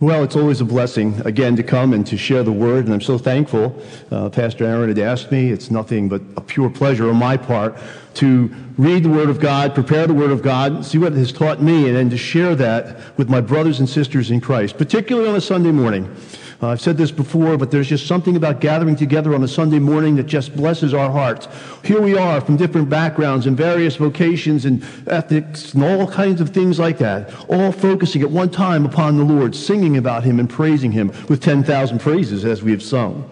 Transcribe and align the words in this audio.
Well, 0.00 0.22
it's 0.22 0.36
always 0.36 0.60
a 0.60 0.64
blessing, 0.64 1.20
again, 1.24 1.56
to 1.56 1.64
come 1.64 1.92
and 1.92 2.06
to 2.06 2.16
share 2.16 2.44
the 2.44 2.52
word, 2.52 2.84
and 2.84 2.94
I'm 2.94 3.00
so 3.00 3.18
thankful. 3.18 3.76
Uh, 4.12 4.28
Pastor 4.28 4.64
Aaron 4.64 4.88
had 4.88 4.98
asked 5.00 5.32
me. 5.32 5.50
It's 5.50 5.72
nothing 5.72 6.08
but 6.08 6.22
a 6.36 6.40
pure 6.40 6.70
pleasure 6.70 7.10
on 7.10 7.16
my 7.16 7.36
part 7.36 7.76
to 8.14 8.48
read 8.76 9.02
the 9.02 9.08
word 9.08 9.28
of 9.28 9.40
God, 9.40 9.74
prepare 9.74 10.06
the 10.06 10.14
word 10.14 10.30
of 10.30 10.40
God, 10.40 10.84
see 10.84 10.98
what 10.98 11.14
it 11.14 11.18
has 11.18 11.32
taught 11.32 11.60
me, 11.60 11.88
and 11.88 11.96
then 11.96 12.10
to 12.10 12.16
share 12.16 12.54
that 12.54 13.18
with 13.18 13.28
my 13.28 13.40
brothers 13.40 13.80
and 13.80 13.88
sisters 13.88 14.30
in 14.30 14.40
Christ, 14.40 14.78
particularly 14.78 15.28
on 15.28 15.34
a 15.34 15.40
Sunday 15.40 15.72
morning. 15.72 16.14
Uh, 16.60 16.68
I've 16.68 16.80
said 16.80 16.96
this 16.96 17.12
before, 17.12 17.56
but 17.56 17.70
there's 17.70 17.86
just 17.86 18.08
something 18.08 18.34
about 18.34 18.60
gathering 18.60 18.96
together 18.96 19.32
on 19.32 19.44
a 19.44 19.48
Sunday 19.48 19.78
morning 19.78 20.16
that 20.16 20.26
just 20.26 20.56
blesses 20.56 20.92
our 20.92 21.08
hearts. 21.08 21.46
Here 21.84 22.00
we 22.00 22.16
are 22.16 22.40
from 22.40 22.56
different 22.56 22.90
backgrounds 22.90 23.46
and 23.46 23.56
various 23.56 23.94
vocations 23.94 24.64
and 24.64 24.84
ethics 25.06 25.74
and 25.74 25.84
all 25.84 26.08
kinds 26.08 26.40
of 26.40 26.50
things 26.50 26.80
like 26.80 26.98
that, 26.98 27.32
all 27.48 27.70
focusing 27.70 28.22
at 28.22 28.30
one 28.30 28.50
time 28.50 28.84
upon 28.84 29.18
the 29.18 29.24
Lord, 29.24 29.54
singing 29.54 29.96
about 29.96 30.24
Him 30.24 30.40
and 30.40 30.50
praising 30.50 30.90
Him 30.90 31.12
with 31.28 31.40
10,000 31.40 32.00
praises 32.00 32.44
as 32.44 32.60
we 32.60 32.72
have 32.72 32.82
sung. 32.82 33.30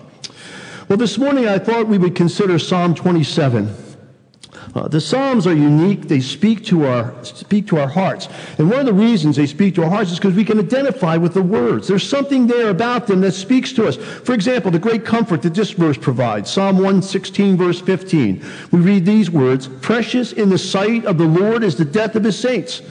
Well, 0.88 0.96
this 0.96 1.18
morning 1.18 1.48
I 1.48 1.58
thought 1.58 1.88
we 1.88 1.98
would 1.98 2.14
consider 2.14 2.60
Psalm 2.60 2.94
27. 2.94 3.85
Uh, 4.76 4.86
the 4.88 5.00
Psalms 5.00 5.46
are 5.46 5.54
unique. 5.54 6.06
They 6.06 6.20
speak 6.20 6.62
to 6.66 6.84
our 6.84 7.14
speak 7.24 7.66
to 7.68 7.78
our 7.78 7.88
hearts, 7.88 8.28
and 8.58 8.68
one 8.68 8.80
of 8.80 8.84
the 8.84 8.92
reasons 8.92 9.36
they 9.36 9.46
speak 9.46 9.74
to 9.76 9.84
our 9.84 9.88
hearts 9.88 10.12
is 10.12 10.18
because 10.18 10.34
we 10.34 10.44
can 10.44 10.58
identify 10.58 11.16
with 11.16 11.32
the 11.32 11.40
words. 11.40 11.88
There's 11.88 12.06
something 12.06 12.46
there 12.46 12.68
about 12.68 13.06
them 13.06 13.22
that 13.22 13.32
speaks 13.32 13.72
to 13.72 13.86
us. 13.86 13.96
For 13.96 14.34
example, 14.34 14.70
the 14.70 14.78
great 14.78 15.06
comfort 15.06 15.40
that 15.42 15.54
this 15.54 15.70
verse 15.70 15.96
provides, 15.96 16.50
Psalm 16.50 16.76
116, 16.76 17.56
verse 17.56 17.80
15. 17.80 18.44
We 18.70 18.80
read 18.80 19.06
these 19.06 19.30
words: 19.30 19.66
"Precious 19.80 20.32
in 20.32 20.50
the 20.50 20.58
sight 20.58 21.06
of 21.06 21.16
the 21.16 21.24
Lord 21.24 21.64
is 21.64 21.76
the 21.76 21.86
death 21.86 22.14
of 22.14 22.24
His 22.24 22.38
saints." 22.38 22.82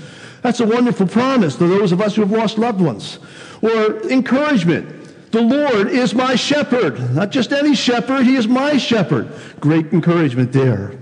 That's 0.42 0.62
a 0.62 0.66
wonderful 0.66 1.06
promise 1.06 1.56
to 1.58 1.68
those 1.68 1.92
of 1.92 2.02
us 2.02 2.16
who 2.16 2.22
have 2.22 2.32
lost 2.32 2.58
loved 2.58 2.82
ones. 2.82 3.20
Or 3.62 4.02
encouragement. 4.10 4.92
The 5.32 5.42
Lord 5.42 5.90
is 5.90 6.16
my 6.16 6.36
shepherd. 6.36 7.14
Not 7.14 7.30
just 7.30 7.52
any 7.52 7.76
shepherd, 7.76 8.24
He 8.24 8.38
is 8.38 8.48
my 8.48 8.78
shepherd. 8.78 9.30
Great 9.60 9.92
encouragement 9.92 10.52
there. 10.52 10.98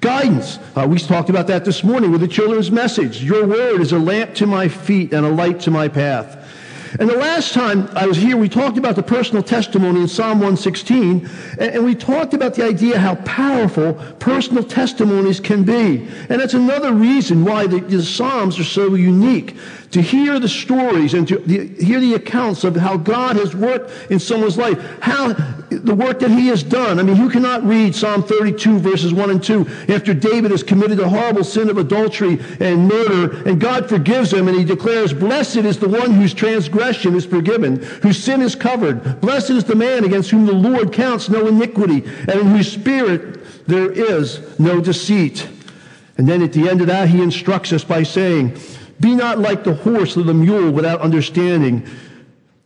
Guidance. 0.00 0.58
Uh, 0.74 0.86
we 0.88 0.98
talked 0.98 1.30
about 1.30 1.46
that 1.46 1.64
this 1.64 1.82
morning 1.82 2.12
with 2.12 2.20
the 2.20 2.28
children's 2.28 2.70
message. 2.70 3.22
Your 3.22 3.46
word 3.46 3.80
is 3.80 3.92
a 3.92 3.98
lamp 3.98 4.34
to 4.36 4.46
my 4.46 4.68
feet 4.68 5.12
and 5.12 5.24
a 5.24 5.30
light 5.30 5.60
to 5.60 5.70
my 5.70 5.88
path. 5.88 6.36
And 6.98 7.10
the 7.10 7.16
last 7.16 7.52
time 7.52 7.88
I 7.92 8.06
was 8.06 8.16
here, 8.16 8.36
we 8.36 8.48
talked 8.48 8.78
about 8.78 8.96
the 8.96 9.02
personal 9.02 9.42
testimony 9.42 10.00
in 10.00 10.08
Psalm 10.08 10.38
116, 10.38 11.28
and, 11.58 11.84
we 11.84 11.94
talked 11.94 12.32
about 12.32 12.54
the 12.54 12.64
idea 12.64 12.98
how 12.98 13.16
powerful 13.16 13.94
personal 14.18 14.64
testimonies 14.64 15.40
can 15.40 15.62
be. 15.64 16.08
And 16.30 16.40
that's 16.40 16.54
another 16.54 16.92
reason 16.92 17.44
why 17.44 17.66
the, 17.66 17.80
the 17.80 18.02
Psalms 18.02 18.58
are 18.58 18.64
so 18.64 18.94
unique 18.94 19.56
to 19.90 20.02
hear 20.02 20.38
the 20.38 20.48
stories 20.48 21.14
and 21.14 21.26
to 21.28 21.38
hear 21.38 22.00
the 22.00 22.14
accounts 22.14 22.64
of 22.64 22.76
how 22.76 22.96
God 22.96 23.36
has 23.36 23.54
worked 23.54 24.10
in 24.10 24.18
someone's 24.18 24.58
life, 24.58 24.78
how 25.00 25.32
the 25.70 25.94
work 25.94 26.20
that 26.20 26.30
he 26.30 26.48
has 26.48 26.62
done. 26.62 26.98
I 26.98 27.02
mean, 27.02 27.16
who 27.16 27.30
cannot 27.30 27.64
read 27.64 27.94
Psalm 27.94 28.22
32 28.22 28.78
verses 28.78 29.12
1 29.12 29.30
and 29.30 29.42
2 29.42 29.66
after 29.88 30.14
David 30.14 30.50
has 30.50 30.62
committed 30.62 30.98
the 30.98 31.08
horrible 31.08 31.44
sin 31.44 31.70
of 31.70 31.78
adultery 31.78 32.38
and 32.60 32.88
murder 32.88 33.42
and 33.48 33.60
God 33.60 33.88
forgives 33.88 34.32
him 34.32 34.48
and 34.48 34.56
he 34.56 34.64
declares, 34.64 35.12
blessed 35.12 35.58
is 35.58 35.78
the 35.78 35.88
one 35.88 36.12
whose 36.12 36.34
transgression 36.34 37.14
is 37.14 37.24
forgiven, 37.24 37.82
whose 38.02 38.22
sin 38.22 38.42
is 38.42 38.54
covered. 38.54 39.20
Blessed 39.20 39.50
is 39.50 39.64
the 39.64 39.74
man 39.74 40.04
against 40.04 40.30
whom 40.30 40.46
the 40.46 40.52
Lord 40.52 40.92
counts 40.92 41.28
no 41.28 41.46
iniquity 41.46 42.04
and 42.28 42.40
in 42.40 42.46
whose 42.48 42.70
spirit 42.70 43.66
there 43.66 43.90
is 43.90 44.58
no 44.58 44.80
deceit. 44.80 45.48
And 46.18 46.26
then 46.26 46.42
at 46.42 46.52
the 46.52 46.68
end 46.68 46.80
of 46.80 46.86
that, 46.86 47.08
he 47.08 47.20
instructs 47.22 47.72
us 47.72 47.84
by 47.84 48.02
saying, 48.02 48.56
be 49.00 49.14
not 49.14 49.38
like 49.38 49.64
the 49.64 49.74
horse 49.74 50.16
or 50.16 50.22
the 50.22 50.34
mule 50.34 50.70
without 50.70 51.00
understanding, 51.00 51.86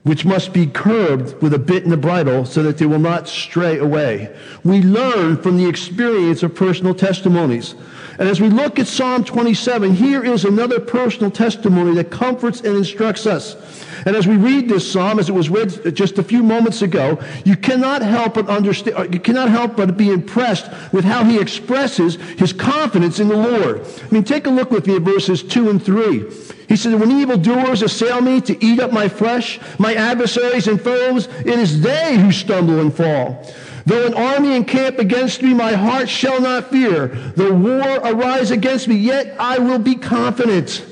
which 0.03 0.25
must 0.25 0.53
be 0.53 0.67
curbed 0.67 1.41
with 1.43 1.53
a 1.53 1.59
bit 1.59 1.85
and 1.85 1.93
a 1.93 1.97
bridle 1.97 2.45
so 2.45 2.63
that 2.63 2.79
they 2.79 2.87
will 2.87 2.99
not 2.99 3.29
stray 3.29 3.79
away. 3.79 4.35
We 4.65 4.83
learn 4.83 5.43
from 5.43 5.57
the 5.57 5.69
experience 5.69 6.43
of 6.43 6.55
personal 6.55 6.95
testimonies. 6.95 7.75
And 8.21 8.29
as 8.29 8.39
we 8.39 8.51
look 8.51 8.79
at 8.79 8.87
Psalm 8.87 9.25
27, 9.25 9.95
here 9.95 10.23
is 10.23 10.45
another 10.45 10.79
personal 10.79 11.31
testimony 11.31 11.95
that 11.95 12.11
comforts 12.11 12.61
and 12.61 12.77
instructs 12.77 13.25
us. 13.25 13.57
And 14.05 14.15
as 14.15 14.27
we 14.27 14.37
read 14.37 14.69
this 14.69 14.91
psalm, 14.91 15.19
as 15.19 15.31
it 15.31 15.33
was 15.33 15.49
read 15.49 15.97
just 15.97 16.19
a 16.19 16.23
few 16.23 16.43
moments 16.43 16.83
ago, 16.83 17.19
you 17.47 17.57
cannot 17.57 18.03
help 18.03 18.35
but 18.35 18.47
understand, 18.51 18.99
uh, 18.99 19.03
you 19.11 19.21
cannot 19.21 19.49
help 19.49 19.75
but 19.75 19.97
be 19.97 20.11
impressed 20.11 20.71
with 20.93 21.03
how 21.03 21.25
he 21.25 21.41
expresses 21.41 22.17
his 22.39 22.53
confidence 22.53 23.21
in 23.21 23.29
the 23.29 23.37
Lord. 23.37 23.87
I 23.87 24.15
mean, 24.15 24.25
take 24.25 24.47
a 24.47 24.51
look 24.51 24.71
with 24.71 24.87
me 24.87 24.97
at 24.97 25.03
verses 25.03 25.43
2 25.43 25.71
and 25.71 25.83
3. 25.83 26.31
He 26.69 26.77
said, 26.77 27.01
When 27.01 27.11
evildoers 27.11 27.81
assail 27.81 28.21
me 28.21 28.43
to 28.43 28.65
eat 28.65 28.81
up 28.81 28.93
my 28.93 29.09
flesh, 29.09 29.59
my 29.79 29.95
adversaries 29.95 30.69
and 30.69 30.79
foes, 30.79 31.27
it 31.39 31.59
is 31.59 31.81
they 31.81 32.19
who 32.19 32.33
stumble 32.33 32.81
and 32.81 32.95
fall. 32.95 33.51
Though 33.87 34.07
an 34.07 34.15
army 34.15 34.57
encamp 34.57 34.99
against 34.99 35.43
me, 35.43 35.55
my 35.55 35.73
heart 35.73 36.09
shall 36.09 36.41
not 36.41 36.71
fear. 36.71 37.09
Though 37.09 37.53
war 37.53 37.97
arise 37.99 38.51
against 38.51 38.89
me, 38.89 38.97
yet 38.97 39.37
I 39.39 39.59
will 39.59 39.79
be 39.79 39.95
confident. 39.95 40.87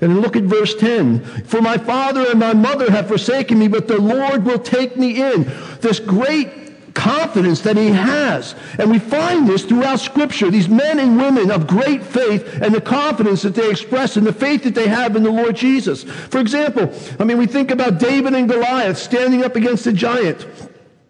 And 0.00 0.20
look 0.20 0.36
at 0.36 0.44
verse 0.44 0.74
10. 0.74 1.44
For 1.44 1.60
my 1.60 1.76
father 1.76 2.26
and 2.30 2.40
my 2.40 2.54
mother 2.54 2.90
have 2.90 3.08
forsaken 3.08 3.58
me, 3.58 3.68
but 3.68 3.86
the 3.86 4.00
Lord 4.00 4.44
will 4.44 4.58
take 4.58 4.96
me 4.96 5.22
in. 5.22 5.44
This 5.80 6.00
great 6.00 6.94
confidence 6.94 7.60
that 7.62 7.76
he 7.76 7.88
has. 7.88 8.54
And 8.78 8.90
we 8.90 8.98
find 8.98 9.46
this 9.46 9.64
throughout 9.64 10.00
Scripture. 10.00 10.50
These 10.50 10.68
men 10.68 10.98
and 10.98 11.16
women 11.16 11.50
of 11.50 11.66
great 11.66 12.02
faith 12.02 12.60
and 12.62 12.74
the 12.74 12.80
confidence 12.80 13.42
that 13.42 13.54
they 13.54 13.70
express 13.70 14.16
and 14.16 14.26
the 14.26 14.32
faith 14.32 14.64
that 14.64 14.74
they 14.74 14.88
have 14.88 15.16
in 15.16 15.22
the 15.22 15.30
Lord 15.30 15.56
Jesus. 15.56 16.04
For 16.04 16.38
example, 16.38 16.92
I 17.18 17.24
mean, 17.24 17.38
we 17.38 17.46
think 17.46 17.70
about 17.70 17.98
David 17.98 18.34
and 18.34 18.48
Goliath 18.48 18.98
standing 18.98 19.44
up 19.44 19.56
against 19.56 19.86
a 19.86 19.92
giant. 19.92 20.46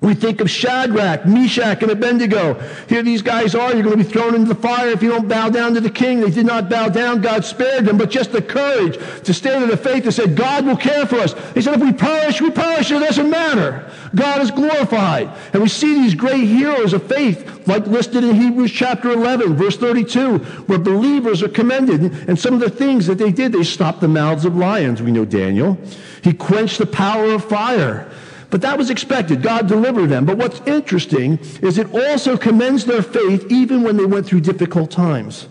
We 0.00 0.15
think 0.15 0.41
of 0.41 0.50
Shadrach, 0.50 1.27
Meshach, 1.27 1.83
and 1.83 1.91
Abednego. 1.91 2.55
Here 2.88 3.03
these 3.03 3.21
guys 3.21 3.55
are. 3.55 3.75
You're 3.75 3.83
going 3.83 3.99
to 3.99 4.03
be 4.03 4.11
thrown 4.11 4.34
into 4.34 4.55
the 4.55 4.61
fire 4.61 4.88
if 4.88 5.03
you 5.03 5.11
don't 5.11 5.28
bow 5.28 5.50
down 5.50 5.75
to 5.75 5.81
the 5.81 5.91
king. 5.91 6.21
They 6.21 6.31
did 6.31 6.47
not 6.47 6.71
bow 6.71 6.88
down. 6.88 7.21
God 7.21 7.44
spared 7.44 7.84
them. 7.84 7.99
But 7.99 8.10
just 8.10 8.33
the 8.33 8.41
courage 8.41 8.97
to 9.25 9.34
stand 9.34 9.62
in 9.62 9.69
the 9.69 9.77
faith 9.77 10.05
that 10.05 10.12
said, 10.12 10.37
God 10.37 10.65
will 10.65 10.78
care 10.78 11.05
for 11.05 11.16
us. 11.16 11.34
He 11.53 11.60
said, 11.60 11.75
if 11.75 11.83
we 11.83 11.93
perish, 11.93 12.41
we 12.41 12.50
perish. 12.50 12.91
It 12.91 13.00
doesn't 13.00 13.28
matter. 13.28 13.91
God 14.15 14.41
is 14.41 14.50
glorified. 14.50 15.31
And 15.53 15.62
we 15.62 15.69
see 15.69 15.94
these 15.97 16.15
great 16.15 16.44
heroes 16.44 16.94
of 16.94 17.06
faith, 17.06 17.69
like 17.69 17.87
listed 17.87 18.25
in 18.25 18.37
Hebrews 18.37 18.72
chapter 18.72 19.10
11, 19.10 19.55
verse 19.55 19.77
32, 19.77 20.39
where 20.39 20.78
believers 20.78 21.43
are 21.43 21.49
commended. 21.49 22.00
And 22.27 22.39
some 22.39 22.55
of 22.55 22.60
the 22.60 22.71
things 22.71 23.06
that 23.06 23.19
they 23.19 23.33
did, 23.33 23.53
they 23.53 23.65
stopped 23.65 24.00
the 24.00 24.09
mouths 24.09 24.47
of 24.47 24.56
lions. 24.56 25.03
We 25.03 25.12
know 25.12 25.27
Daniel. 25.27 25.77
He 26.25 26.33
quenched 26.33 26.78
the 26.78 26.87
power 26.87 27.33
of 27.33 27.44
fire. 27.44 28.10
But 28.50 28.62
that 28.62 28.77
was 28.77 28.91
expected. 28.91 29.43
God 29.43 29.69
delivered 29.69 30.09
them. 30.09 30.27
But 30.27 30.37
what's 30.37 30.61
interesting 30.66 31.38
is 31.62 31.78
it 31.78 31.94
also 31.94 32.37
commends 32.37 32.84
their 32.84 33.03
faith 33.03 33.47
even 33.50 33.83
when 33.83 33.97
they 33.97 34.05
went 34.05 34.27
through 34.27 34.41
difficult 34.41 34.91
times. 34.91 35.47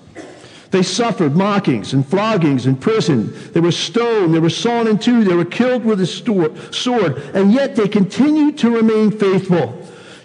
They 0.71 0.83
suffered 0.83 1.35
mockings 1.35 1.93
and 1.93 2.05
floggings 2.05 2.67
in 2.67 2.75
prison. 2.75 3.33
They 3.53 3.59
were 3.59 3.71
stoned. 3.71 4.35
They 4.35 4.39
were 4.39 4.51
sawn 4.51 4.87
in 4.87 4.99
two. 4.99 5.23
They 5.23 5.33
were 5.33 5.45
killed 5.45 5.83
with 5.83 5.99
a 6.01 6.05
sword. 6.05 7.17
And 7.33 7.51
yet 7.51 7.75
they 7.75 7.87
continued 7.87 8.57
to 8.59 8.69
remain 8.69 9.11
faithful. 9.11 9.75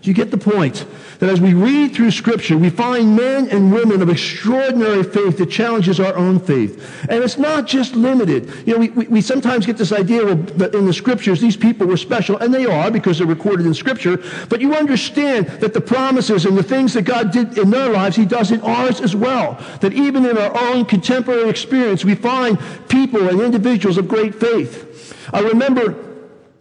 You 0.03 0.13
get 0.13 0.31
the 0.31 0.37
point? 0.37 0.85
That 1.25 1.33
as 1.33 1.41
we 1.41 1.55
read 1.55 1.95
through 1.95 2.11
Scripture, 2.11 2.59
we 2.59 2.69
find 2.69 3.17
men 3.17 3.49
and 3.49 3.73
women 3.73 4.03
of 4.03 4.11
extraordinary 4.11 5.03
faith 5.03 5.39
that 5.39 5.51
challenges 5.51 5.99
our 5.99 6.15
own 6.17 6.39
faith. 6.39 7.03
And 7.09 7.25
it's 7.25 7.39
not 7.39 7.67
just 7.67 7.95
limited. 7.95 8.53
You 8.67 8.75
know, 8.75 8.79
we, 8.79 8.91
we, 8.91 9.07
we 9.07 9.21
sometimes 9.23 9.65
get 9.65 9.79
this 9.79 9.91
idea 9.91 10.35
that 10.35 10.75
in 10.75 10.85
the 10.85 10.93
Scriptures 10.93 11.41
these 11.41 11.57
people 11.57 11.87
were 11.87 11.97
special, 11.97 12.37
and 12.37 12.53
they 12.53 12.67
are 12.67 12.91
because 12.91 13.17
they're 13.17 13.27
recorded 13.27 13.65
in 13.65 13.73
Scripture. 13.73 14.23
But 14.51 14.61
you 14.61 14.75
understand 14.75 15.47
that 15.47 15.73
the 15.73 15.81
promises 15.81 16.45
and 16.45 16.59
the 16.59 16.63
things 16.63 16.93
that 16.93 17.03
God 17.03 17.33
did 17.33 17.57
in 17.57 17.71
their 17.71 17.89
lives, 17.89 18.17
He 18.17 18.27
does 18.27 18.51
in 18.51 18.61
ours 18.61 19.01
as 19.01 19.17
well. 19.17 19.59
That 19.81 19.95
even 19.95 20.27
in 20.27 20.37
our 20.37 20.55
own 20.55 20.85
contemporary 20.85 21.49
experience, 21.49 22.05
we 22.05 22.17
find 22.17 22.59
people 22.89 23.31
and 23.31 23.41
individuals 23.41 23.97
of 23.97 24.09
great 24.09 24.35
faith. 24.35 25.33
I 25.33 25.41
remember 25.41 26.04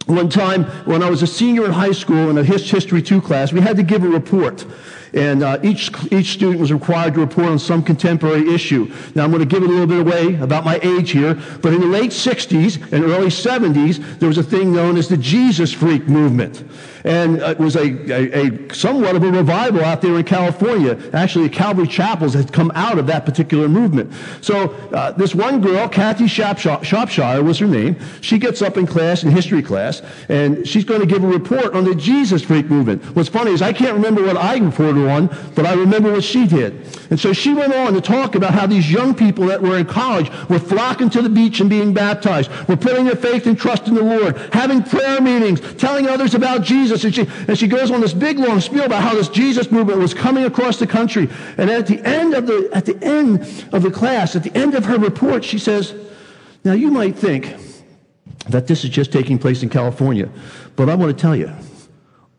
one 0.06 0.28
time 0.28 0.64
when 0.84 1.02
I 1.02 1.08
was 1.08 1.22
a 1.22 1.26
senior 1.26 1.64
in 1.64 1.72
high 1.72 1.92
school 1.92 2.30
in 2.30 2.36
a 2.38 2.44
History 2.44 3.00
2 3.00 3.20
class, 3.22 3.52
we 3.52 3.60
had 3.60 3.76
to 3.76 3.82
give 3.82 4.04
a 4.04 4.08
report. 4.08 4.66
And 5.14 5.44
uh, 5.44 5.58
each, 5.62 5.90
each 6.12 6.32
student 6.32 6.60
was 6.60 6.72
required 6.72 7.14
to 7.14 7.20
report 7.20 7.46
on 7.46 7.58
some 7.58 7.82
contemporary 7.82 8.52
issue. 8.52 8.92
Now, 9.14 9.24
I'm 9.24 9.30
going 9.30 9.46
to 9.46 9.48
give 9.48 9.62
it 9.62 9.70
a 9.70 9.72
little 9.72 9.86
bit 9.86 10.00
away 10.00 10.34
about 10.40 10.64
my 10.64 10.80
age 10.82 11.12
here, 11.12 11.34
but 11.62 11.72
in 11.72 11.80
the 11.80 11.86
late 11.86 12.10
60s 12.10 12.92
and 12.92 13.04
early 13.04 13.28
70s, 13.28 14.18
there 14.18 14.28
was 14.28 14.38
a 14.38 14.42
thing 14.42 14.74
known 14.74 14.96
as 14.96 15.08
the 15.08 15.16
Jesus 15.16 15.72
Freak 15.72 16.08
movement. 16.08 16.64
And 17.04 17.36
it 17.42 17.58
was 17.58 17.76
a, 17.76 17.82
a, 18.10 18.48
a 18.48 18.74
somewhat 18.74 19.14
of 19.14 19.22
a 19.22 19.30
revival 19.30 19.84
out 19.84 20.00
there 20.00 20.18
in 20.18 20.24
California. 20.24 20.98
Actually, 21.12 21.48
the 21.48 21.54
Calvary 21.54 21.86
Chapels 21.86 22.32
had 22.32 22.50
come 22.50 22.72
out 22.74 22.98
of 22.98 23.06
that 23.08 23.26
particular 23.26 23.68
movement. 23.68 24.12
So 24.40 24.70
uh, 24.92 25.12
this 25.12 25.34
one 25.34 25.60
girl, 25.60 25.86
Kathy 25.86 26.26
Shropshire 26.26 27.42
was 27.42 27.58
her 27.58 27.66
name, 27.66 27.96
she 28.22 28.38
gets 28.38 28.62
up 28.62 28.78
in 28.78 28.86
class, 28.86 29.22
in 29.22 29.30
history 29.30 29.62
class, 29.62 30.00
and 30.30 30.66
she's 30.66 30.84
going 30.84 31.00
to 31.00 31.06
give 31.06 31.22
a 31.22 31.26
report 31.26 31.74
on 31.74 31.84
the 31.84 31.94
Jesus 31.94 32.42
Freak 32.42 32.66
movement. 32.66 33.04
What's 33.14 33.28
funny 33.28 33.50
is 33.50 33.60
I 33.60 33.74
can't 33.74 33.94
remember 33.94 34.24
what 34.24 34.38
I 34.38 34.56
reported 34.56 35.03
but 35.54 35.66
I 35.66 35.74
remember 35.74 36.12
what 36.12 36.24
she 36.24 36.46
did. 36.46 36.86
And 37.10 37.20
so 37.20 37.32
she 37.32 37.54
went 37.54 37.72
on 37.72 37.92
to 37.94 38.00
talk 38.00 38.34
about 38.34 38.52
how 38.54 38.66
these 38.66 38.90
young 38.90 39.14
people 39.14 39.46
that 39.46 39.62
were 39.62 39.78
in 39.78 39.86
college 39.86 40.30
were 40.48 40.58
flocking 40.58 41.10
to 41.10 41.22
the 41.22 41.28
beach 41.28 41.60
and 41.60 41.70
being 41.70 41.92
baptized, 41.92 42.50
were 42.68 42.76
putting 42.76 43.04
their 43.04 43.16
faith 43.16 43.46
and 43.46 43.58
trust 43.58 43.88
in 43.88 43.94
the 43.94 44.02
Lord, 44.02 44.36
having 44.52 44.82
prayer 44.82 45.20
meetings, 45.20 45.60
telling 45.74 46.08
others 46.08 46.34
about 46.34 46.62
Jesus. 46.62 47.04
And 47.04 47.14
she, 47.14 47.26
and 47.48 47.58
she 47.58 47.66
goes 47.66 47.90
on 47.90 48.00
this 48.00 48.14
big 48.14 48.38
long 48.38 48.60
spiel 48.60 48.84
about 48.84 49.02
how 49.02 49.14
this 49.14 49.28
Jesus 49.28 49.70
movement 49.70 49.98
was 49.98 50.14
coming 50.14 50.44
across 50.44 50.78
the 50.78 50.86
country. 50.86 51.28
And 51.58 51.70
at 51.70 51.86
the 51.86 52.00
end 52.06 52.34
of 52.34 52.46
the, 52.46 52.70
at 52.72 52.86
the 52.86 52.98
end 53.04 53.42
of 53.72 53.82
the 53.82 53.90
class, 53.90 54.34
at 54.36 54.42
the 54.42 54.56
end 54.56 54.74
of 54.74 54.84
her 54.86 54.98
report, 54.98 55.44
she 55.44 55.58
says, 55.58 55.94
now 56.64 56.72
you 56.72 56.90
might 56.90 57.16
think 57.16 57.54
that 58.48 58.66
this 58.66 58.84
is 58.84 58.90
just 58.90 59.12
taking 59.12 59.38
place 59.38 59.62
in 59.62 59.68
California, 59.68 60.28
but 60.76 60.88
I 60.88 60.94
want 60.94 61.16
to 61.16 61.20
tell 61.20 61.36
you, 61.36 61.52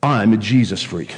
I'm 0.03 0.33
a 0.33 0.38
Jesus 0.38 0.83
freak. 0.83 1.15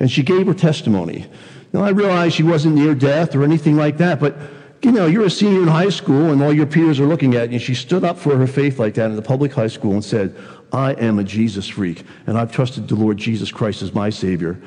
And 0.00 0.10
she 0.10 0.22
gave 0.22 0.46
her 0.46 0.54
testimony. 0.54 1.26
Now, 1.72 1.82
I 1.82 1.90
realize 1.90 2.32
she 2.32 2.42
wasn't 2.42 2.76
near 2.76 2.94
death 2.94 3.34
or 3.34 3.42
anything 3.42 3.76
like 3.76 3.98
that, 3.98 4.20
but 4.20 4.36
you 4.82 4.92
know, 4.92 5.06
you're 5.06 5.26
a 5.26 5.30
senior 5.30 5.62
in 5.62 5.68
high 5.68 5.88
school 5.88 6.30
and 6.30 6.40
all 6.42 6.52
your 6.52 6.66
peers 6.66 7.00
are 7.00 7.06
looking 7.06 7.34
at 7.34 7.48
you. 7.48 7.54
And 7.54 7.62
she 7.62 7.74
stood 7.74 8.04
up 8.04 8.16
for 8.16 8.36
her 8.36 8.46
faith 8.46 8.78
like 8.78 8.94
that 8.94 9.10
in 9.10 9.16
the 9.16 9.22
public 9.22 9.52
high 9.52 9.66
school 9.66 9.92
and 9.92 10.04
said, 10.04 10.36
I 10.72 10.92
am 10.92 11.18
a 11.18 11.24
Jesus 11.24 11.66
freak, 11.66 12.04
and 12.26 12.36
I've 12.36 12.52
trusted 12.52 12.88
the 12.88 12.94
Lord 12.94 13.16
Jesus 13.16 13.50
Christ 13.50 13.82
as 13.82 13.94
my 13.94 14.10
Savior. 14.10 14.60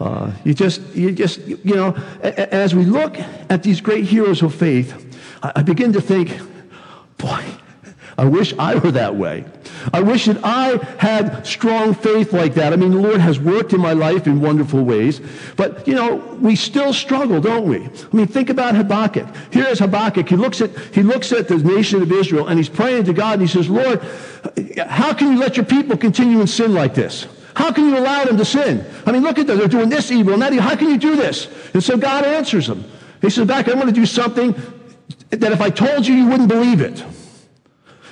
Uh, 0.00 0.30
you 0.44 0.54
just, 0.54 0.80
you 0.94 1.10
just, 1.10 1.40
you 1.46 1.74
know, 1.74 1.92
as 2.22 2.74
we 2.74 2.84
look 2.84 3.18
at 3.50 3.64
these 3.64 3.80
great 3.80 4.04
heroes 4.04 4.40
of 4.42 4.54
faith, 4.54 5.18
I 5.42 5.62
begin 5.62 5.92
to 5.94 6.00
think, 6.00 6.38
boy, 7.16 7.42
I 8.18 8.24
wish 8.24 8.52
I 8.58 8.74
were 8.74 8.90
that 8.90 9.14
way. 9.14 9.44
I 9.92 10.00
wish 10.00 10.26
that 10.26 10.38
I 10.42 10.76
had 10.98 11.46
strong 11.46 11.94
faith 11.94 12.32
like 12.32 12.54
that. 12.54 12.72
I 12.72 12.76
mean, 12.76 12.90
the 12.90 12.98
Lord 12.98 13.20
has 13.20 13.38
worked 13.38 13.72
in 13.72 13.80
my 13.80 13.92
life 13.92 14.26
in 14.26 14.40
wonderful 14.40 14.82
ways, 14.82 15.20
but 15.56 15.86
you 15.86 15.94
know, 15.94 16.16
we 16.40 16.56
still 16.56 16.92
struggle, 16.92 17.40
don't 17.40 17.68
we? 17.68 17.84
I 17.84 18.16
mean, 18.16 18.26
think 18.26 18.50
about 18.50 18.74
Habakkuk. 18.74 19.28
Here's 19.52 19.78
Habakkuk. 19.78 20.28
He 20.28 20.34
looks 20.34 20.60
at 20.60 20.70
he 20.92 21.04
looks 21.04 21.30
at 21.30 21.46
the 21.46 21.58
nation 21.58 22.02
of 22.02 22.10
Israel 22.10 22.48
and 22.48 22.58
he's 22.58 22.68
praying 22.68 23.04
to 23.04 23.12
God 23.12 23.34
and 23.34 23.42
he 23.42 23.48
says, 23.48 23.70
"Lord, 23.70 24.02
how 24.88 25.14
can 25.14 25.32
you 25.32 25.38
let 25.38 25.56
your 25.56 25.66
people 25.66 25.96
continue 25.96 26.40
in 26.40 26.48
sin 26.48 26.74
like 26.74 26.94
this?" 26.94 27.28
How 27.54 27.72
can 27.72 27.88
you 27.88 27.98
allow 27.98 28.24
them 28.24 28.36
to 28.36 28.44
sin? 28.44 28.86
I 29.04 29.10
mean, 29.10 29.22
look 29.22 29.36
at 29.36 29.48
them. 29.48 29.58
They're 29.58 29.66
doing 29.66 29.88
this 29.88 30.12
evil 30.12 30.32
and 30.32 30.42
that 30.42 30.52
evil. 30.52 30.62
How 30.62 30.76
can 30.76 30.90
you 30.90 30.96
do 30.96 31.16
this? 31.16 31.48
And 31.74 31.82
so 31.82 31.96
God 31.96 32.24
answers 32.24 32.68
them. 32.68 32.84
He 33.20 33.30
says, 33.30 33.48
back, 33.48 33.66
I'm 33.66 33.74
going 33.74 33.88
to 33.88 33.92
do 33.92 34.06
something 34.06 34.54
that 35.30 35.50
if 35.50 35.60
I 35.60 35.68
told 35.68 36.06
you, 36.06 36.14
you 36.14 36.26
wouldn't 36.28 36.48
believe 36.48 36.80
it. 36.80 37.02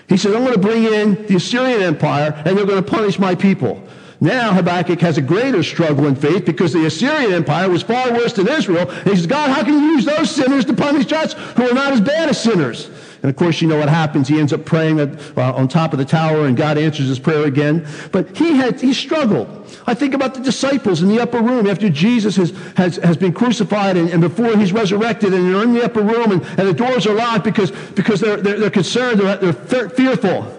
He 0.08 0.17
says, 0.17 0.35
I'm 0.35 0.43
going 0.43 0.55
to 0.55 0.58
bring 0.58 0.85
in 0.85 1.26
the 1.26 1.37
Assyrian 1.37 1.82
Empire 1.82 2.32
and 2.44 2.56
they're 2.56 2.67
going 2.67 2.82
to 2.82 2.91
punish 2.91 3.19
my 3.19 3.35
people. 3.35 3.82
Now 4.20 4.53
Habakkuk 4.55 5.00
has 5.00 5.19
a 5.19 5.23
greater 5.23 5.62
struggle 5.62 6.06
in 6.06 6.14
faith 6.14 6.47
because 6.47 6.73
the 6.73 6.87
Assyrian 6.87 7.32
Empire 7.32 7.69
was 7.69 7.82
far 7.82 8.12
worse 8.12 8.32
than 8.32 8.49
Israel. 8.49 8.88
And 8.91 9.11
he 9.11 9.17
says, 9.17 9.26
God, 9.26 9.50
how 9.50 9.62
can 9.62 9.75
you 9.75 9.91
use 9.91 10.05
those 10.05 10.31
sinners 10.31 10.64
to 10.67 10.75
punish 10.75 11.12
us 11.12 11.35
who 11.35 11.69
are 11.69 11.75
not 11.75 11.93
as 11.93 12.00
bad 12.00 12.29
as 12.29 12.41
sinners? 12.41 12.88
And 13.22 13.30
of 13.30 13.36
course, 13.36 13.62
you 13.62 13.68
know 13.68 13.78
what 13.78 13.88
happens. 13.88 14.28
He 14.28 14.38
ends 14.38 14.52
up 14.52 14.64
praying 14.64 15.00
at, 15.00 15.38
uh, 15.38 15.54
on 15.54 15.68
top 15.68 15.92
of 15.92 15.98
the 15.98 16.04
tower, 16.04 16.46
and 16.46 16.56
God 16.56 16.78
answers 16.78 17.08
his 17.08 17.18
prayer 17.18 17.44
again. 17.44 17.86
But 18.12 18.36
he 18.36 18.56
had 18.56 18.80
he 18.80 18.92
struggled. 18.92 19.48
I 19.86 19.94
think 19.94 20.14
about 20.14 20.34
the 20.34 20.40
disciples 20.40 21.02
in 21.02 21.08
the 21.08 21.20
upper 21.20 21.40
room 21.40 21.66
after 21.66 21.88
Jesus 21.88 22.36
has, 22.36 22.50
has, 22.76 22.96
has 22.96 23.16
been 23.16 23.32
crucified 23.32 23.96
and, 23.96 24.10
and 24.10 24.20
before 24.20 24.56
he's 24.56 24.72
resurrected, 24.72 25.32
and 25.32 25.54
they're 25.54 25.62
in 25.62 25.74
the 25.74 25.84
upper 25.84 26.02
room, 26.02 26.32
and, 26.32 26.42
and 26.58 26.68
the 26.68 26.74
doors 26.74 27.06
are 27.06 27.14
locked 27.14 27.44
because, 27.44 27.70
because 27.70 28.20
they're, 28.20 28.36
they're, 28.36 28.60
they're 28.60 28.70
concerned, 28.70 29.20
they're, 29.20 29.52
they're 29.52 29.88
fearful. 29.90 30.52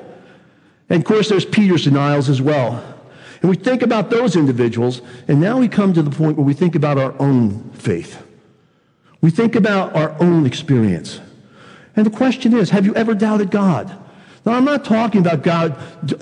And 0.90 1.02
of 1.02 1.06
course, 1.06 1.30
there's 1.30 1.46
Peter's 1.46 1.84
denials 1.84 2.30
as 2.30 2.42
well. 2.42 2.84
And 3.42 3.50
we 3.50 3.56
think 3.56 3.82
about 3.82 4.10
those 4.10 4.36
individuals, 4.36 5.02
and 5.28 5.40
now 5.40 5.60
we 5.60 5.68
come 5.68 5.94
to 5.94 6.02
the 6.02 6.10
point 6.10 6.38
where 6.38 6.46
we 6.46 6.54
think 6.54 6.76
about 6.76 6.98
our 6.98 7.14
own 7.20 7.70
faith. 7.72 8.24
We 9.22 9.30
think 9.30 9.56
about 9.56 9.96
our 9.96 10.16
own 10.20 10.46
experience. 10.46 11.22
And 11.98 12.06
the 12.06 12.12
question 12.12 12.56
is, 12.56 12.70
have 12.70 12.86
you 12.86 12.96
ever 12.96 13.14
doubted 13.14 13.52
God? 13.52 13.92
Now, 14.46 14.54
I'm 14.54 14.64
not 14.64 14.86
talking 14.86 15.20
about 15.20 15.44
God, 15.44 15.78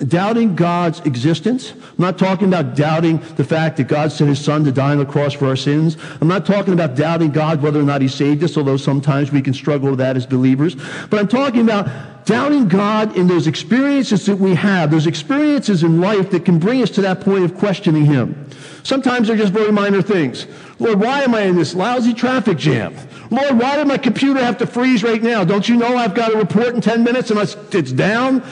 doubting 0.09 0.55
God's 0.55 0.99
existence. 1.01 1.73
I'm 1.73 1.99
not 1.99 2.17
talking 2.17 2.47
about 2.47 2.75
doubting 2.75 3.19
the 3.35 3.43
fact 3.43 3.77
that 3.77 3.87
God 3.87 4.11
sent 4.11 4.29
his 4.29 4.43
son 4.43 4.63
to 4.63 4.71
die 4.71 4.93
on 4.93 4.97
the 4.97 5.05
cross 5.05 5.33
for 5.33 5.45
our 5.45 5.55
sins. 5.55 5.95
I'm 6.19 6.27
not 6.27 6.43
talking 6.43 6.73
about 6.73 6.95
doubting 6.95 7.29
God 7.29 7.61
whether 7.61 7.79
or 7.79 7.83
not 7.83 8.01
he 8.01 8.07
saved 8.07 8.43
us, 8.43 8.57
although 8.57 8.77
sometimes 8.77 9.31
we 9.31 9.43
can 9.43 9.53
struggle 9.53 9.91
with 9.91 9.99
that 9.99 10.17
as 10.17 10.25
believers. 10.25 10.75
But 11.11 11.19
I'm 11.19 11.27
talking 11.27 11.61
about 11.61 12.25
doubting 12.25 12.67
God 12.67 13.15
in 13.15 13.27
those 13.27 13.45
experiences 13.45 14.25
that 14.25 14.37
we 14.37 14.55
have, 14.55 14.89
those 14.89 15.05
experiences 15.05 15.83
in 15.83 16.01
life 16.01 16.31
that 16.31 16.45
can 16.45 16.57
bring 16.57 16.81
us 16.81 16.89
to 16.91 17.01
that 17.01 17.21
point 17.21 17.43
of 17.43 17.55
questioning 17.55 18.05
him. 18.05 18.49
Sometimes 18.81 19.27
they're 19.27 19.37
just 19.37 19.53
very 19.53 19.71
minor 19.71 20.01
things. 20.01 20.47
Lord, 20.79 20.99
why 20.99 21.21
am 21.21 21.35
I 21.35 21.41
in 21.41 21.55
this 21.55 21.75
lousy 21.75 22.13
traffic 22.13 22.57
jam? 22.57 22.95
Lord, 23.31 23.59
why 23.59 23.75
did 23.75 23.87
my 23.87 23.97
computer 23.97 24.39
have 24.39 24.57
to 24.59 24.67
freeze 24.67 25.03
right 25.03 25.21
now? 25.21 25.43
Don't 25.43 25.67
you 25.67 25.75
know 25.75 25.95
I've 25.95 26.13
got 26.13 26.33
a 26.33 26.37
report 26.37 26.75
in 26.75 26.81
10 26.81 27.03
minutes 27.03 27.31
and 27.31 27.39
it's 27.39 27.91
down? 27.91 28.43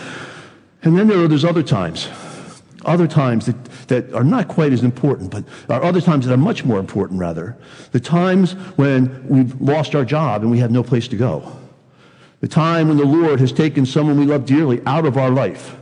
And 0.82 0.98
then 0.98 1.08
there 1.08 1.20
are 1.20 1.28
those 1.28 1.46
other 1.46 1.64
times, 1.64 2.10
other 2.86 3.08
times 3.08 3.46
that, 3.46 3.64
that 3.88 4.14
are 4.14 4.24
not 4.24 4.48
quite 4.48 4.74
as 4.74 4.84
important, 4.84 5.32
but 5.32 5.46
are 5.70 5.84
other 5.84 6.02
times 6.02 6.26
that 6.26 6.34
are 6.34 6.38
much 6.38 6.66
more 6.66 6.80
important, 6.80 7.20
rather. 7.20 7.58
The 7.92 8.00
times 8.00 8.54
when 8.76 9.28
we've 9.28 9.60
lost 9.62 9.96
our 9.96 10.04
job 10.04 10.42
and 10.42 10.52
we 10.52 10.60
have 10.60 10.72
no 10.72 10.84
place 10.84 11.08
to 11.10 11.16
go. 11.16 11.60
The 12.42 12.48
time 12.50 12.90
when 12.90 12.98
the 12.98 13.06
Lord 13.06 13.40
has 13.40 13.54
taken 13.54 13.86
someone 13.86 14.20
we 14.20 14.26
love 14.26 14.46
dearly 14.46 14.82
out 14.86 15.06
of 15.06 15.18
our 15.18 15.30
life. 15.30 15.78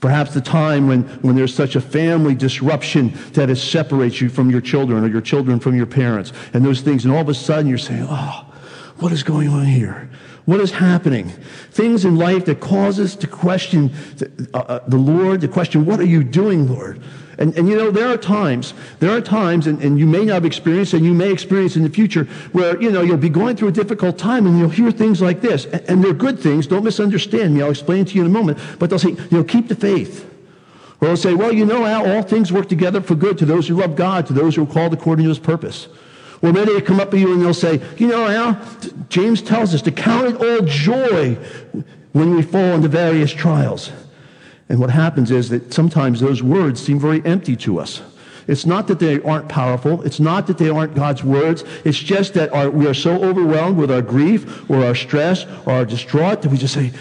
Perhaps 0.00 0.34
the 0.34 0.40
time 0.40 0.88
when, 0.88 1.02
when 1.22 1.36
there's 1.36 1.54
such 1.54 1.74
a 1.74 1.80
family 1.80 2.34
disruption 2.34 3.12
that 3.32 3.48
it 3.48 3.56
separates 3.56 4.20
you 4.20 4.28
from 4.28 4.50
your 4.50 4.60
children 4.60 5.02
or 5.02 5.08
your 5.08 5.22
children 5.22 5.58
from 5.58 5.74
your 5.74 5.86
parents 5.86 6.32
and 6.52 6.64
those 6.64 6.82
things. 6.82 7.04
And 7.04 7.14
all 7.14 7.20
of 7.20 7.28
a 7.28 7.34
sudden 7.34 7.66
you're 7.66 7.78
saying, 7.78 8.06
oh, 8.08 8.52
what 8.98 9.12
is 9.12 9.22
going 9.22 9.48
on 9.48 9.64
here? 9.64 10.10
What 10.46 10.60
is 10.60 10.70
happening? 10.70 11.28
Things 11.72 12.04
in 12.04 12.16
life 12.16 12.46
that 12.46 12.60
cause 12.60 12.98
us 13.00 13.16
to 13.16 13.26
question 13.26 13.92
the, 14.16 14.48
uh, 14.54 14.58
uh, 14.58 14.88
the 14.88 14.96
Lord, 14.96 15.40
to 15.40 15.48
question, 15.48 15.84
what 15.84 15.98
are 16.00 16.04
you 16.04 16.22
doing, 16.22 16.68
Lord? 16.68 17.02
And, 17.38 17.54
and 17.58 17.68
you 17.68 17.76
know, 17.76 17.90
there 17.90 18.08
are 18.08 18.16
times, 18.16 18.72
there 19.00 19.10
are 19.10 19.20
times, 19.20 19.66
and, 19.66 19.82
and 19.82 19.98
you 19.98 20.06
may 20.06 20.24
not 20.24 20.34
have 20.34 20.44
experienced, 20.44 20.94
and 20.94 21.04
you 21.04 21.12
may 21.12 21.32
experience 21.32 21.76
in 21.76 21.82
the 21.82 21.90
future, 21.90 22.24
where, 22.52 22.80
you 22.80 22.90
know, 22.90 23.02
you'll 23.02 23.16
be 23.16 23.28
going 23.28 23.56
through 23.56 23.68
a 23.68 23.72
difficult 23.72 24.18
time 24.18 24.46
and 24.46 24.58
you'll 24.58 24.70
hear 24.70 24.90
things 24.90 25.20
like 25.20 25.40
this. 25.40 25.66
And, 25.66 25.82
and 25.88 26.04
they're 26.04 26.14
good 26.14 26.38
things. 26.38 26.66
Don't 26.68 26.84
misunderstand 26.84 27.54
me. 27.54 27.62
I'll 27.62 27.70
explain 27.70 28.04
to 28.06 28.14
you 28.14 28.20
in 28.22 28.26
a 28.28 28.30
moment. 28.30 28.58
But 28.78 28.88
they'll 28.88 29.00
say, 29.00 29.10
you 29.10 29.28
know, 29.32 29.44
keep 29.44 29.66
the 29.66 29.74
faith. 29.74 30.32
Or 31.00 31.08
they'll 31.08 31.16
say, 31.16 31.34
well, 31.34 31.52
you 31.52 31.66
know 31.66 31.84
how 31.84 32.06
all 32.06 32.22
things 32.22 32.52
work 32.52 32.68
together 32.68 33.00
for 33.00 33.16
good 33.16 33.36
to 33.38 33.44
those 33.44 33.66
who 33.68 33.74
love 33.74 33.96
God, 33.96 34.26
to 34.28 34.32
those 34.32 34.54
who 34.54 34.62
are 34.62 34.72
called 34.72 34.94
according 34.94 35.24
to 35.24 35.28
his 35.28 35.40
purpose. 35.40 35.88
Or 36.42 36.52
maybe 36.52 36.72
they 36.72 36.80
come 36.80 37.00
up 37.00 37.10
to 37.12 37.18
you 37.18 37.32
and 37.32 37.42
they'll 37.42 37.54
say, 37.54 37.80
you 37.96 38.08
know, 38.08 38.26
Al, 38.26 38.60
James 39.08 39.40
tells 39.42 39.74
us 39.74 39.82
to 39.82 39.90
count 39.90 40.26
it 40.26 40.36
all 40.36 40.66
joy 40.66 41.34
when 42.12 42.34
we 42.34 42.42
fall 42.42 42.74
into 42.74 42.88
various 42.88 43.32
trials. 43.32 43.90
And 44.68 44.80
what 44.80 44.90
happens 44.90 45.30
is 45.30 45.48
that 45.50 45.72
sometimes 45.72 46.20
those 46.20 46.42
words 46.42 46.82
seem 46.82 46.98
very 46.98 47.24
empty 47.24 47.56
to 47.56 47.78
us. 47.78 48.02
It's 48.48 48.66
not 48.66 48.86
that 48.88 49.00
they 49.00 49.20
aren't 49.22 49.48
powerful. 49.48 50.02
It's 50.02 50.20
not 50.20 50.46
that 50.46 50.58
they 50.58 50.68
aren't 50.68 50.94
God's 50.94 51.24
words. 51.24 51.64
It's 51.84 51.98
just 51.98 52.34
that 52.34 52.52
our, 52.52 52.70
we 52.70 52.86
are 52.86 52.94
so 52.94 53.22
overwhelmed 53.24 53.76
with 53.76 53.90
our 53.90 54.02
grief 54.02 54.68
or 54.70 54.84
our 54.84 54.94
stress 54.94 55.44
or 55.66 55.72
our 55.72 55.84
distraught 55.84 56.42
that 56.42 56.50
we 56.50 56.56
just 56.56 56.74
say, 56.74 56.92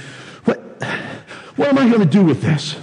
what, 0.46 0.58
what 1.56 1.70
am 1.70 1.78
I 1.78 1.88
going 1.88 2.02
to 2.02 2.06
do 2.06 2.24
with 2.24 2.42
this? 2.42 2.76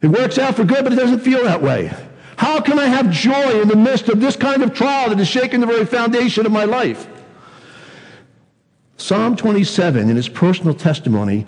It 0.00 0.08
works 0.08 0.38
out 0.38 0.54
for 0.54 0.64
good, 0.64 0.84
but 0.84 0.92
it 0.92 0.96
doesn't 0.96 1.20
feel 1.20 1.42
that 1.44 1.60
way. 1.60 1.92
How 2.38 2.60
can 2.60 2.78
I 2.78 2.86
have 2.86 3.10
joy 3.10 3.60
in 3.60 3.66
the 3.66 3.74
midst 3.74 4.08
of 4.08 4.20
this 4.20 4.36
kind 4.36 4.62
of 4.62 4.72
trial 4.72 5.08
that 5.08 5.18
is 5.18 5.26
shaking 5.26 5.58
the 5.58 5.66
very 5.66 5.84
foundation 5.84 6.46
of 6.46 6.52
my 6.52 6.64
life? 6.64 7.08
Psalm 8.96 9.34
27, 9.34 10.08
in 10.08 10.14
his 10.14 10.28
personal 10.28 10.72
testimony, 10.72 11.46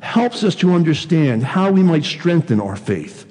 helps 0.00 0.42
us 0.42 0.54
to 0.54 0.72
understand 0.72 1.44
how 1.44 1.70
we 1.70 1.82
might 1.82 2.04
strengthen 2.04 2.58
our 2.58 2.74
faith. 2.74 3.30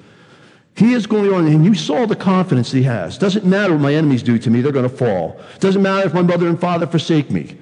He 0.76 0.92
is 0.92 1.08
going 1.08 1.32
on, 1.34 1.48
and 1.48 1.64
you 1.64 1.74
saw 1.74 2.06
the 2.06 2.14
confidence 2.14 2.70
he 2.70 2.84
has. 2.84 3.18
Doesn't 3.18 3.44
matter 3.44 3.72
what 3.72 3.82
my 3.82 3.94
enemies 3.94 4.22
do 4.22 4.38
to 4.38 4.48
me, 4.48 4.60
they're 4.60 4.70
going 4.70 4.88
to 4.88 4.96
fall. 4.96 5.40
Doesn't 5.58 5.82
matter 5.82 6.06
if 6.06 6.14
my 6.14 6.22
mother 6.22 6.46
and 6.46 6.60
father 6.60 6.86
forsake 6.86 7.28
me. 7.28 7.58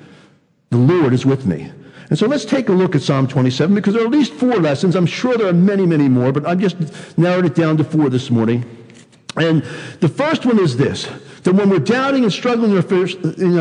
The 0.69 0.77
Lord 0.77 1.15
is 1.15 1.25
with 1.25 1.47
me. 1.47 1.73
And 2.11 2.19
so 2.19 2.27
let's 2.27 2.45
take 2.45 2.69
a 2.69 2.73
look 2.73 2.95
at 2.95 3.01
Psalm 3.01 3.27
27 3.27 3.75
because 3.75 3.95
there 3.95 4.03
are 4.03 4.07
at 4.07 4.13
least 4.13 4.35
four 4.35 4.57
lessons. 4.57 4.95
I'm 4.95 5.07
sure 5.07 5.39
there 5.39 5.49
are 5.49 5.55
many, 5.55 5.87
many 5.87 6.11
more, 6.11 6.33
but 6.33 6.47
I've 6.47 6.61
just 6.61 6.77
narrowed 7.17 7.47
it 7.47 7.55
down 7.55 7.79
to 7.79 7.85
four 7.85 8.11
this 8.11 8.31
morning. 8.31 8.78
And 9.41 9.63
the 10.01 10.09
first 10.09 10.45
one 10.47 10.59
is 10.59 10.77
this 10.77 11.09
that 11.45 11.53
when 11.55 11.71
we're 11.71 11.79
doubting 11.79 12.25
and 12.25 12.33
struggling 12.33 12.73
in 12.73 12.77
our, 12.77 12.83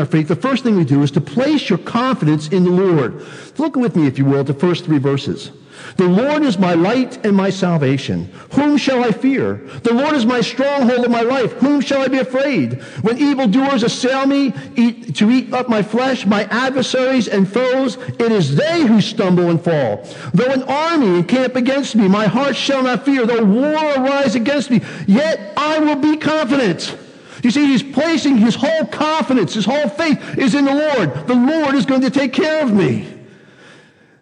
faith, 0.04 0.28
the 0.28 0.36
first 0.36 0.64
thing 0.64 0.76
we 0.76 0.84
do 0.84 1.02
is 1.02 1.10
to 1.12 1.20
place 1.20 1.70
your 1.70 1.78
confidence 1.78 2.48
in 2.48 2.64
the 2.64 2.70
Lord. 2.70 3.24
Look 3.56 3.76
with 3.76 3.96
me, 3.96 4.06
if 4.06 4.18
you 4.18 4.24
will, 4.24 4.40
at 4.40 4.46
the 4.46 4.54
first 4.54 4.84
three 4.84 4.98
verses. 4.98 5.52
The 5.96 6.08
Lord 6.08 6.42
is 6.42 6.58
my 6.58 6.74
light 6.74 7.24
and 7.24 7.36
my 7.36 7.50
salvation. 7.50 8.32
Whom 8.52 8.76
shall 8.76 9.04
I 9.04 9.10
fear? 9.10 9.56
The 9.82 9.94
Lord 9.94 10.14
is 10.14 10.24
my 10.24 10.40
stronghold 10.40 11.04
of 11.04 11.10
my 11.10 11.22
life. 11.22 11.52
Whom 11.54 11.80
shall 11.80 12.02
I 12.02 12.08
be 12.08 12.18
afraid? 12.18 12.82
When 13.02 13.18
evildoers 13.18 13.82
assail 13.82 14.26
me 14.26 14.52
eat, 14.76 15.16
to 15.16 15.30
eat 15.30 15.52
up 15.52 15.68
my 15.68 15.82
flesh, 15.82 16.26
my 16.26 16.44
adversaries 16.44 17.28
and 17.28 17.50
foes, 17.50 17.96
it 17.96 18.32
is 18.32 18.56
they 18.56 18.86
who 18.86 19.00
stumble 19.00 19.50
and 19.50 19.62
fall. 19.62 20.06
Though 20.34 20.52
an 20.52 20.62
army 20.64 21.18
encamp 21.18 21.56
against 21.56 21.96
me, 21.96 22.08
my 22.08 22.26
heart 22.26 22.56
shall 22.56 22.82
not 22.82 23.04
fear. 23.04 23.26
Though 23.26 23.44
war 23.44 23.94
arise 23.96 24.34
against 24.34 24.70
me, 24.70 24.80
yet 25.06 25.52
I 25.56 25.78
will 25.78 25.96
be 25.96 26.16
confident. 26.16 26.96
You 27.42 27.50
see, 27.50 27.66
he's 27.66 27.82
placing 27.82 28.36
his 28.38 28.54
whole 28.54 28.86
confidence, 28.86 29.54
his 29.54 29.64
whole 29.64 29.88
faith 29.88 30.38
is 30.38 30.54
in 30.54 30.64
the 30.64 30.74
Lord. 30.74 31.26
The 31.26 31.34
Lord 31.34 31.74
is 31.74 31.86
going 31.86 32.00
to 32.02 32.10
take 32.10 32.32
care 32.32 32.62
of 32.62 32.72
me. 32.72 33.17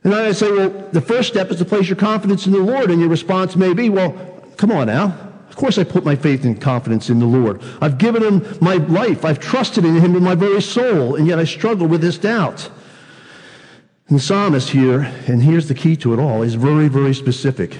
And 0.07 0.15
I 0.15 0.31
say, 0.31 0.53
well, 0.53 0.71
the 0.93 1.01
first 1.01 1.29
step 1.29 1.51
is 1.51 1.57
to 1.57 1.65
place 1.65 1.89
your 1.89 1.97
confidence 1.97 2.47
in 2.47 2.53
the 2.53 2.61
Lord. 2.61 2.93
And 2.93 3.01
your 3.01 3.09
response 3.09 3.57
may 3.57 3.75
be, 3.75 3.91
well, 3.91 4.13
come 4.57 4.71
on 4.71 4.87
now. 4.87 5.07
Of 5.49 5.57
course, 5.57 5.79
I 5.79 5.83
put 5.83 6.05
my 6.05 6.15
faith 6.15 6.45
and 6.45 6.61
confidence 6.61 7.11
in 7.11 7.19
the 7.19 7.27
Lord. 7.27 7.61
I've 7.83 7.99
given 7.99 8.23
him 8.23 8.57
my 8.61 8.75
life. 8.75 9.25
I've 9.25 9.41
trusted 9.41 9.85
in 9.85 9.97
him 9.97 10.13
with 10.13 10.23
my 10.23 10.37
very 10.37 10.63
soul. 10.63 11.17
And 11.17 11.27
yet 11.27 11.41
I 11.41 11.45
struggle 11.45 11.89
with 11.89 12.03
this 12.03 12.19
doubt. 12.19 12.71
And 14.07 14.17
the 14.17 14.23
psalmist 14.23 14.71
here, 14.71 15.13
and 15.27 15.43
here's 15.43 15.67
the 15.67 15.75
key 15.75 15.97
to 15.97 16.15
it 16.15 16.21
all, 16.21 16.43
is 16.43 16.55
very, 16.55 16.87
very 16.87 17.13
specific. 17.13 17.77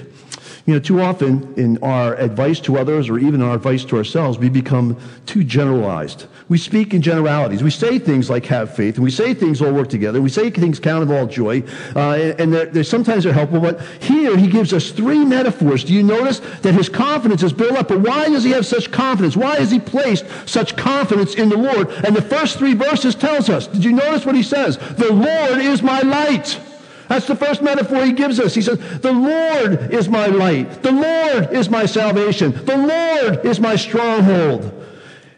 You 0.67 0.73
know, 0.73 0.79
too 0.81 0.99
often 0.99 1.53
in 1.55 1.81
our 1.81 2.15
advice 2.15 2.59
to 2.59 2.77
others 2.77 3.07
or 3.07 3.17
even 3.17 3.41
our 3.41 3.55
advice 3.55 3.85
to 3.85 3.95
ourselves, 3.95 4.37
we 4.37 4.49
become 4.49 4.97
too 5.25 5.45
generalized. 5.45 6.25
We 6.49 6.57
speak 6.57 6.93
in 6.93 7.01
generalities. 7.01 7.63
We 7.63 7.69
say 7.69 7.99
things 7.99 8.29
like 8.29 8.45
have 8.47 8.75
faith, 8.75 8.95
and 8.95 9.03
we 9.05 9.09
say 9.09 9.33
things 9.33 9.61
all 9.61 9.71
work 9.71 9.87
together. 9.87 10.21
We 10.21 10.27
say 10.27 10.49
things 10.49 10.77
count 10.77 11.03
of 11.03 11.11
all 11.11 11.25
joy, 11.25 11.63
uh, 11.95 12.33
and 12.37 12.53
they're, 12.53 12.65
they're, 12.65 12.83
sometimes 12.83 13.23
they're 13.23 13.31
helpful. 13.31 13.61
But 13.61 13.79
here 14.01 14.35
he 14.35 14.47
gives 14.47 14.73
us 14.73 14.91
three 14.91 15.23
metaphors. 15.23 15.85
Do 15.85 15.93
you 15.93 16.03
notice 16.03 16.39
that 16.63 16.73
his 16.73 16.89
confidence 16.89 17.43
is 17.43 17.53
built 17.53 17.77
up? 17.77 17.87
But 17.87 18.01
why 18.01 18.27
does 18.27 18.43
he 18.43 18.51
have 18.51 18.65
such 18.65 18.91
confidence? 18.91 19.37
Why 19.37 19.55
has 19.55 19.71
he 19.71 19.79
placed 19.79 20.25
such 20.45 20.75
confidence 20.75 21.35
in 21.35 21.47
the 21.47 21.57
Lord? 21.57 21.91
And 22.05 22.13
the 22.13 22.21
first 22.21 22.57
three 22.57 22.73
verses 22.73 23.15
tells 23.15 23.49
us. 23.49 23.67
Did 23.67 23.85
you 23.85 23.93
notice 23.93 24.25
what 24.25 24.35
he 24.35 24.43
says? 24.43 24.77
The 24.77 25.13
Lord 25.13 25.61
is 25.61 25.81
my 25.81 26.01
light. 26.01 26.59
That's 27.07 27.27
the 27.27 27.35
first 27.35 27.61
metaphor 27.61 28.03
he 28.03 28.11
gives 28.11 28.39
us. 28.39 28.53
He 28.53 28.61
says, 28.61 28.79
The 28.99 29.13
Lord 29.13 29.93
is 29.93 30.09
my 30.09 30.27
light. 30.27 30.83
The 30.83 30.91
Lord 30.91 31.53
is 31.53 31.69
my 31.69 31.85
salvation. 31.85 32.51
The 32.65 32.77
Lord 32.77 33.45
is 33.45 33.59
my 33.59 33.75
stronghold. 33.75 34.73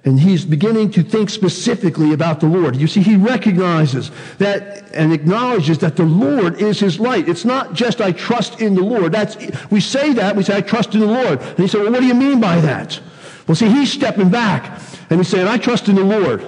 And 0.06 0.20
he's 0.20 0.46
beginning 0.46 0.92
to 0.92 1.04
think 1.04 1.30
specifically 1.30 2.14
about 2.14 2.40
the 2.40 2.48
Lord. 2.48 2.76
You 2.78 2.88
see, 2.88 3.02
he 3.02 3.18
recognizes 3.18 4.12
that 4.38 4.90
and 4.94 5.12
acknowledges 5.12 5.78
that 5.80 5.98
the 5.98 6.06
Lord 6.06 6.62
is 6.62 6.80
his 6.80 7.00
light. 7.00 7.28
It's 7.28 7.46
not 7.46 7.74
just 7.74 8.00
I 8.00 8.14
trust 8.14 8.62
in 8.62 8.76
the 8.76 8.82
Lord. 8.82 9.12
That's, 9.12 9.38
we 9.70 9.82
say 9.82 10.14
that, 10.14 10.36
we 10.36 10.44
say 10.44 10.58
I 10.58 10.62
trust 10.62 10.94
in 10.94 11.02
the 11.02 11.06
Lord. 11.06 11.42
And 11.42 11.60
he 11.60 11.68
said, 11.68 11.82
Well, 11.82 11.92
what 11.92 12.00
do 12.00 12.08
you 12.08 12.14
mean 12.14 12.40
by 12.40 12.62
that? 12.62 13.00
Well, 13.48 13.56
see, 13.56 13.70
he's 13.70 13.92
stepping 13.92 14.30
back 14.30 14.82
and 15.10 15.20
he's 15.20 15.28
saying, 15.28 15.48
I 15.48 15.58
trust 15.58 15.90
in 15.90 15.96
the 15.96 16.04
Lord, 16.04 16.46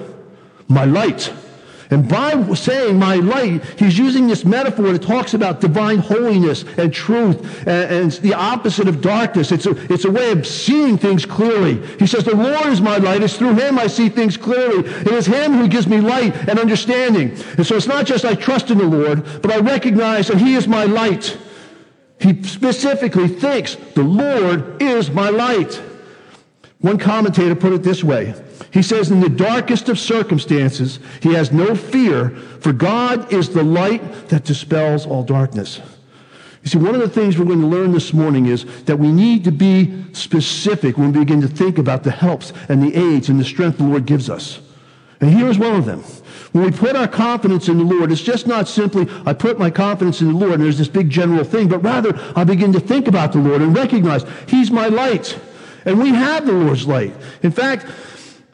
my 0.68 0.86
light. 0.86 1.34
And 1.91 2.07
by 2.07 2.53
saying 2.53 2.98
my 2.98 3.15
light, 3.15 3.65
he's 3.77 3.98
using 3.98 4.27
this 4.27 4.45
metaphor 4.45 4.93
that 4.93 5.01
talks 5.01 5.33
about 5.33 5.60
divine 5.60 5.98
holiness 5.98 6.63
and 6.77 6.93
truth, 6.93 7.67
and, 7.67 7.91
and, 7.91 8.12
the 8.13 8.33
opposite 8.33 8.88
of 8.88 9.01
darkness. 9.01 9.51
It's 9.51 9.65
a, 9.65 9.71
it's 9.93 10.05
a 10.05 10.12
way 10.12 10.31
of 10.31 10.48
seeing 10.48 10.98
things 10.98 11.25
clearly. 11.25 11.86
He 11.98 12.07
says, 12.07 12.24
The 12.24 12.36
Lord 12.36 12.67
is 12.67 12.79
my 12.79 12.98
light. 12.98 13.21
It's 13.21 13.36
through 13.36 13.55
him 13.55 13.77
I 13.77 13.88
see 13.88 14.07
things 14.07 14.38
clearly. 14.38 14.89
It 14.89 15.12
is 15.12 15.25
him 15.25 15.51
who 15.51 15.67
gives 15.67 15.86
me 15.86 16.00
light 16.00 16.33
and 16.48 16.57
understanding. 16.57 17.31
And 17.57 17.67
so 17.67 17.75
it's 17.75 17.88
not 17.88 18.05
just 18.05 18.24
I 18.24 18.36
trust 18.36 18.71
in 18.71 18.77
the 18.77 18.86
Lord, 18.86 19.41
but 19.41 19.51
I 19.51 19.60
recognize 19.60 20.29
that 20.29 20.38
he 20.38 20.55
is 20.55 20.69
my 20.69 20.86
light. 20.86 21.38
He 22.21 22.41
specifically 22.43 23.27
thinks 23.27 23.75
the 23.95 24.03
Lord 24.03 24.81
is 24.81 25.12
my 25.12 25.29
light. 25.29 25.81
One 26.79 26.98
commentator 26.98 27.55
put 27.55 27.74
it 27.74 27.83
this 27.83 28.01
way 28.01 28.33
he 28.72 28.82
says, 28.82 29.12
in 29.12 29.20
the 29.20 29.30
darkest 29.30 29.89
of 29.89 30.00
circumstances, 30.00 31.00
he 31.22 31.34
has 31.34 31.51
no 31.51 31.75
fear, 31.75 32.30
for 32.60 32.74
God 32.74 33.32
is 33.34 33.50
the 33.50 33.63
light 33.63 34.30
that 34.30 34.44
dispels 34.44 35.06
all 35.06 35.24
darkness. 35.24 35.82
You 36.63 36.70
see, 36.70 36.77
one 36.77 36.94
of 36.94 37.01
the 37.01 37.10
things 37.10 37.38
we're 37.38 37.46
going 37.46 37.62
to 37.62 37.68
learn 37.68 37.91
this 37.91 38.13
morning 38.13 38.46
is 38.46 38.84
that 38.84 38.98
we 38.98 39.12
need 39.12 39.44
to 39.46 39.51
be 39.51 40.03
specific 40.13 40.98
when 40.98 41.12
we 41.12 41.20
begin 41.20 41.41
to 41.41 41.48
think 41.48 41.80
about 41.80 42.03
the 42.03 42.12
helps 42.12 42.53
and 42.70 42.84
the 42.84 42.96
aids 42.96 43.30
and 43.30 43.39
the 43.39 43.44
strength 43.44 43.80
the 43.80 43.84
Lord 43.84 44.06
gives 44.06 44.30
us. 44.30 44.60
And 45.22 45.32
here's 45.32 45.58
one 45.58 45.75
of 45.75 45.86
them. 45.86 46.03
When 46.51 46.65
we 46.65 46.72
put 46.72 46.96
our 46.96 47.08
confidence 47.08 47.68
in 47.68 47.77
the 47.77 47.84
Lord, 47.84 48.12
it's 48.12 48.22
just 48.22 48.46
not 48.46 48.68
simply, 48.68 49.08
I 49.25 49.34
put 49.34 49.58
my 49.58 49.70
confidence 49.70 50.22
in 50.22 50.27
the 50.27 50.38
Lord 50.38 50.56
and 50.56 50.63
there's 50.63 50.77
this 50.77 50.88
big 50.88 51.10
general 51.10 51.44
thing, 51.44 51.68
but 51.68 51.80
rather 51.80 52.20
I 52.36 52.44
begin 52.44 52.74
to 52.74 52.80
think 52.80 53.08
about 53.08 53.32
the 53.32 53.39
Lord 53.39 53.62
and 53.62 53.75
recognize 53.75 54.25
He's 54.48 54.70
my 54.70 54.88
light. 54.88 55.39
And 55.86 56.00
we 56.00 56.10
have 56.10 56.46
the 56.46 56.53
Lord's 56.53 56.86
light. 56.86 57.13
In 57.41 57.51
fact, 57.51 57.88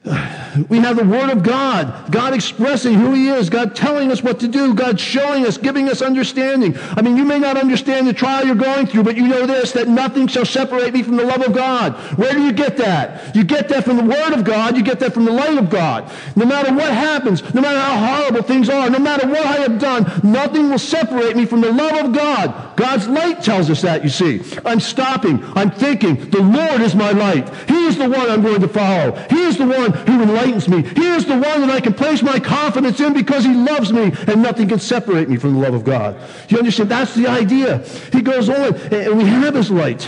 we 0.69 0.79
have 0.79 0.97
the 0.97 1.05
Word 1.05 1.29
of 1.29 1.43
God, 1.43 2.11
God 2.11 2.33
expressing 2.33 2.93
who 2.93 3.13
He 3.13 3.29
is, 3.29 3.49
God 3.49 3.75
telling 3.75 4.11
us 4.11 4.23
what 4.23 4.39
to 4.39 4.47
do, 4.47 4.73
God 4.73 4.99
showing 4.99 5.45
us, 5.45 5.57
giving 5.57 5.89
us 5.89 6.01
understanding. 6.01 6.77
I 6.77 7.01
mean, 7.01 7.17
you 7.17 7.25
may 7.25 7.39
not 7.39 7.57
understand 7.57 8.07
the 8.07 8.13
trial 8.13 8.45
you're 8.45 8.55
going 8.55 8.87
through, 8.87 9.03
but 9.03 9.17
you 9.17 9.27
know 9.27 9.45
this, 9.45 9.71
that 9.73 9.87
nothing 9.87 10.27
shall 10.27 10.45
separate 10.45 10.93
me 10.93 11.03
from 11.03 11.17
the 11.17 11.25
love 11.25 11.41
of 11.41 11.53
God. 11.53 11.93
Where 12.17 12.33
do 12.33 12.41
you 12.41 12.53
get 12.53 12.77
that? 12.77 13.35
You 13.35 13.43
get 13.43 13.69
that 13.69 13.83
from 13.83 13.97
the 13.97 14.03
Word 14.03 14.33
of 14.33 14.43
God, 14.43 14.77
you 14.77 14.83
get 14.83 14.99
that 14.99 15.13
from 15.13 15.25
the 15.25 15.31
light 15.31 15.57
of 15.57 15.69
God. 15.69 16.11
No 16.35 16.45
matter 16.45 16.73
what 16.73 16.91
happens, 16.91 17.41
no 17.53 17.61
matter 17.61 17.79
how 17.79 18.21
horrible 18.21 18.43
things 18.43 18.69
are, 18.69 18.89
no 18.89 18.99
matter 18.99 19.27
what 19.27 19.45
I 19.45 19.57
have 19.57 19.79
done, 19.79 20.21
nothing 20.23 20.69
will 20.69 20.79
separate 20.79 21.35
me 21.35 21.45
from 21.45 21.61
the 21.61 21.71
love 21.71 22.05
of 22.05 22.13
God. 22.13 22.66
God's 22.77 23.07
light 23.07 23.41
tells 23.43 23.71
us 23.71 23.81
that, 23.81 24.03
you 24.03 24.09
see. 24.09 24.39
I'm 24.63 24.79
stopping, 24.79 25.43
I'm 25.55 25.71
thinking, 25.71 26.29
the 26.29 26.43
Lord 26.43 26.79
is 26.79 26.93
my 26.93 27.09
light. 27.09 27.49
He 27.67 27.87
is 27.87 27.97
the 27.97 28.07
one 28.07 28.29
I'm 28.29 28.43
going 28.43 28.61
to 28.61 28.67
follow. 28.67 29.13
He 29.31 29.41
is 29.45 29.57
the 29.57 29.65
one 29.65 29.91
who 29.91 30.21
enlightens 30.21 30.69
me. 30.69 30.83
He 30.83 31.07
is 31.07 31.25
the 31.25 31.39
one 31.39 31.61
that 31.61 31.71
I 31.71 31.81
can 31.81 31.95
place 31.95 32.21
my 32.21 32.39
confidence 32.39 32.99
in 32.99 33.13
because 33.13 33.43
he 33.43 33.53
loves 33.53 33.91
me 33.91 34.13
and 34.27 34.43
nothing 34.43 34.69
can 34.69 34.77
separate 34.77 35.27
me 35.27 35.37
from 35.37 35.55
the 35.55 35.59
love 35.59 35.73
of 35.73 35.83
God. 35.83 36.19
You 36.49 36.59
understand? 36.59 36.91
That's 36.91 37.15
the 37.15 37.25
idea. 37.25 37.79
He 38.13 38.21
goes 38.21 38.47
on 38.47 38.75
and 38.75 39.17
we 39.17 39.25
have 39.25 39.55
his 39.55 39.71
light. 39.71 40.07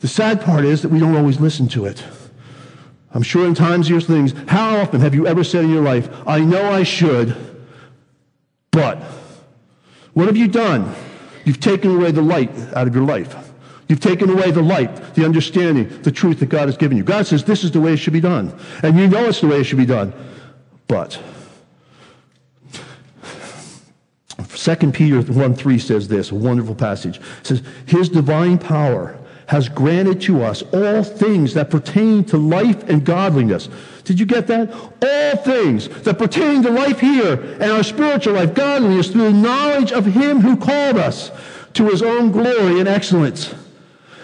The 0.00 0.08
sad 0.08 0.42
part 0.42 0.66
is 0.66 0.82
that 0.82 0.90
we 0.90 0.98
don't 0.98 1.16
always 1.16 1.40
listen 1.40 1.68
to 1.68 1.86
it. 1.86 2.04
I'm 3.12 3.22
sure 3.22 3.46
in 3.46 3.54
times 3.54 3.88
here's 3.88 4.06
things. 4.06 4.34
How 4.46 4.76
often 4.76 5.00
have 5.00 5.14
you 5.14 5.26
ever 5.26 5.42
said 5.42 5.64
in 5.64 5.70
your 5.70 5.82
life, 5.82 6.10
I 6.26 6.40
know 6.40 6.70
I 6.70 6.82
should, 6.82 7.34
but 8.72 9.02
what 10.12 10.26
have 10.26 10.36
you 10.36 10.48
done? 10.48 10.94
You've 11.48 11.60
taken 11.60 11.96
away 11.96 12.10
the 12.10 12.20
light 12.20 12.50
out 12.74 12.86
of 12.86 12.94
your 12.94 13.04
life. 13.04 13.34
You've 13.88 14.00
taken 14.00 14.28
away 14.28 14.50
the 14.50 14.60
light, 14.60 15.14
the 15.14 15.24
understanding, 15.24 15.88
the 16.02 16.12
truth 16.12 16.40
that 16.40 16.50
God 16.50 16.68
has 16.68 16.76
given 16.76 16.98
you. 16.98 17.02
God 17.02 17.26
says 17.26 17.42
this 17.42 17.64
is 17.64 17.70
the 17.70 17.80
way 17.80 17.94
it 17.94 17.96
should 17.96 18.12
be 18.12 18.20
done. 18.20 18.54
And 18.82 18.98
you 18.98 19.08
know 19.08 19.24
it's 19.24 19.40
the 19.40 19.46
way 19.46 19.62
it 19.62 19.64
should 19.64 19.78
be 19.78 19.86
done. 19.86 20.12
But 20.88 21.18
2 24.46 24.92
Peter 24.92 25.22
1 25.22 25.54
3 25.54 25.78
says 25.78 26.06
this, 26.06 26.32
a 26.32 26.34
wonderful 26.34 26.74
passage. 26.74 27.16
It 27.16 27.46
says, 27.46 27.62
His 27.86 28.10
divine 28.10 28.58
power 28.58 29.18
has 29.46 29.70
granted 29.70 30.20
to 30.20 30.42
us 30.42 30.60
all 30.74 31.02
things 31.02 31.54
that 31.54 31.70
pertain 31.70 32.24
to 32.24 32.36
life 32.36 32.86
and 32.90 33.06
godliness. 33.06 33.70
Did 34.08 34.18
you 34.18 34.24
get 34.24 34.46
that? 34.46 34.72
All 34.72 35.36
things 35.42 35.86
that 36.04 36.18
pertain 36.18 36.62
to 36.62 36.70
life 36.70 36.98
here 36.98 37.34
and 37.60 37.70
our 37.70 37.82
spiritual 37.82 38.32
life, 38.32 38.54
godliness, 38.54 39.08
through 39.08 39.24
the 39.24 39.32
knowledge 39.32 39.92
of 39.92 40.06
Him 40.06 40.40
who 40.40 40.56
called 40.56 40.96
us 40.96 41.30
to 41.74 41.90
His 41.90 42.00
own 42.00 42.32
glory 42.32 42.80
and 42.80 42.88
excellence. 42.88 43.54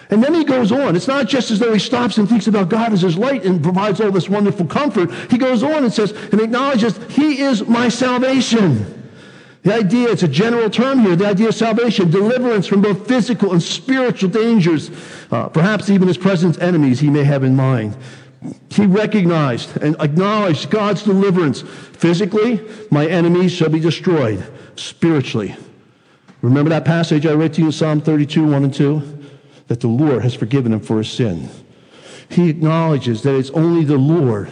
And 0.09 0.25
then 0.25 0.33
he 0.33 0.43
goes 0.43 0.73
on. 0.73 0.97
It's 0.97 1.07
not 1.07 1.29
just 1.29 1.50
as 1.50 1.59
though 1.59 1.75
he 1.75 1.79
stops 1.79 2.17
and 2.17 2.26
thinks 2.26 2.47
about 2.47 2.71
God 2.71 2.95
as 2.95 3.03
his 3.03 3.19
light 3.19 3.45
and 3.45 3.62
provides 3.62 4.00
all 4.00 4.11
this 4.11 4.29
wonderful 4.29 4.64
comfort. 4.64 5.12
He 5.31 5.37
goes 5.37 5.62
on 5.62 5.85
and 5.85 5.93
says, 5.93 6.12
and 6.33 6.41
acknowledges, 6.41 6.99
He 7.11 7.43
is 7.43 7.67
my 7.67 7.91
salvation. 7.91 9.03
The 9.64 9.75
idea, 9.75 10.11
it's 10.11 10.23
a 10.23 10.29
general 10.29 10.71
term 10.71 11.00
here, 11.00 11.17
the 11.17 11.26
idea 11.26 11.49
of 11.49 11.55
salvation, 11.55 12.11
deliverance 12.11 12.67
from 12.67 12.81
both 12.81 13.07
physical 13.07 13.53
and 13.53 13.62
spiritual 13.62 14.31
dangers, 14.31 14.91
uh, 15.31 15.49
perhaps 15.49 15.91
even 15.91 16.09
his 16.09 16.19
present 16.19 16.62
enemies 16.62 17.00
he 17.00 17.11
may 17.11 17.25
have 17.25 17.45
in 17.45 17.57
mind. 17.57 17.97
He 18.71 18.87
recognized 18.87 19.77
and 19.79 19.97
acknowledged 20.01 20.71
God's 20.71 21.03
deliverance. 21.03 21.63
Physically, 21.63 22.61
my 22.91 23.07
enemies 23.07 23.53
shall 23.53 23.71
be 23.71 23.81
destroyed. 23.81 24.45
Spiritually. 24.77 25.55
Remember 26.43 26.69
that 26.71 26.85
passage 26.85 27.27
I 27.27 27.33
read 27.33 27.55
to 27.55 27.61
you 27.61 27.67
in 27.67 27.73
Psalm 27.73 28.01
32, 28.01 28.45
1 28.45 28.65
and 28.65 28.75
2? 28.75 29.15
that 29.69 29.81
the 29.81 29.89
Lord 29.89 30.23
has 30.23 30.35
forgiven 30.35 30.73
him 30.73 30.81
for 30.81 30.99
his 30.99 31.11
sin. 31.11 31.49
He 32.29 32.49
acknowledges 32.49 33.23
that 33.23 33.37
it's 33.37 33.51
only 33.51 33.85
the 33.85 33.97
Lord 33.99 34.49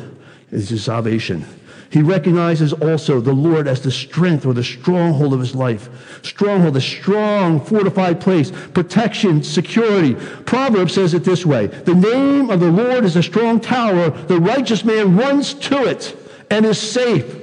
is 0.51 0.69
his 0.69 0.85
salvation. 0.85 1.45
He 1.93 2.01
recognizes 2.01 2.73
also 2.73 3.21
the 3.21 3.35
Lord 3.35 3.69
as 3.69 3.83
the 3.83 3.91
strength 3.91 4.47
or 4.47 4.55
the 4.55 4.65
stronghold 4.65 5.35
of 5.35 5.41
his 5.41 5.55
life. 5.55 5.91
Stronghold, 6.23 6.75
a 6.75 6.81
strong, 6.81 7.61
fortified 7.61 8.19
place, 8.19 8.51
protection, 8.73 9.43
security. 9.43 10.15
Proverbs 10.47 10.95
says 10.95 11.13
it 11.13 11.23
this 11.23 11.45
way 11.45 11.67
The 11.67 11.95
name 11.95 12.49
of 12.49 12.61
the 12.61 12.71
Lord 12.71 13.05
is 13.05 13.17
a 13.17 13.23
strong 13.23 13.61
tower. 13.61 14.09
The 14.09 14.41
righteous 14.41 14.87
man 14.87 15.19
runs 15.19 15.53
to 15.53 15.85
it 15.85 16.17
and 16.51 16.65
is 16.65 16.81
safe. 16.81 17.42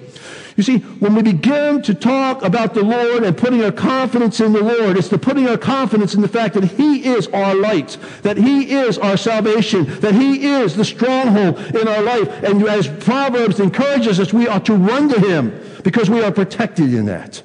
You 0.59 0.63
see, 0.63 0.79
when 0.79 1.15
we 1.15 1.21
begin 1.21 1.81
to 1.83 1.93
talk 1.93 2.43
about 2.43 2.73
the 2.73 2.83
Lord 2.83 3.23
and 3.23 3.37
putting 3.37 3.63
our 3.63 3.71
confidence 3.71 4.41
in 4.41 4.51
the 4.51 4.61
Lord, 4.61 4.97
it's 4.97 5.07
the 5.07 5.17
putting 5.17 5.47
our 5.47 5.57
confidence 5.57 6.15
in 6.15 6.21
the 6.21 6.27
fact 6.27 6.53
that 6.55 6.65
He 6.65 7.07
is 7.07 7.27
our 7.27 7.55
light, 7.55 7.95
that 8.23 8.35
He 8.35 8.73
is 8.73 8.97
our 8.97 9.15
salvation, 9.15 9.85
that 10.01 10.13
He 10.13 10.47
is 10.47 10.75
the 10.75 10.83
stronghold 10.83 11.57
in 11.73 11.87
our 11.87 12.01
life. 12.01 12.27
And 12.43 12.61
as 12.67 12.89
Proverbs 12.89 13.61
encourages 13.61 14.19
us, 14.19 14.33
we 14.33 14.49
ought 14.49 14.65
to 14.65 14.75
run 14.75 15.07
to 15.07 15.21
Him 15.21 15.57
because 15.85 16.09
we 16.09 16.21
are 16.25 16.31
protected 16.33 16.93
in 16.93 17.05
that. 17.05 17.41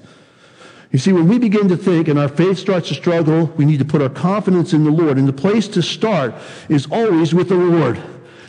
You 0.91 0.99
see, 0.99 1.13
when 1.13 1.29
we 1.29 1.39
begin 1.39 1.69
to 1.69 1.77
think 1.77 2.09
and 2.09 2.19
our 2.19 2.27
faith 2.27 2.59
starts 2.59 2.89
to 2.89 2.95
struggle, 2.95 3.47
we 3.57 3.65
need 3.65 3.79
to 3.79 3.85
put 3.85 4.03
our 4.03 4.09
confidence 4.09 4.73
in 4.73 4.83
the 4.83 4.91
Lord. 4.91 5.19
And 5.19 5.29
the 5.29 5.33
place 5.33 5.69
to 5.69 5.83
start 5.83 6.35
is 6.69 6.89
always 6.91 7.33
with 7.33 7.49
the 7.49 7.55
Lord. 7.55 8.03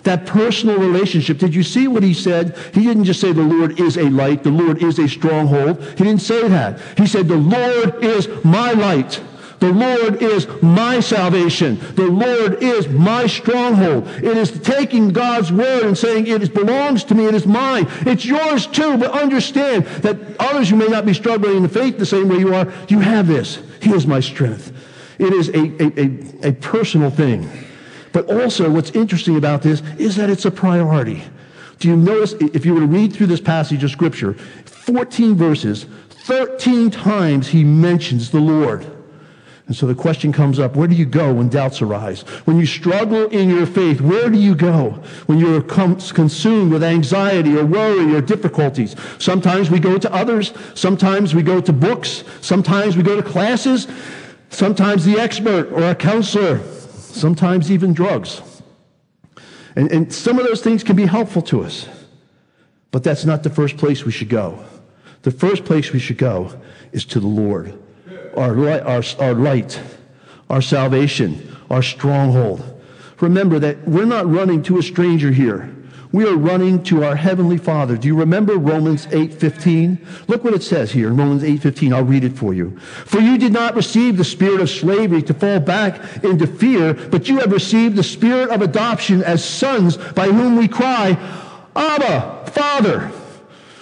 That 0.05 0.25
personal 0.25 0.77
relationship. 0.77 1.37
Did 1.37 1.53
you 1.53 1.63
see 1.63 1.87
what 1.87 2.01
he 2.01 2.13
said? 2.13 2.57
He 2.73 2.83
didn't 2.83 3.03
just 3.03 3.19
say 3.19 3.31
the 3.31 3.43
Lord 3.43 3.79
is 3.79 3.97
a 3.97 4.09
light, 4.09 4.43
the 4.43 4.51
Lord 4.51 4.81
is 4.81 4.97
a 4.97 5.07
stronghold. 5.07 5.83
He 5.97 6.03
didn't 6.03 6.21
say 6.21 6.47
that. 6.47 6.79
He 6.97 7.05
said 7.05 7.27
the 7.27 7.35
Lord 7.35 8.03
is 8.03 8.27
my 8.43 8.71
light. 8.71 9.21
The 9.59 9.71
Lord 9.71 10.21
is 10.21 10.47
my 10.61 10.99
salvation. 10.99 11.79
The 11.95 12.07
Lord 12.07 12.61
is 12.61 12.87
my 12.87 13.25
stronghold. 13.25 14.07
It 14.17 14.37
is 14.37 14.51
taking 14.59 15.09
God's 15.09 15.51
word 15.51 15.83
and 15.83 15.97
saying 15.97 16.27
it 16.27 16.53
belongs 16.53 17.03
to 17.05 17.15
me. 17.15 17.25
It 17.25 17.35
is 17.35 17.47
mine. 17.47 17.87
It's 18.01 18.25
yours 18.25 18.67
too. 18.67 18.97
But 18.97 19.11
understand 19.11 19.85
that 20.03 20.17
others 20.39 20.69
who 20.69 20.75
may 20.75 20.87
not 20.87 21.05
be 21.05 21.13
struggling 21.13 21.57
in 21.57 21.63
the 21.63 21.69
faith 21.69 21.97
the 21.97 22.05
same 22.05 22.29
way 22.29 22.37
you 22.37 22.53
are, 22.53 22.71
you 22.89 22.99
have 22.99 23.27
this. 23.27 23.59
He 23.81 23.91
is 23.91 24.05
my 24.05 24.19
strength. 24.19 24.71
It 25.17 25.33
is 25.33 25.49
a, 25.49 25.53
a, 25.55 26.47
a, 26.47 26.49
a 26.49 26.53
personal 26.53 27.09
thing. 27.09 27.49
But 28.15 28.31
also, 28.31 28.69
what's 28.69 28.91
interesting 28.91 29.35
about 29.35 29.61
this 29.61 29.81
is 29.97 30.15
that 30.15 30.29
it's 30.29 30.45
a 30.45 30.51
priority. 30.51 31.21
Do 31.79 31.89
you 31.89 31.97
notice, 31.97 32.31
if 32.31 32.65
you 32.65 32.73
were 32.73 32.79
to 32.79 32.87
read 32.87 33.11
through 33.11 33.27
this 33.27 33.41
passage 33.41 33.83
of 33.83 33.91
Scripture, 33.91 34.35
14 34.63 35.35
verses, 35.35 35.85
13 36.23 36.91
times 36.91 37.49
he 37.49 37.65
mentions 37.65 38.31
the 38.31 38.39
Lord. 38.39 38.87
And 39.67 39.75
so 39.75 39.85
the 39.85 39.93
question 39.93 40.31
comes 40.31 40.59
up, 40.59 40.77
where 40.77 40.87
do 40.87 40.95
you 40.95 41.05
go 41.05 41.33
when 41.33 41.49
doubts 41.49 41.81
arise? 41.81 42.21
When 42.45 42.57
you 42.57 42.65
struggle 42.65 43.27
in 43.31 43.49
your 43.49 43.65
faith, 43.65 43.99
where 43.99 44.29
do 44.29 44.39
you 44.39 44.55
go? 44.55 44.91
When 45.25 45.37
you're 45.37 45.61
consumed 45.61 46.71
with 46.71 46.83
anxiety 46.83 47.57
or 47.57 47.65
worry 47.65 48.15
or 48.15 48.21
difficulties. 48.21 48.95
Sometimes 49.19 49.69
we 49.69 49.81
go 49.81 49.97
to 49.97 50.13
others. 50.13 50.53
Sometimes 50.73 51.35
we 51.35 51.43
go 51.43 51.59
to 51.59 51.73
books. 51.73 52.23
Sometimes 52.39 52.95
we 52.95 53.03
go 53.03 53.17
to 53.17 53.23
classes. 53.23 53.89
Sometimes 54.51 55.03
the 55.03 55.19
expert 55.19 55.69
or 55.73 55.83
a 55.83 55.95
counselor. 55.95 56.61
Sometimes 57.15 57.71
even 57.71 57.93
drugs. 57.93 58.41
And, 59.75 59.91
and 59.91 60.13
some 60.13 60.37
of 60.37 60.45
those 60.45 60.61
things 60.61 60.83
can 60.83 60.95
be 60.95 61.05
helpful 61.05 61.41
to 61.43 61.63
us. 61.63 61.87
But 62.91 63.03
that's 63.03 63.25
not 63.25 63.43
the 63.43 63.49
first 63.49 63.77
place 63.77 64.05
we 64.05 64.11
should 64.11 64.29
go. 64.29 64.63
The 65.23 65.31
first 65.31 65.65
place 65.65 65.91
we 65.91 65.99
should 65.99 66.17
go 66.17 66.59
is 66.91 67.05
to 67.05 67.19
the 67.19 67.27
Lord 67.27 67.77
our 68.37 68.53
light, 68.53 68.81
our, 68.81 69.01
our 69.19 69.33
light, 69.33 69.81
our 70.49 70.61
salvation, 70.61 71.55
our 71.69 71.81
stronghold. 71.81 72.61
Remember 73.21 73.59
that 73.59 73.87
we're 73.87 74.05
not 74.05 74.29
running 74.29 74.61
to 74.63 74.77
a 74.77 74.83
stranger 74.83 75.31
here. 75.31 75.74
We 76.15 76.25
are 76.25 76.37
running 76.37 76.81
to 76.83 77.03
our 77.03 77.17
heavenly 77.17 77.57
Father. 77.57 77.97
Do 77.97 78.07
you 78.07 78.15
remember 78.15 78.55
Romans 78.55 79.05
8:15? 79.11 79.97
Look 80.29 80.45
what 80.45 80.53
it 80.53 80.63
says 80.63 80.93
here 80.93 81.09
in 81.09 81.17
Romans 81.17 81.43
8:15. 81.43 81.91
I'll 81.91 82.05
read 82.05 82.23
it 82.23 82.37
for 82.37 82.53
you. 82.53 82.71
For 83.03 83.19
you 83.19 83.37
did 83.37 83.51
not 83.51 83.75
receive 83.75 84.15
the 84.15 84.23
spirit 84.23 84.61
of 84.61 84.69
slavery 84.69 85.21
to 85.23 85.33
fall 85.33 85.59
back 85.59 85.99
into 86.23 86.47
fear, 86.47 86.93
but 86.93 87.27
you 87.27 87.39
have 87.39 87.51
received 87.51 87.97
the 87.97 88.03
spirit 88.03 88.49
of 88.49 88.61
adoption 88.61 89.23
as 89.23 89.43
sons 89.43 89.97
by 89.97 90.27
whom 90.27 90.55
we 90.55 90.69
cry, 90.69 91.17
Abba, 91.75 92.45
Father. 92.45 93.11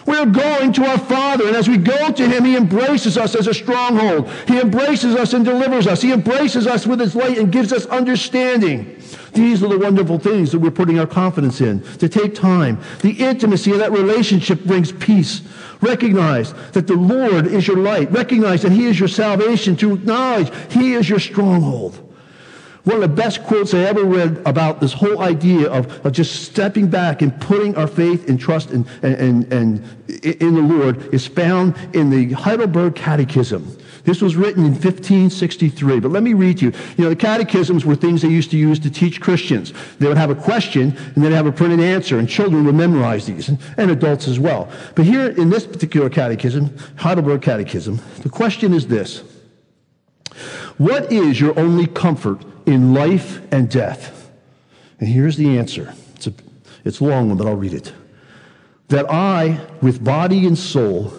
We're 0.07 0.25
going 0.25 0.73
to 0.73 0.85
our 0.85 0.97
Father, 0.97 1.45
and 1.45 1.55
as 1.55 1.69
we 1.69 1.77
go 1.77 2.11
to 2.11 2.27
Him, 2.27 2.45
He 2.45 2.57
embraces 2.57 3.15
us 3.15 3.35
as 3.35 3.45
a 3.45 3.53
stronghold. 3.53 4.27
He 4.47 4.59
embraces 4.59 5.15
us 5.15 5.33
and 5.33 5.45
delivers 5.45 5.85
us. 5.85 6.01
He 6.01 6.11
embraces 6.11 6.65
us 6.65 6.87
with 6.87 6.99
His 6.99 7.15
light 7.15 7.37
and 7.37 7.51
gives 7.51 7.71
us 7.71 7.85
understanding. 7.85 8.97
These 9.33 9.63
are 9.63 9.67
the 9.67 9.79
wonderful 9.79 10.19
things 10.19 10.51
that 10.51 10.59
we're 10.59 10.71
putting 10.71 10.99
our 10.99 11.07
confidence 11.07 11.61
in. 11.61 11.81
To 11.97 12.09
take 12.09 12.35
time. 12.35 12.79
The 13.01 13.11
intimacy 13.11 13.71
of 13.71 13.79
that 13.79 13.91
relationship 13.91 14.63
brings 14.63 14.91
peace. 14.91 15.41
Recognize 15.81 16.53
that 16.71 16.87
the 16.87 16.95
Lord 16.95 17.47
is 17.47 17.67
your 17.67 17.77
light. 17.77 18.11
Recognize 18.11 18.61
that 18.61 18.71
He 18.71 18.85
is 18.85 18.99
your 18.99 19.09
salvation. 19.09 19.75
To 19.77 19.93
acknowledge 19.93 20.51
He 20.71 20.93
is 20.93 21.09
your 21.09 21.19
stronghold. 21.19 22.12
One 22.83 22.97
of 22.97 23.01
the 23.01 23.07
best 23.07 23.43
quotes 23.43 23.73
I 23.73 23.79
ever 23.79 24.03
read 24.03 24.41
about 24.45 24.81
this 24.81 24.91
whole 24.91 25.21
idea 25.21 25.71
of, 25.71 26.05
of 26.05 26.11
just 26.11 26.43
stepping 26.43 26.87
back 26.87 27.21
and 27.21 27.39
putting 27.39 27.77
our 27.77 27.87
faith 27.87 28.27
and 28.27 28.37
trust 28.37 28.71
in, 28.71 28.85
and, 29.01 29.15
and, 29.15 29.53
and 29.53 30.25
in 30.25 30.53
the 30.53 30.61
Lord 30.61 31.13
is 31.13 31.25
found 31.25 31.77
in 31.93 32.09
the 32.09 32.33
Heidelberg 32.33 32.95
Catechism. 32.95 33.77
This 34.03 34.21
was 34.21 34.35
written 34.35 34.65
in 34.65 34.71
1563. 34.71 36.01
But 36.01 36.11
let 36.11 36.23
me 36.23 36.33
read 36.33 36.57
to 36.57 36.65
you. 36.65 36.71
You 36.97 37.05
know, 37.05 37.09
the 37.09 37.15
catechisms 37.15 37.85
were 37.85 37.95
things 37.95 38.21
they 38.21 38.27
used 38.27 38.51
to 38.51 38.57
use 38.57 38.79
to 38.79 38.89
teach 38.89 39.21
Christians. 39.21 39.71
They 39.99 40.09
would 40.09 40.17
have 40.17 40.29
a 40.29 40.35
question 40.35 40.97
and 41.15 41.23
they'd 41.23 41.31
have 41.31 41.47
a 41.47 41.53
printed 41.53 41.79
answer, 41.79 42.19
and 42.19 42.27
children 42.27 42.65
would 42.65 42.75
memorize 42.75 43.25
these, 43.25 43.47
and, 43.47 43.59
and 43.77 43.91
adults 43.91 44.27
as 44.27 44.41
well. 44.41 44.69
But 44.95 45.05
here 45.05 45.29
in 45.29 45.49
this 45.49 45.65
particular 45.65 46.09
catechism, 46.09 46.75
Heidelberg 46.97 47.41
Catechism, 47.41 48.01
the 48.23 48.29
question 48.29 48.73
is 48.73 48.87
this 48.87 49.23
What 50.77 51.09
is 51.13 51.39
your 51.39 51.57
only 51.57 51.87
comfort 51.87 52.43
in 52.65 52.93
life 52.93 53.41
and 53.51 53.69
death? 53.69 54.31
And 54.99 55.09
here's 55.09 55.37
the 55.37 55.57
answer. 55.57 55.93
It's, 56.15 56.27
a, 56.27 56.33
it's 56.85 57.01
long 57.01 57.29
one, 57.29 57.37
but 57.37 57.47
I'll 57.47 57.55
read 57.55 57.73
it. 57.73 57.93
That 58.89 59.09
I, 59.09 59.65
with 59.81 60.03
body 60.03 60.45
and 60.45 60.57
soul, 60.57 61.13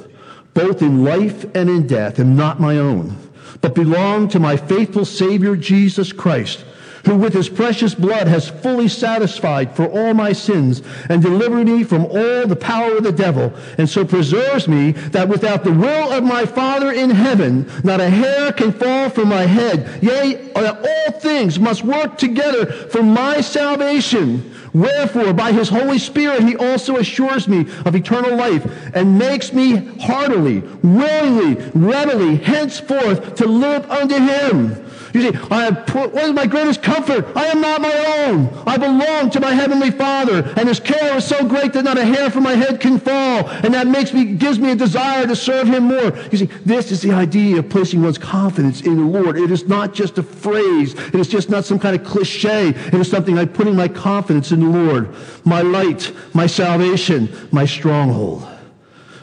both 0.54 0.82
in 0.82 1.04
life 1.04 1.44
and 1.54 1.68
in 1.68 1.86
death, 1.86 2.20
am 2.20 2.36
not 2.36 2.60
my 2.60 2.78
own, 2.78 3.16
but 3.60 3.74
belong 3.74 4.28
to 4.28 4.38
my 4.38 4.56
faithful 4.56 5.04
Savior 5.04 5.56
Jesus 5.56 6.12
Christ 6.12 6.64
who 7.04 7.16
with 7.16 7.34
his 7.34 7.48
precious 7.48 7.94
blood 7.94 8.26
has 8.26 8.48
fully 8.48 8.88
satisfied 8.88 9.74
for 9.76 9.86
all 9.86 10.14
my 10.14 10.32
sins 10.32 10.82
and 11.08 11.22
delivered 11.22 11.66
me 11.66 11.84
from 11.84 12.04
all 12.06 12.46
the 12.46 12.56
power 12.56 12.96
of 12.96 13.04
the 13.04 13.12
devil, 13.12 13.52
and 13.78 13.88
so 13.88 14.04
preserves 14.04 14.68
me 14.68 14.92
that 14.92 15.28
without 15.28 15.64
the 15.64 15.72
will 15.72 16.12
of 16.12 16.24
my 16.24 16.46
Father 16.46 16.92
in 16.92 17.10
heaven, 17.10 17.70
not 17.82 18.00
a 18.00 18.08
hair 18.08 18.52
can 18.52 18.72
fall 18.72 19.10
from 19.10 19.28
my 19.28 19.42
head. 19.42 20.02
Yea, 20.02 20.52
all 20.54 21.20
things 21.20 21.58
must 21.58 21.84
work 21.84 22.16
together 22.18 22.66
for 22.66 23.02
my 23.02 23.40
salvation. 23.40 24.50
Wherefore, 24.72 25.32
by 25.32 25.52
his 25.52 25.68
Holy 25.68 25.98
Spirit, 25.98 26.42
he 26.42 26.56
also 26.56 26.96
assures 26.96 27.46
me 27.46 27.66
of 27.84 27.94
eternal 27.94 28.36
life 28.36 28.66
and 28.94 29.18
makes 29.18 29.52
me 29.52 29.76
heartily, 30.00 30.60
willingly, 30.82 31.62
readily, 31.74 32.36
henceforth 32.36 33.36
to 33.36 33.46
live 33.46 33.88
unto 33.88 34.16
him 34.16 34.84
you 35.14 35.22
see, 35.22 35.38
I 35.48 35.64
have 35.66 35.86
put, 35.86 36.12
what 36.12 36.24
is 36.24 36.32
my 36.32 36.44
greatest 36.44 36.82
comfort? 36.82 37.24
I 37.36 37.46
am 37.46 37.60
not 37.60 37.80
my 37.80 38.26
own. 38.26 38.52
I 38.66 38.76
belong 38.76 39.30
to 39.30 39.40
my 39.40 39.54
heavenly 39.54 39.92
Father, 39.92 40.42
and 40.56 40.68
His 40.68 40.80
care 40.80 41.16
is 41.16 41.24
so 41.24 41.46
great 41.46 41.72
that 41.74 41.84
not 41.84 41.96
a 41.96 42.04
hair 42.04 42.30
from 42.30 42.42
my 42.42 42.54
head 42.56 42.80
can 42.80 42.98
fall, 42.98 43.48
and 43.48 43.72
that 43.74 43.86
makes 43.86 44.12
me, 44.12 44.24
gives 44.24 44.58
me 44.58 44.72
a 44.72 44.74
desire 44.74 45.24
to 45.24 45.36
serve 45.36 45.68
Him 45.68 45.84
more. 45.84 46.16
You 46.32 46.38
see, 46.38 46.46
this 46.66 46.90
is 46.90 47.00
the 47.00 47.12
idea 47.12 47.60
of 47.60 47.68
placing 47.68 48.02
one's 48.02 48.18
confidence 48.18 48.80
in 48.80 48.96
the 48.96 49.20
Lord. 49.20 49.38
It 49.38 49.52
is 49.52 49.68
not 49.68 49.94
just 49.94 50.18
a 50.18 50.22
phrase. 50.24 50.94
It 50.94 51.14
is 51.14 51.28
just 51.28 51.48
not 51.48 51.64
some 51.64 51.78
kind 51.78 51.94
of 51.94 52.04
cliche. 52.04 52.70
It 52.70 52.94
is 52.94 53.08
something 53.08 53.36
like 53.36 53.54
putting 53.54 53.76
my 53.76 53.86
confidence 53.86 54.50
in 54.50 54.60
the 54.60 54.66
Lord, 54.66 55.14
my 55.44 55.62
light, 55.62 56.12
my 56.34 56.48
salvation, 56.48 57.28
my 57.52 57.66
stronghold. 57.66 58.48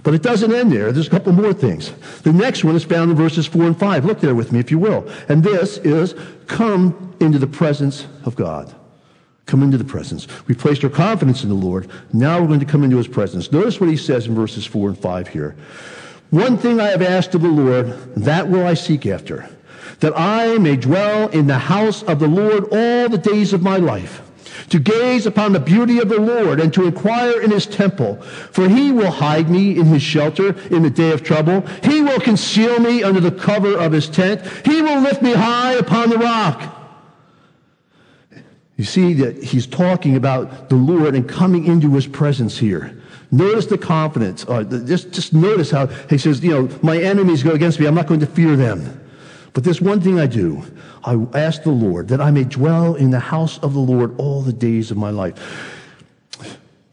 But 0.03 0.13
it 0.13 0.23
doesn't 0.23 0.51
end 0.51 0.71
there. 0.71 0.91
There's 0.91 1.07
a 1.07 1.11
couple 1.11 1.31
more 1.31 1.53
things. 1.53 1.91
The 2.23 2.33
next 2.33 2.63
one 2.63 2.75
is 2.75 2.83
found 2.83 3.11
in 3.11 3.17
verses 3.17 3.45
4 3.45 3.63
and 3.65 3.79
5. 3.79 4.05
Look 4.05 4.19
there 4.19 4.33
with 4.33 4.51
me, 4.51 4.59
if 4.59 4.71
you 4.71 4.79
will. 4.79 5.07
And 5.29 5.43
this 5.43 5.77
is 5.79 6.15
come 6.47 7.15
into 7.19 7.37
the 7.37 7.47
presence 7.47 8.07
of 8.25 8.35
God. 8.35 8.73
Come 9.45 9.61
into 9.63 9.77
the 9.77 9.83
presence. 9.83 10.27
We 10.47 10.55
placed 10.55 10.83
our 10.83 10.89
confidence 10.89 11.43
in 11.43 11.49
the 11.49 11.55
Lord. 11.55 11.89
Now 12.13 12.41
we're 12.41 12.47
going 12.47 12.59
to 12.61 12.65
come 12.65 12.83
into 12.83 12.97
his 12.97 13.07
presence. 13.07 13.51
Notice 13.51 13.79
what 13.79 13.89
he 13.89 13.97
says 13.97 14.25
in 14.25 14.33
verses 14.33 14.65
4 14.65 14.89
and 14.89 14.97
5 14.97 15.27
here. 15.27 15.55
One 16.31 16.57
thing 16.57 16.79
I 16.79 16.87
have 16.87 17.01
asked 17.01 17.35
of 17.35 17.41
the 17.41 17.49
Lord, 17.49 18.15
that 18.15 18.47
will 18.47 18.65
I 18.65 18.73
seek 18.73 19.05
after, 19.05 19.49
that 19.99 20.13
I 20.15 20.57
may 20.57 20.77
dwell 20.77 21.27
in 21.29 21.47
the 21.47 21.59
house 21.59 22.01
of 22.03 22.19
the 22.19 22.27
Lord 22.27 22.63
all 22.71 23.09
the 23.09 23.17
days 23.17 23.53
of 23.53 23.61
my 23.61 23.77
life 23.77 24.21
to 24.69 24.80
gaze 24.80 25.26
upon 25.26 25.54
the 25.54 25.60
beauty 25.60 26.00
of 26.00 26.10
the 26.10 26.19
Lord 26.19 26.60
and 26.60 26.74
to 26.74 26.86
inquire 26.86 27.41
in 27.41 27.52
his 27.52 27.65
temple. 27.65 28.21
For 28.21 28.67
he 28.67 28.91
will 28.91 29.12
hide 29.12 29.50
me 29.50 29.78
in 29.78 29.86
his 29.86 30.02
shelter 30.02 30.56
in 30.69 30.84
the 30.84 30.89
day 30.89 31.12
of 31.12 31.24
trouble. 31.24 31.62
He 31.84 32.02
will 32.02 32.19
conceal 32.19 32.80
me 32.80 33.04
under 33.04 33.19
the 33.19 33.32
cover 33.32 33.78
of 33.78 33.91
his 33.91 34.10
tent. 34.10 34.41
He 34.65 34.82
will 34.82 35.02
lift 35.02 35.21
me 35.21 35.34
high 35.34 35.74
upon 35.74 36.10
the 36.10 36.17
rock. 36.17 36.78
You 38.78 38.86
see 38.86 39.13
that 39.13 39.43
he's 39.43 39.67
talking 39.67 40.15
about 40.15 40.69
the 40.69 40.76
Lord 40.76 41.13
and 41.13 41.28
coming 41.28 41.65
into 41.65 41.93
his 41.93 42.08
presence 42.08 42.58
here. 42.58 43.00
Notice 43.32 43.67
the 43.67 43.78
confidence. 43.78 44.45
Uh, 44.47 44.63
just, 44.63 45.12
just 45.12 45.34
notice 45.34 45.71
how 45.71 45.86
he 45.86 46.17
says, 46.17 46.43
you 46.43 46.52
know, 46.52 46.80
my 46.82 46.97
enemies 46.97 47.43
go 47.43 47.52
against 47.52 47.80
me. 47.80 47.86
I'm 47.86 47.95
not 47.95 48.08
going 48.08 48.19
to 48.19 48.26
fear 48.26 48.56
them. 48.56 49.00
But 49.53 49.63
there's 49.63 49.81
one 49.81 49.99
thing 49.99 50.19
I 50.19 50.27
do. 50.27 50.63
I 51.03 51.17
ask 51.33 51.63
the 51.63 51.71
Lord 51.71 52.07
that 52.07 52.21
I 52.21 52.31
may 52.31 52.45
dwell 52.45 52.95
in 52.95 53.11
the 53.11 53.19
house 53.19 53.57
of 53.59 53.73
the 53.73 53.79
Lord 53.79 54.15
all 54.17 54.41
the 54.41 54.53
days 54.53 54.91
of 54.91 54.97
my 54.97 55.09
life. 55.09 55.80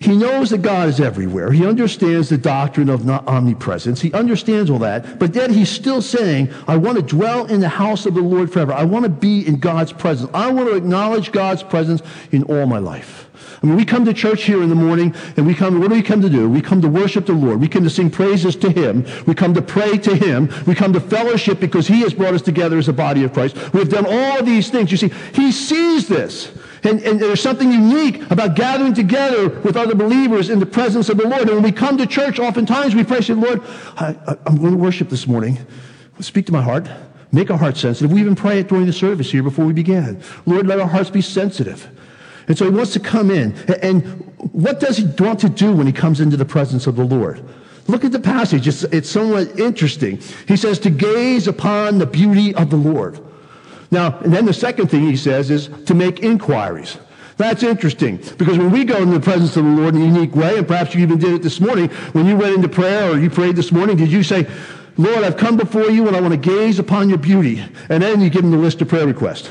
He 0.09 0.17
knows 0.17 0.51
that 0.51 0.63
God 0.63 0.89
is 0.89 1.01
everywhere. 1.01 1.53
He 1.53 1.67
understands 1.67 2.29
the 2.29 2.39
doctrine 2.39 2.89
of 2.89 3.09
omnipresence. 3.09 4.01
He 4.01 4.13
understands 4.13 4.71
all 4.71 4.79
that. 4.81 5.19
But 5.19 5.35
yet 5.35 5.51
he's 5.51 5.71
still 5.71 6.03
saying, 6.03 6.53
I 6.67 6.77
want 6.77 6.97
to 6.97 7.03
dwell 7.03 7.47
in 7.47 7.61
the 7.61 7.69
house 7.69 8.07
of 8.07 8.15
the 8.15 8.23
Lord 8.23 8.53
forever. 8.53 8.73
I 8.73 8.85
want 8.85 9.05
to 9.05 9.11
be 9.11 9.47
in 9.47 9.59
God's 9.59 9.93
presence. 9.93 10.31
I 10.35 10.51
want 10.51 10.69
to 10.69 10.77
acknowledge 10.77 11.33
God's 11.33 11.63
presence 11.63 12.03
in 12.33 12.45
all 12.45 12.67
my 12.67 12.79
life. 12.79 13.29
I 13.63 13.67
mean, 13.67 13.77
we 13.77 13.85
come 13.85 14.05
to 14.05 14.15
church 14.15 14.45
here 14.45 14.63
in 14.63 14.69
the 14.69 14.75
morning 14.75 15.15
and 15.37 15.47
we 15.47 15.55
come, 15.55 15.81
what 15.81 15.89
do 15.89 15.95
we 15.95 16.03
come 16.03 16.23
to 16.23 16.31
do? 16.31 16.49
We 16.49 16.61
come 16.61 16.81
to 16.83 16.89
worship 16.89 17.27
the 17.27 17.33
Lord. 17.33 17.61
We 17.61 17.69
come 17.69 17.85
to 17.85 17.91
sing 17.91 18.11
praises 18.11 18.55
to 18.57 18.71
Him. 18.71 19.05
We 19.27 19.35
come 19.35 19.55
to 19.55 19.63
pray 19.63 19.99
to 19.99 20.15
Him. 20.15 20.49
We 20.67 20.75
come 20.75 20.93
to 20.93 21.01
fellowship 21.01 21.59
because 21.59 21.89
He 21.89 22.01
has 22.01 22.15
brought 22.15 22.35
us 22.35 22.43
together 22.43 22.79
as 22.79 22.89
a 22.89 22.93
body 22.93 23.25
of 23.25 23.33
Christ. 23.33 23.57
We've 23.73 23.89
done 23.89 24.07
all 24.09 24.43
these 24.45 24.71
things. 24.71 24.91
You 24.91 24.97
see, 24.97 25.13
He 25.35 25.51
sees 25.51 26.09
this. 26.09 26.53
And, 26.85 27.03
and, 27.03 27.21
there's 27.21 27.41
something 27.41 27.73
unique 27.73 28.31
about 28.31 28.55
gathering 28.55 28.95
together 28.95 29.49
with 29.49 29.77
other 29.77 29.95
believers 29.95 30.49
in 30.49 30.61
the 30.61 30.67
presence 30.67 31.09
of 31.09 31.17
the 31.17 31.27
Lord. 31.27 31.43
And 31.43 31.51
when 31.51 31.63
we 31.63 31.73
come 31.73 31.99
to 31.99 32.07
church, 32.07 32.39
oftentimes 32.39 32.95
we 32.95 33.05
pray, 33.05 33.21
say, 33.21 33.35
Lord, 33.35 33.63
I, 33.97 34.17
am 34.47 34.57
going 34.57 34.73
to 34.73 34.79
worship 34.79 35.09
this 35.09 35.27
morning. 35.27 35.59
Speak 36.21 36.47
to 36.47 36.53
my 36.53 36.63
heart. 36.63 36.89
Make 37.33 37.51
our 37.51 37.59
hearts 37.59 37.81
sensitive. 37.81 38.13
We 38.13 38.21
even 38.21 38.35
pray 38.35 38.61
it 38.61 38.69
during 38.69 38.87
the 38.87 38.93
service 38.93 39.31
here 39.31 39.43
before 39.43 39.67
we 39.67 39.73
began. 39.73 40.23
Lord, 40.47 40.67
let 40.67 40.81
our 40.81 40.87
hearts 40.87 41.11
be 41.11 41.21
sensitive. 41.21 41.89
And 42.47 42.57
so 42.57 42.65
he 42.65 42.71
wants 42.71 42.93
to 42.95 43.01
come 43.01 43.31
in. 43.31 43.53
And 43.83 44.05
what 44.53 44.81
does 44.81 44.97
he 44.97 45.05
want 45.19 45.41
to 45.41 45.49
do 45.49 45.73
when 45.73 45.87
he 45.87 45.93
comes 45.93 46.21
into 46.21 46.37
the 46.37 46.47
presence 46.47 46.87
of 46.87 46.97
the 46.97 47.05
Lord? 47.05 47.45
Look 47.87 48.05
at 48.05 48.13
the 48.13 48.21
passage. 48.21 48.67
It's, 48.67 48.85
it's 48.85 49.11
somewhat 49.11 49.59
interesting. 49.59 50.21
He 50.47 50.57
says 50.57 50.79
to 50.81 50.91
gaze 50.91 51.49
upon 51.49 51.99
the 51.99 52.07
beauty 52.07 52.55
of 52.55 52.71
the 52.71 52.77
Lord. 52.77 53.21
Now, 53.91 54.19
and 54.19 54.33
then 54.33 54.45
the 54.45 54.53
second 54.53 54.89
thing 54.89 55.03
he 55.03 55.17
says 55.17 55.51
is 55.51 55.69
to 55.87 55.95
make 55.95 56.23
inquiries. 56.23 56.99
That's 57.39 57.63
interesting 57.63 58.17
because 58.37 58.59
when 58.59 58.73
we 58.73 58.85
go 58.85 58.97
in 59.01 59.11
the 59.11 59.21
presence 59.21 59.57
of 59.57 59.65
the 59.65 59.71
Lord 59.71 59.95
in 59.95 60.03
a 60.03 60.05
unique 60.05 60.35
way, 60.35 60.59
and 60.59 60.67
perhaps 60.67 60.95
you 60.95 61.01
even 61.03 61.19
did 61.19 61.35
it 61.35 61.43
this 61.43 61.61
morning, 61.61 61.89
when 62.13 62.27
you 62.27 62.37
went 62.37 62.57
into 62.57 62.69
prayer 62.69 63.11
or 63.11 63.19
you 63.19 63.31
prayed 63.31 63.55
this 63.55 63.71
morning, 63.71 63.97
did 63.97 64.11
you 64.11 64.25
say, 64.25 64.47
Lord, 64.97 65.23
I've 65.23 65.37
come 65.37 65.57
before 65.57 65.89
you 65.89 66.09
and 66.09 66.17
I 66.17 66.21
want 66.21 66.33
to 66.33 66.51
gaze 66.51 66.81
upon 66.81 67.09
your 67.09 67.19
beauty? 67.19 67.65
And 67.89 68.03
then 68.03 68.21
you 68.21 68.29
give 68.29 68.45
him 68.45 68.51
the 68.51 68.57
list 68.57 68.83
of 68.83 68.89
prayer 68.89 69.07
requests. 69.07 69.51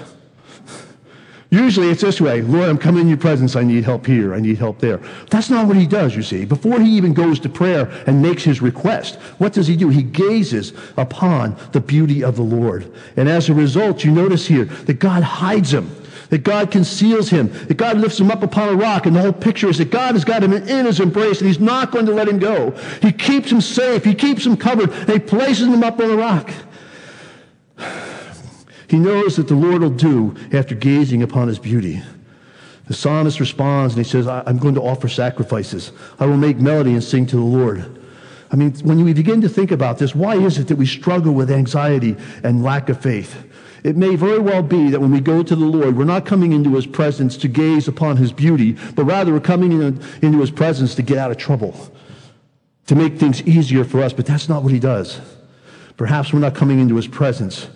Usually 1.50 1.90
it's 1.90 2.02
this 2.02 2.20
way 2.20 2.42
Lord, 2.42 2.70
I'm 2.70 2.78
coming 2.78 3.02
in 3.02 3.08
your 3.08 3.18
presence. 3.18 3.56
I 3.56 3.64
need 3.64 3.86
help 3.86 4.06
here. 4.06 4.34
I 4.34 4.40
need 4.40 4.58
help 4.58 4.80
there. 4.80 5.00
That's 5.30 5.50
not 5.50 5.68
what 5.68 5.78
he 5.78 5.88
does, 5.88 6.16
you 6.16 6.24
see. 6.24 6.46
Before 6.46 6.80
he 6.80 6.90
even 6.98 7.14
goes 7.14 7.40
to 7.42 7.50
prayer 7.50 7.90
and 8.06 8.22
makes 8.22 8.44
his 8.44 8.62
request, 8.62 9.16
what 9.38 9.54
does 9.54 9.68
he 9.68 9.78
do? 9.78 9.90
He 9.90 10.04
gazes 10.04 10.74
upon 10.98 11.56
the 11.72 11.80
beauty 11.80 12.24
of 12.24 12.36
the 12.36 12.44
Lord. 12.44 12.92
And 13.16 13.30
as 13.30 13.50
a 13.50 13.54
result, 13.54 14.04
you 14.04 14.12
notice 14.12 14.46
here 14.46 14.66
that 14.66 15.00
God 15.00 15.24
hides 15.24 15.74
him. 15.74 15.90
That 16.30 16.44
God 16.44 16.72
conceals 16.72 17.30
him, 17.30 17.48
that 17.68 17.78
God 17.78 17.98
lifts 18.00 18.20
him 18.20 18.30
up 18.32 18.44
upon 18.44 18.68
a 18.68 18.76
rock, 18.76 19.06
and 19.06 19.16
the 19.16 19.22
whole 19.22 19.32
picture 19.32 19.70
is 19.70 19.78
that 19.78 19.92
God 19.92 20.14
has 20.14 20.26
got 20.26 20.44
him 20.44 20.52
in 20.52 20.86
his 20.86 21.00
embrace, 21.00 21.40
and 21.40 21.48
he's 21.48 21.62
not 21.62 21.90
going 21.90 22.06
to 22.06 22.12
let 22.12 22.28
him 22.28 22.38
go. 22.38 22.72
He 23.02 23.14
keeps 23.14 23.50
him 23.50 23.62
safe, 23.62 24.04
he 24.04 24.14
keeps 24.14 24.46
him 24.46 24.58
covered, 24.58 24.90
and 24.90 25.10
he 25.10 25.20
places 25.20 25.68
him 25.68 25.84
up 25.84 26.02
on 26.02 26.12
a 26.12 26.18
rock. 26.18 26.52
He 28.88 28.98
knows 28.98 29.36
that 29.36 29.48
the 29.48 29.56
Lord 29.56 29.82
will 29.82 29.90
do 29.90 30.36
after 30.54 30.74
gazing 30.74 31.22
upon 31.22 31.48
his 31.48 31.60
beauty. 31.60 32.02
The 32.88 32.94
psalmist 32.94 33.40
responds 33.40 33.96
and 33.96 34.06
he 34.06 34.10
says, 34.10 34.28
I'm 34.28 34.58
going 34.58 34.76
to 34.76 34.82
offer 34.82 35.10
sacrifices. 35.10 35.92
I 36.20 36.26
will 36.26 36.38
make 36.38 36.58
melody 36.58 36.94
and 36.94 37.04
sing 37.04 37.26
to 37.28 37.36
the 37.36 37.42
Lord. 37.42 38.00
I 38.50 38.56
mean, 38.56 38.74
when 38.76 39.04
we 39.04 39.14
begin 39.14 39.42
to 39.42 39.50
think 39.50 39.72
about 39.72 39.98
this, 39.98 40.16
why 40.16 40.38
is 40.38 40.58
it 40.58 40.70
that 40.70 40.78
we 40.78 40.86
struggle 40.86 41.34
with 41.34 41.52
anxiety 41.52 42.16
and 42.44 42.64
lack 42.64 42.88
of 42.88 43.02
faith? 43.02 43.44
It 43.84 43.98
may 43.98 44.16
very 44.16 44.40
well 44.40 44.64
be 44.64 44.90
that 44.90 45.02
when 45.02 45.12
we 45.12 45.20
go 45.20 45.44
to 45.44 45.56
the 45.56 45.66
Lord, 45.66 45.98
we're 45.98 46.06
not 46.06 46.26
coming 46.26 46.54
into 46.54 46.74
his 46.76 46.88
presence 46.88 47.36
to 47.38 47.50
gaze 47.50 47.90
upon 47.90 48.16
his 48.16 48.32
beauty, 48.32 48.78
but 48.96 49.04
rather 49.04 49.34
we're 49.34 49.42
coming 49.42 49.74
in, 49.74 50.02
into 50.22 50.40
his 50.40 50.50
presence 50.50 50.96
to 50.96 51.02
get 51.02 51.18
out 51.18 51.30
of 51.30 51.38
trouble, 51.38 51.76
to 52.88 52.96
make 52.96 53.18
things 53.18 53.42
easier 53.44 53.84
for 53.84 54.02
us. 54.02 54.14
But 54.14 54.26
that's 54.26 54.48
not 54.48 54.64
what 54.64 54.72
he 54.72 54.80
does. 54.80 55.20
Perhaps 55.98 56.32
we're 56.32 56.40
not 56.40 56.56
coming 56.56 56.80
into 56.80 56.96
his 56.96 57.08
presence 57.08 57.68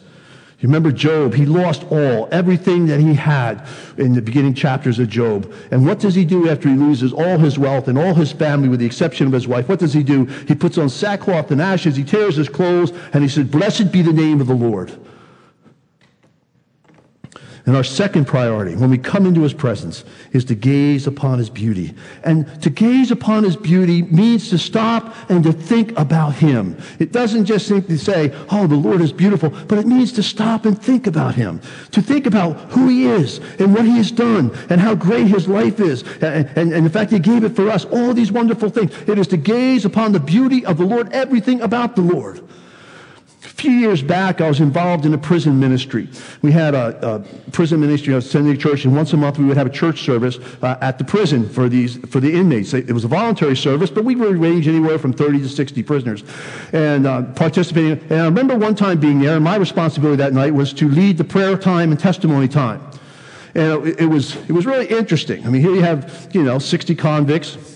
you 0.61 0.67
remember 0.67 0.91
Job? 0.91 1.33
He 1.33 1.47
lost 1.47 1.83
all, 1.89 2.29
everything 2.31 2.85
that 2.85 2.99
he 2.99 3.15
had 3.15 3.67
in 3.97 4.13
the 4.13 4.21
beginning 4.21 4.53
chapters 4.53 4.99
of 4.99 5.09
Job. 5.09 5.51
And 5.71 5.87
what 5.87 5.99
does 5.99 6.13
he 6.13 6.23
do 6.23 6.49
after 6.49 6.69
he 6.69 6.75
loses 6.75 7.11
all 7.11 7.39
his 7.39 7.57
wealth 7.57 7.87
and 7.87 7.97
all 7.97 8.13
his 8.13 8.31
family, 8.31 8.69
with 8.69 8.79
the 8.79 8.85
exception 8.85 9.25
of 9.25 9.33
his 9.33 9.47
wife? 9.47 9.67
What 9.67 9.79
does 9.79 9.93
he 9.93 10.03
do? 10.03 10.25
He 10.47 10.53
puts 10.53 10.77
on 10.77 10.87
sackcloth 10.87 11.49
and 11.49 11.59
ashes, 11.59 11.95
he 11.95 12.03
tears 12.03 12.35
his 12.35 12.47
clothes, 12.47 12.91
and 13.11 13.23
he 13.23 13.29
says, 13.29 13.45
Blessed 13.45 13.91
be 13.91 14.03
the 14.03 14.13
name 14.13 14.39
of 14.39 14.45
the 14.45 14.53
Lord. 14.53 14.91
And 17.65 17.75
our 17.75 17.83
second 17.83 18.25
priority, 18.25 18.75
when 18.75 18.89
we 18.89 18.97
come 18.97 19.25
into 19.27 19.41
his 19.41 19.53
presence, 19.53 20.03
is 20.31 20.45
to 20.45 20.55
gaze 20.55 21.05
upon 21.05 21.37
his 21.37 21.49
beauty. 21.49 21.93
And 22.23 22.61
to 22.63 22.71
gaze 22.71 23.11
upon 23.11 23.43
his 23.43 23.55
beauty 23.55 24.01
means 24.01 24.49
to 24.49 24.57
stop 24.57 25.13
and 25.29 25.43
to 25.43 25.53
think 25.53 25.97
about 25.97 26.33
him. 26.35 26.75
It 26.97 27.11
doesn't 27.11 27.45
just 27.45 27.67
simply 27.67 27.97
say, 27.97 28.33
oh, 28.49 28.65
the 28.65 28.75
Lord 28.75 29.01
is 29.01 29.13
beautiful, 29.13 29.51
but 29.67 29.77
it 29.77 29.85
means 29.85 30.11
to 30.13 30.23
stop 30.23 30.65
and 30.65 30.81
think 30.81 31.05
about 31.05 31.35
him. 31.35 31.61
To 31.91 32.01
think 32.01 32.25
about 32.25 32.57
who 32.71 32.87
he 32.87 33.05
is 33.05 33.39
and 33.59 33.75
what 33.75 33.85
he 33.85 33.97
has 33.97 34.11
done 34.11 34.51
and 34.69 34.81
how 34.81 34.95
great 34.95 35.27
his 35.27 35.47
life 35.47 35.79
is. 35.79 36.03
And, 36.21 36.49
and, 36.55 36.73
and 36.73 36.91
fact 36.91 37.11
he 37.11 37.19
gave 37.19 37.43
it 37.43 37.55
for 37.55 37.69
us, 37.69 37.85
all 37.85 38.13
these 38.13 38.31
wonderful 38.31 38.69
things. 38.69 38.91
It 39.07 39.19
is 39.19 39.27
to 39.27 39.37
gaze 39.37 39.85
upon 39.85 40.13
the 40.13 40.19
beauty 40.19 40.65
of 40.65 40.77
the 40.77 40.85
Lord, 40.85 41.13
everything 41.13 41.61
about 41.61 41.95
the 41.95 42.01
Lord 42.01 42.41
few 43.61 43.71
years 43.71 44.01
back, 44.01 44.41
I 44.41 44.47
was 44.47 44.59
involved 44.59 45.05
in 45.05 45.13
a 45.13 45.17
prison 45.19 45.59
ministry. 45.59 46.07
We 46.41 46.51
had 46.51 46.73
a, 46.73 46.97
a 47.07 47.19
prison 47.51 47.79
ministry 47.79 48.15
at 48.15 48.23
Sunday 48.23 48.57
Church, 48.57 48.85
and 48.85 48.95
once 48.95 49.13
a 49.13 49.17
month 49.17 49.37
we 49.37 49.45
would 49.45 49.55
have 49.55 49.67
a 49.67 49.71
church 49.71 50.01
service 50.03 50.39
uh, 50.63 50.77
at 50.81 50.97
the 50.97 51.03
prison 51.03 51.47
for 51.47 51.69
these 51.69 51.97
for 52.09 52.19
the 52.19 52.33
inmates. 52.33 52.73
It 52.73 52.91
was 52.91 53.03
a 53.03 53.07
voluntary 53.07 53.55
service, 53.55 53.91
but 53.91 54.03
we 54.03 54.15
would 54.15 54.37
range 54.37 54.67
anywhere 54.67 54.97
from 54.97 55.13
30 55.13 55.39
to 55.41 55.49
60 55.49 55.83
prisoners, 55.83 56.23
and 56.73 57.05
uh, 57.05 57.21
participating. 57.33 57.99
And 58.09 58.21
I 58.21 58.25
remember 58.25 58.57
one 58.57 58.73
time 58.73 58.99
being 58.99 59.19
there, 59.19 59.35
and 59.35 59.43
my 59.43 59.57
responsibility 59.57 60.17
that 60.17 60.33
night 60.33 60.55
was 60.55 60.73
to 60.73 60.89
lead 60.89 61.19
the 61.19 61.23
prayer 61.23 61.55
time 61.55 61.91
and 61.91 61.99
testimony 61.99 62.47
time. 62.47 62.81
And 63.53 63.85
it, 63.85 64.01
it 64.01 64.07
was 64.07 64.37
it 64.49 64.53
was 64.53 64.65
really 64.65 64.87
interesting. 64.87 65.45
I 65.45 65.49
mean, 65.51 65.61
here 65.61 65.75
you 65.75 65.83
have 65.83 66.29
you 66.33 66.41
know 66.41 66.57
60 66.57 66.95
convicts 66.95 67.70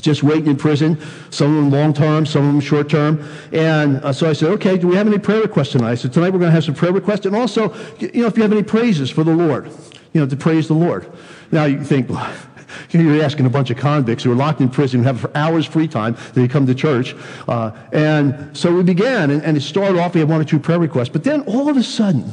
just 0.00 0.22
waiting 0.22 0.46
in 0.46 0.56
prison, 0.56 0.98
some 1.30 1.56
of 1.56 1.64
them 1.64 1.70
long 1.70 1.94
term, 1.94 2.26
some 2.26 2.46
of 2.46 2.52
them 2.52 2.60
short 2.60 2.88
term. 2.88 3.26
And 3.52 3.96
uh, 3.98 4.12
so 4.12 4.28
I 4.28 4.32
said, 4.32 4.50
okay, 4.52 4.76
do 4.76 4.88
we 4.88 4.96
have 4.96 5.06
any 5.06 5.18
prayer 5.18 5.42
requests 5.42 5.72
tonight? 5.72 5.96
Said, 5.96 6.12
tonight 6.12 6.30
we're 6.32 6.40
going 6.40 6.50
to 6.50 6.54
have 6.54 6.64
some 6.64 6.74
prayer 6.74 6.92
requests. 6.92 7.26
And 7.26 7.36
also, 7.36 7.72
you 7.98 8.22
know, 8.22 8.26
if 8.26 8.36
you 8.36 8.42
have 8.42 8.52
any 8.52 8.62
praises 8.62 9.10
for 9.10 9.24
the 9.24 9.34
Lord, 9.34 9.66
you 10.12 10.20
know, 10.20 10.26
to 10.26 10.36
praise 10.36 10.68
the 10.68 10.74
Lord. 10.74 11.10
Now 11.52 11.64
you 11.64 11.82
think, 11.84 12.10
you're 12.90 13.22
asking 13.22 13.46
a 13.46 13.50
bunch 13.50 13.70
of 13.70 13.76
convicts 13.76 14.24
who 14.24 14.32
are 14.32 14.36
locked 14.36 14.60
in 14.60 14.68
prison 14.68 15.00
who 15.00 15.06
have 15.06 15.30
hours 15.36 15.66
free 15.66 15.88
time 15.88 16.16
they 16.34 16.48
come 16.48 16.66
to 16.66 16.74
church. 16.74 17.14
Uh, 17.46 17.70
and 17.92 18.56
so 18.56 18.74
we 18.74 18.82
began, 18.82 19.30
and, 19.30 19.42
and 19.42 19.56
it 19.56 19.60
started 19.60 19.98
off, 19.98 20.14
we 20.14 20.20
had 20.20 20.28
one 20.28 20.40
or 20.40 20.44
two 20.44 20.58
prayer 20.58 20.78
requests. 20.78 21.08
But 21.08 21.24
then 21.24 21.42
all 21.42 21.68
of 21.68 21.76
a 21.76 21.82
sudden, 21.82 22.30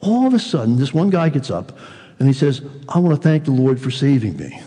all 0.00 0.26
of 0.26 0.34
a 0.34 0.38
sudden, 0.38 0.76
this 0.76 0.92
one 0.92 1.10
guy 1.10 1.28
gets 1.28 1.50
up 1.50 1.78
and 2.18 2.28
he 2.28 2.34
says, 2.34 2.62
I 2.88 2.98
want 2.98 3.16
to 3.16 3.22
thank 3.22 3.44
the 3.44 3.52
Lord 3.52 3.80
for 3.80 3.90
saving 3.90 4.36
me. 4.36 4.60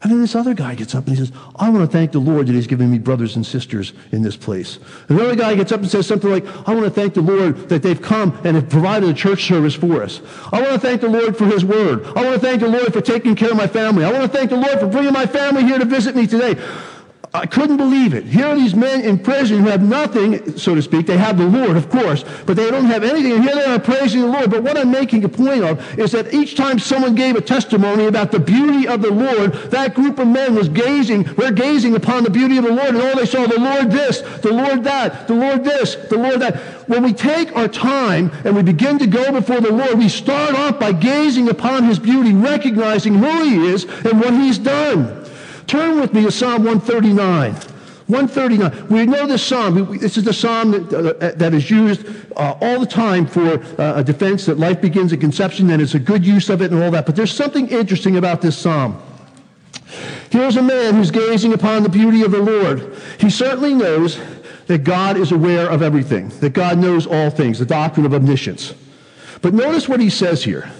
And 0.00 0.12
then 0.12 0.20
this 0.20 0.36
other 0.36 0.54
guy 0.54 0.76
gets 0.76 0.94
up 0.94 1.08
and 1.08 1.16
he 1.16 1.24
says, 1.24 1.32
I 1.56 1.70
want 1.70 1.90
to 1.90 1.92
thank 1.92 2.12
the 2.12 2.20
Lord 2.20 2.46
that 2.46 2.52
he's 2.52 2.68
given 2.68 2.88
me 2.88 2.98
brothers 2.98 3.34
and 3.34 3.44
sisters 3.44 3.92
in 4.12 4.22
this 4.22 4.36
place. 4.36 4.78
And 5.08 5.18
another 5.18 5.34
guy 5.34 5.56
gets 5.56 5.72
up 5.72 5.80
and 5.80 5.90
says 5.90 6.06
something 6.06 6.30
like, 6.30 6.46
I 6.68 6.72
want 6.72 6.84
to 6.84 6.90
thank 6.90 7.14
the 7.14 7.20
Lord 7.20 7.68
that 7.68 7.82
they've 7.82 8.00
come 8.00 8.38
and 8.44 8.54
have 8.54 8.68
provided 8.68 9.08
a 9.08 9.14
church 9.14 9.48
service 9.48 9.74
for 9.74 10.04
us. 10.04 10.20
I 10.52 10.60
want 10.60 10.74
to 10.74 10.78
thank 10.78 11.00
the 11.00 11.08
Lord 11.08 11.36
for 11.36 11.46
his 11.46 11.64
word. 11.64 12.06
I 12.06 12.22
want 12.22 12.34
to 12.34 12.40
thank 12.40 12.60
the 12.60 12.68
Lord 12.68 12.92
for 12.92 13.00
taking 13.00 13.34
care 13.34 13.50
of 13.50 13.56
my 13.56 13.66
family. 13.66 14.04
I 14.04 14.12
want 14.12 14.30
to 14.30 14.38
thank 14.38 14.50
the 14.50 14.56
Lord 14.56 14.78
for 14.78 14.86
bringing 14.86 15.12
my 15.12 15.26
family 15.26 15.64
here 15.64 15.78
to 15.78 15.84
visit 15.84 16.14
me 16.14 16.28
today. 16.28 16.54
I 17.34 17.44
couldn't 17.44 17.76
believe 17.76 18.14
it. 18.14 18.24
Here 18.24 18.46
are 18.46 18.54
these 18.54 18.74
men 18.74 19.02
in 19.02 19.18
prison 19.18 19.58
who 19.58 19.68
have 19.68 19.82
nothing, 19.82 20.56
so 20.56 20.74
to 20.74 20.80
speak. 20.80 21.06
They 21.06 21.18
have 21.18 21.36
the 21.36 21.46
Lord, 21.46 21.76
of 21.76 21.90
course, 21.90 22.24
but 22.46 22.56
they 22.56 22.70
don't 22.70 22.86
have 22.86 23.04
anything. 23.04 23.32
And 23.32 23.44
here 23.44 23.54
they 23.54 23.64
are 23.66 23.78
praising 23.78 24.22
the 24.22 24.28
Lord. 24.28 24.50
But 24.50 24.62
what 24.62 24.78
I'm 24.78 24.90
making 24.90 25.24
a 25.24 25.28
point 25.28 25.62
of 25.62 25.98
is 25.98 26.12
that 26.12 26.32
each 26.32 26.56
time 26.56 26.78
someone 26.78 27.14
gave 27.14 27.36
a 27.36 27.42
testimony 27.42 28.06
about 28.06 28.32
the 28.32 28.38
beauty 28.38 28.88
of 28.88 29.02
the 29.02 29.10
Lord, 29.10 29.52
that 29.70 29.94
group 29.94 30.18
of 30.18 30.26
men 30.26 30.54
was 30.54 30.70
gazing, 30.70 31.28
we're 31.36 31.52
gazing 31.52 31.94
upon 31.94 32.24
the 32.24 32.30
beauty 32.30 32.56
of 32.56 32.64
the 32.64 32.72
Lord, 32.72 32.94
and 32.94 33.02
all 33.02 33.16
they 33.16 33.26
saw, 33.26 33.46
the 33.46 33.60
Lord 33.60 33.90
this, 33.90 34.22
the 34.40 34.52
Lord 34.52 34.84
that, 34.84 35.28
the 35.28 35.34
Lord 35.34 35.64
this, 35.64 35.96
the 35.96 36.16
Lord 36.16 36.40
that. 36.40 36.56
When 36.88 37.02
we 37.02 37.12
take 37.12 37.54
our 37.54 37.68
time 37.68 38.32
and 38.44 38.56
we 38.56 38.62
begin 38.62 38.98
to 39.00 39.06
go 39.06 39.30
before 39.32 39.60
the 39.60 39.72
Lord, 39.72 39.98
we 39.98 40.08
start 40.08 40.54
off 40.54 40.80
by 40.80 40.92
gazing 40.92 41.50
upon 41.50 41.84
his 41.84 41.98
beauty, 41.98 42.32
recognizing 42.32 43.14
who 43.14 43.42
he 43.44 43.66
is 43.66 43.84
and 43.84 44.18
what 44.18 44.32
he's 44.32 44.56
done. 44.56 45.17
Turn 45.68 46.00
with 46.00 46.14
me 46.14 46.22
to 46.22 46.32
Psalm 46.32 46.64
139. 46.64 47.52
139. 47.52 48.88
We 48.88 49.04
know 49.04 49.26
this 49.26 49.44
psalm. 49.44 49.98
This 49.98 50.16
is 50.16 50.24
the 50.24 50.32
psalm 50.32 50.70
that, 50.70 51.22
uh, 51.22 51.32
that 51.36 51.52
is 51.52 51.70
used 51.70 52.06
uh, 52.36 52.56
all 52.62 52.80
the 52.80 52.86
time 52.86 53.26
for 53.26 53.62
uh, 53.78 53.98
a 53.98 54.02
defense 54.02 54.46
that 54.46 54.58
life 54.58 54.80
begins 54.80 55.12
at 55.12 55.20
conception, 55.20 55.68
and 55.68 55.82
it's 55.82 55.94
a 55.94 55.98
good 55.98 56.24
use 56.24 56.48
of 56.48 56.62
it 56.62 56.72
and 56.72 56.82
all 56.82 56.90
that. 56.90 57.04
But 57.04 57.16
there's 57.16 57.34
something 57.34 57.68
interesting 57.68 58.16
about 58.16 58.40
this 58.40 58.56
psalm. 58.56 59.00
Here's 60.30 60.56
a 60.56 60.62
man 60.62 60.94
who's 60.94 61.10
gazing 61.10 61.52
upon 61.52 61.82
the 61.82 61.90
beauty 61.90 62.22
of 62.22 62.30
the 62.30 62.40
Lord. 62.40 62.96
He 63.20 63.28
certainly 63.28 63.74
knows 63.74 64.18
that 64.68 64.84
God 64.84 65.18
is 65.18 65.32
aware 65.32 65.68
of 65.68 65.82
everything, 65.82 66.30
that 66.40 66.54
God 66.54 66.78
knows 66.78 67.06
all 67.06 67.28
things, 67.28 67.58
the 67.58 67.66
doctrine 67.66 68.06
of 68.06 68.14
omniscience. 68.14 68.74
But 69.42 69.52
notice 69.52 69.86
what 69.86 70.00
he 70.00 70.08
says 70.08 70.42
here. 70.42 70.70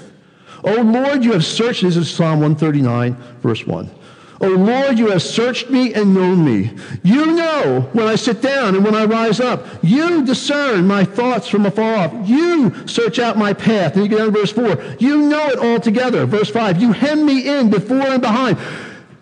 Oh 0.64 0.80
Lord, 0.80 1.24
you 1.24 1.32
have 1.32 1.44
searched, 1.44 1.82
this 1.82 1.96
is 1.96 2.10
Psalm 2.10 2.40
139, 2.40 3.16
verse 3.42 3.66
1. 3.66 3.97
O 4.40 4.48
Lord, 4.48 4.98
you 4.98 5.08
have 5.08 5.22
searched 5.22 5.68
me 5.68 5.94
and 5.94 6.14
known 6.14 6.44
me. 6.44 6.70
You 7.02 7.26
know 7.26 7.88
when 7.92 8.06
I 8.06 8.14
sit 8.14 8.40
down 8.40 8.76
and 8.76 8.84
when 8.84 8.94
I 8.94 9.04
rise 9.04 9.40
up. 9.40 9.66
You 9.82 10.24
discern 10.24 10.86
my 10.86 11.04
thoughts 11.04 11.48
from 11.48 11.66
afar 11.66 11.94
off. 11.94 12.28
You 12.28 12.86
search 12.86 13.18
out 13.18 13.36
my 13.36 13.52
path. 13.52 13.94
And 13.94 14.04
you 14.04 14.08
get 14.08 14.18
down 14.18 14.32
to 14.32 14.38
verse 14.38 14.52
4. 14.52 14.96
You 15.00 15.22
know 15.22 15.48
it 15.48 15.58
altogether. 15.58 16.24
Verse 16.24 16.50
5. 16.50 16.80
You 16.80 16.92
hem 16.92 17.26
me 17.26 17.48
in 17.48 17.68
before 17.68 17.96
and 17.96 18.22
behind. 18.22 18.58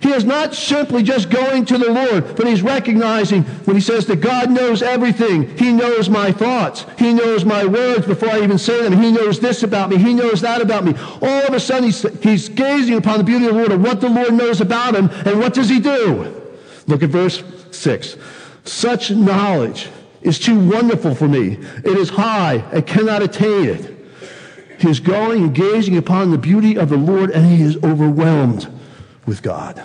He 0.01 0.13
is 0.13 0.25
not 0.25 0.55
simply 0.55 1.03
just 1.03 1.31
going 1.31 1.65
to 1.67 1.79
the 1.79 1.91
Lord, 1.91 2.37
but 2.37 2.47
he's 2.47 2.61
recognizing 2.61 3.45
when 3.65 3.77
he 3.77 3.81
says 3.81 4.07
that 4.07 4.21
God 4.21 4.51
knows 4.51 4.83
everything. 4.83 5.57
He 5.57 5.73
knows 5.73 6.11
my 6.11 6.33
thoughts. 6.33 6.85
He 6.99 7.15
knows 7.15 7.47
my 7.47 7.65
words 7.65 8.07
before 8.07 8.29
I 8.29 8.43
even 8.43 8.59
say 8.59 8.83
them. 8.83 9.01
He 9.01 9.11
knows 9.11 9.41
this 9.41 9.63
about 9.63 9.89
me. 9.89 9.97
He 9.97 10.13
knows 10.13 10.43
that 10.43 10.61
about 10.61 10.85
me. 10.85 10.95
All 11.23 11.47
of 11.47 11.55
a 11.55 11.61
sudden, 11.61 11.85
he's, 11.85 12.03
he's 12.23 12.49
gazing 12.51 12.99
upon 12.99 13.19
the 13.19 13.25
beauty 13.25 13.47
of 13.47 13.55
the 13.55 13.59
Lord 13.59 13.73
and 13.73 13.83
what 13.83 14.03
the 14.03 14.11
Lord 14.11 14.35
knows 14.35 14.61
about 14.61 14.95
him. 14.95 15.09
And 15.25 15.41
what 15.41 15.55
does 15.55 15.71
he 15.71 15.81
do? 15.81 16.43
Look 16.87 17.03
at 17.03 17.09
verse 17.09 17.43
6. 17.71 18.17
Such 18.65 19.11
knowledge 19.11 19.89
is 20.21 20.39
too 20.39 20.59
wonderful 20.59 21.15
for 21.15 21.27
me. 21.27 21.53
It 21.85 21.97
is 21.97 22.11
high. 22.11 22.63
I 22.71 22.83
cannot 22.83 23.23
attain 23.23 23.71
it. 23.71 23.97
He 24.79 24.91
is 24.91 25.01
going 25.01 25.43
and 25.43 25.55
gazing 25.55 25.97
upon 25.97 26.33
the 26.33 26.39
beauty 26.39 26.77
of 26.77 26.91
the 26.91 26.99
Lord, 26.99 27.31
and 27.31 27.47
he 27.47 27.63
is 27.63 27.77
overwhelmed 27.83 28.71
with 29.27 29.43
God. 29.43 29.83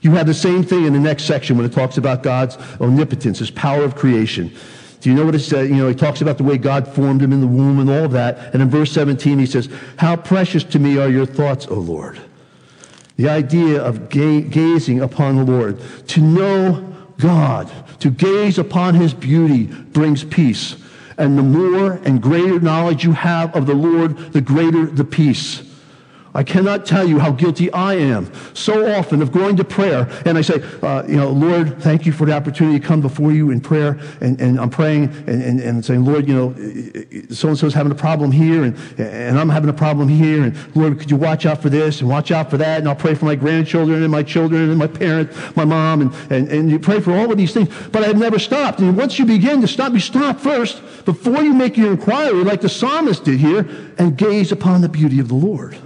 You 0.00 0.12
have 0.12 0.26
the 0.26 0.34
same 0.34 0.62
thing 0.62 0.84
in 0.84 0.92
the 0.92 1.00
next 1.00 1.24
section 1.24 1.56
when 1.56 1.66
it 1.66 1.72
talks 1.72 1.98
about 1.98 2.22
God's 2.22 2.56
omnipotence, 2.80 3.40
his 3.40 3.50
power 3.50 3.82
of 3.82 3.96
creation. 3.96 4.54
Do 5.00 5.10
you 5.10 5.16
know 5.16 5.24
what 5.24 5.34
it 5.34 5.40
says? 5.40 5.68
You 5.68 5.76
know, 5.76 5.88
he 5.88 5.94
talks 5.94 6.20
about 6.20 6.38
the 6.38 6.44
way 6.44 6.58
God 6.58 6.88
formed 6.88 7.22
him 7.22 7.32
in 7.32 7.40
the 7.40 7.46
womb 7.46 7.80
and 7.80 7.90
all 7.90 8.04
of 8.04 8.12
that. 8.12 8.52
And 8.52 8.62
in 8.62 8.70
verse 8.70 8.92
17, 8.92 9.38
he 9.38 9.46
says, 9.46 9.68
How 9.96 10.16
precious 10.16 10.64
to 10.64 10.78
me 10.78 10.98
are 10.98 11.08
your 11.08 11.26
thoughts, 11.26 11.66
O 11.66 11.74
Lord. 11.74 12.20
The 13.16 13.28
idea 13.28 13.82
of 13.82 14.08
ga- 14.08 14.42
gazing 14.42 15.00
upon 15.00 15.36
the 15.36 15.44
Lord, 15.44 15.80
to 16.08 16.20
know 16.20 16.94
God, 17.18 17.70
to 18.00 18.10
gaze 18.10 18.58
upon 18.58 18.94
his 18.94 19.14
beauty 19.14 19.66
brings 19.66 20.22
peace. 20.22 20.76
And 21.18 21.38
the 21.38 21.42
more 21.42 21.92
and 22.04 22.20
greater 22.20 22.60
knowledge 22.60 23.04
you 23.04 23.12
have 23.12 23.56
of 23.56 23.66
the 23.66 23.74
Lord, 23.74 24.16
the 24.32 24.42
greater 24.42 24.86
the 24.86 25.04
peace. 25.04 25.62
I 26.36 26.44
cannot 26.44 26.84
tell 26.84 27.08
you 27.08 27.18
how 27.18 27.32
guilty 27.32 27.72
I 27.72 27.94
am 27.94 28.30
so 28.52 28.94
often 28.94 29.22
of 29.22 29.32
going 29.32 29.56
to 29.56 29.64
prayer 29.64 30.06
and 30.26 30.36
I 30.36 30.42
say, 30.42 30.62
uh, 30.82 31.02
you 31.08 31.16
know, 31.16 31.30
Lord, 31.30 31.82
thank 31.82 32.04
you 32.04 32.12
for 32.12 32.26
the 32.26 32.34
opportunity 32.34 32.78
to 32.78 32.86
come 32.86 33.00
before 33.00 33.32
you 33.32 33.50
in 33.50 33.60
prayer. 33.62 33.98
And, 34.20 34.38
and 34.38 34.60
I'm 34.60 34.68
praying 34.68 35.04
and, 35.26 35.42
and, 35.42 35.60
and 35.60 35.82
saying, 35.82 36.04
Lord, 36.04 36.28
you 36.28 36.34
know, 36.34 36.52
so 37.34 37.48
and 37.48 37.58
so 37.58 37.66
is 37.66 37.72
having 37.72 37.90
a 37.90 37.94
problem 37.94 38.30
here 38.30 38.64
and, 38.64 38.76
and 38.98 39.38
I'm 39.38 39.48
having 39.48 39.70
a 39.70 39.72
problem 39.72 40.08
here. 40.08 40.42
And 40.42 40.76
Lord, 40.76 41.00
could 41.00 41.10
you 41.10 41.16
watch 41.16 41.46
out 41.46 41.62
for 41.62 41.70
this 41.70 42.02
and 42.02 42.10
watch 42.10 42.30
out 42.30 42.50
for 42.50 42.58
that? 42.58 42.80
And 42.80 42.88
I'll 42.88 42.94
pray 42.94 43.14
for 43.14 43.24
my 43.24 43.34
grandchildren 43.34 44.02
and 44.02 44.12
my 44.12 44.22
children 44.22 44.68
and 44.68 44.78
my 44.78 44.88
parents, 44.88 45.34
my 45.56 45.64
mom, 45.64 46.02
and, 46.02 46.14
and, 46.30 46.48
and 46.52 46.70
you 46.70 46.78
pray 46.78 47.00
for 47.00 47.16
all 47.16 47.32
of 47.32 47.38
these 47.38 47.54
things. 47.54 47.70
But 47.92 48.04
I've 48.04 48.18
never 48.18 48.38
stopped. 48.38 48.80
And 48.80 48.94
once 48.94 49.18
you 49.18 49.24
begin 49.24 49.62
to 49.62 49.68
stop, 49.68 49.94
you 49.94 50.00
stop 50.00 50.38
first 50.38 50.82
before 51.06 51.42
you 51.42 51.54
make 51.54 51.78
your 51.78 51.92
inquiry, 51.92 52.44
like 52.44 52.60
the 52.60 52.68
psalmist 52.68 53.24
did 53.24 53.40
here, 53.40 53.66
and 53.96 54.18
gaze 54.18 54.52
upon 54.52 54.82
the 54.82 54.90
beauty 54.90 55.18
of 55.18 55.28
the 55.28 55.34
Lord. 55.34 55.78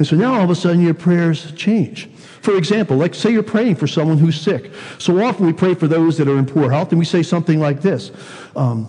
And 0.00 0.06
so 0.06 0.16
now 0.16 0.32
all 0.32 0.44
of 0.44 0.48
a 0.48 0.54
sudden 0.54 0.80
your 0.80 0.94
prayers 0.94 1.52
change. 1.52 2.08
For 2.40 2.56
example, 2.56 2.96
like 2.96 3.14
say 3.14 3.32
you're 3.32 3.42
praying 3.42 3.74
for 3.74 3.86
someone 3.86 4.16
who's 4.16 4.40
sick. 4.40 4.72
So 4.96 5.22
often 5.22 5.44
we 5.44 5.52
pray 5.52 5.74
for 5.74 5.86
those 5.86 6.16
that 6.16 6.26
are 6.26 6.38
in 6.38 6.46
poor 6.46 6.70
health, 6.70 6.88
and 6.88 6.98
we 6.98 7.04
say 7.04 7.22
something 7.22 7.60
like 7.60 7.82
this 7.82 8.10
um, 8.56 8.88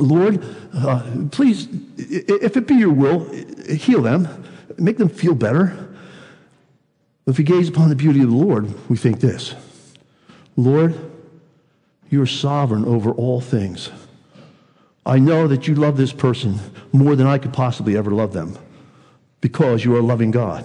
Lord, 0.00 0.44
uh, 0.74 1.08
please, 1.30 1.68
if 1.96 2.56
it 2.56 2.66
be 2.66 2.74
your 2.74 2.92
will, 2.92 3.32
heal 3.68 4.02
them, 4.02 4.44
make 4.76 4.98
them 4.98 5.08
feel 5.08 5.36
better. 5.36 5.94
If 7.28 7.38
we 7.38 7.44
gaze 7.44 7.68
upon 7.68 7.88
the 7.88 7.94
beauty 7.94 8.20
of 8.20 8.28
the 8.28 8.36
Lord, 8.36 8.90
we 8.90 8.96
think 8.96 9.20
this 9.20 9.54
Lord, 10.56 10.98
you 12.10 12.20
are 12.20 12.26
sovereign 12.26 12.84
over 12.84 13.12
all 13.12 13.40
things. 13.40 13.88
I 15.06 15.20
know 15.20 15.46
that 15.46 15.68
you 15.68 15.76
love 15.76 15.96
this 15.96 16.12
person 16.12 16.58
more 16.90 17.14
than 17.14 17.28
I 17.28 17.38
could 17.38 17.52
possibly 17.52 17.96
ever 17.96 18.10
love 18.10 18.32
them 18.32 18.58
because 19.44 19.84
you 19.84 19.94
are 19.94 20.00
loving 20.00 20.30
God. 20.30 20.64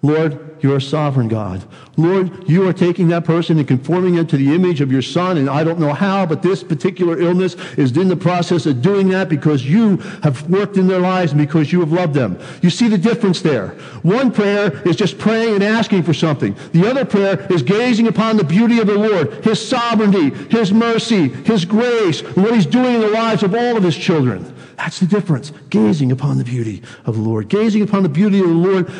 Lord, 0.00 0.62
you're 0.62 0.76
a 0.76 0.80
sovereign 0.80 1.26
God. 1.26 1.64
Lord, 1.96 2.48
you 2.48 2.68
are 2.68 2.72
taking 2.72 3.08
that 3.08 3.24
person 3.24 3.58
and 3.58 3.66
conforming 3.66 4.14
it 4.14 4.28
to 4.28 4.36
the 4.36 4.54
image 4.54 4.80
of 4.80 4.92
your 4.92 5.02
son, 5.02 5.36
and 5.36 5.50
I 5.50 5.64
don't 5.64 5.80
know 5.80 5.92
how, 5.92 6.24
but 6.24 6.40
this 6.40 6.62
particular 6.62 7.18
illness 7.20 7.56
is 7.76 7.96
in 7.96 8.06
the 8.06 8.14
process 8.14 8.64
of 8.64 8.80
doing 8.80 9.08
that 9.08 9.28
because 9.28 9.66
you 9.66 9.96
have 10.22 10.48
worked 10.48 10.76
in 10.76 10.86
their 10.86 11.00
lives 11.00 11.32
and 11.32 11.40
because 11.40 11.72
you 11.72 11.80
have 11.80 11.90
loved 11.90 12.14
them. 12.14 12.38
You 12.62 12.70
see 12.70 12.86
the 12.86 12.96
difference 12.96 13.42
there. 13.42 13.70
One 14.02 14.30
prayer 14.30 14.80
is 14.86 14.94
just 14.94 15.18
praying 15.18 15.56
and 15.56 15.64
asking 15.64 16.04
for 16.04 16.14
something. 16.14 16.54
The 16.70 16.88
other 16.88 17.04
prayer 17.04 17.44
is 17.52 17.62
gazing 17.64 18.06
upon 18.06 18.36
the 18.36 18.44
beauty 18.44 18.78
of 18.78 18.86
the 18.86 18.94
Lord, 18.94 19.44
His 19.44 19.60
sovereignty, 19.68 20.30
His 20.56 20.72
mercy, 20.72 21.26
His 21.26 21.64
grace, 21.64 22.20
and 22.20 22.36
what 22.36 22.54
He's 22.54 22.66
doing 22.66 22.94
in 22.94 23.00
the 23.00 23.10
lives 23.10 23.42
of 23.42 23.52
all 23.52 23.76
of 23.76 23.82
His 23.82 23.96
children. 23.96 24.54
That's 24.80 24.98
the 24.98 25.06
difference. 25.06 25.52
Gazing 25.68 26.10
upon 26.10 26.38
the 26.38 26.44
beauty 26.44 26.82
of 27.04 27.14
the 27.14 27.20
Lord. 27.20 27.50
Gazing 27.50 27.82
upon 27.82 28.02
the 28.02 28.08
beauty 28.08 28.40
of 28.40 28.48
the 28.48 28.54
Lord 28.54 28.90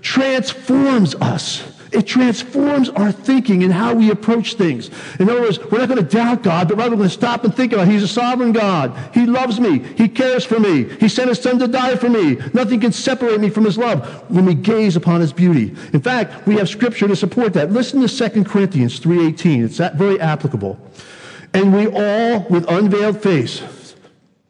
transforms 0.00 1.14
us. 1.16 1.62
It 1.92 2.06
transforms 2.06 2.88
our 2.88 3.12
thinking 3.12 3.62
and 3.62 3.70
how 3.70 3.92
we 3.92 4.10
approach 4.10 4.54
things. 4.54 4.88
In 5.20 5.28
other 5.28 5.42
words, 5.42 5.58
we're 5.70 5.80
not 5.80 5.90
going 5.90 6.02
to 6.02 6.10
doubt 6.10 6.42
God, 6.42 6.68
but 6.68 6.78
rather 6.78 6.92
we're 6.92 6.96
going 6.96 7.10
to 7.10 7.14
stop 7.14 7.44
and 7.44 7.54
think 7.54 7.74
about 7.74 7.86
it. 7.86 7.90
He's 7.90 8.02
a 8.02 8.08
sovereign 8.08 8.52
God. 8.52 8.96
He 9.12 9.26
loves 9.26 9.60
me. 9.60 9.80
He 9.80 10.08
cares 10.08 10.42
for 10.42 10.58
me. 10.58 10.84
He 10.84 11.08
sent 11.08 11.28
his 11.28 11.38
son 11.38 11.58
to 11.58 11.68
die 11.68 11.96
for 11.96 12.08
me. 12.08 12.36
Nothing 12.54 12.80
can 12.80 12.92
separate 12.92 13.38
me 13.38 13.50
from 13.50 13.66
his 13.66 13.76
love 13.76 14.24
when 14.30 14.46
we 14.46 14.54
gaze 14.54 14.96
upon 14.96 15.20
his 15.20 15.34
beauty. 15.34 15.76
In 15.92 16.00
fact, 16.00 16.46
we 16.46 16.56
have 16.56 16.68
scripture 16.70 17.08
to 17.08 17.16
support 17.16 17.52
that. 17.52 17.72
Listen 17.72 18.00
to 18.00 18.08
2 18.08 18.44
Corinthians 18.44 18.98
3.18. 19.00 19.66
It's 19.66 19.76
that 19.76 19.96
very 19.96 20.18
applicable. 20.18 20.80
And 21.52 21.74
we 21.74 21.88
all, 21.88 22.46
with 22.48 22.70
unveiled 22.70 23.22
face, 23.22 23.62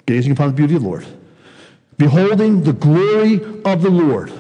gazing 0.07 0.33
upon 0.33 0.49
the 0.49 0.55
beauty 0.55 0.77
of 0.77 0.83
the 0.83 0.88
Lord, 0.88 1.07
beholding 1.99 2.62
the 2.62 2.73
glory 2.73 3.37
of 3.64 3.83
the 3.83 3.90
Lord. 3.90 4.33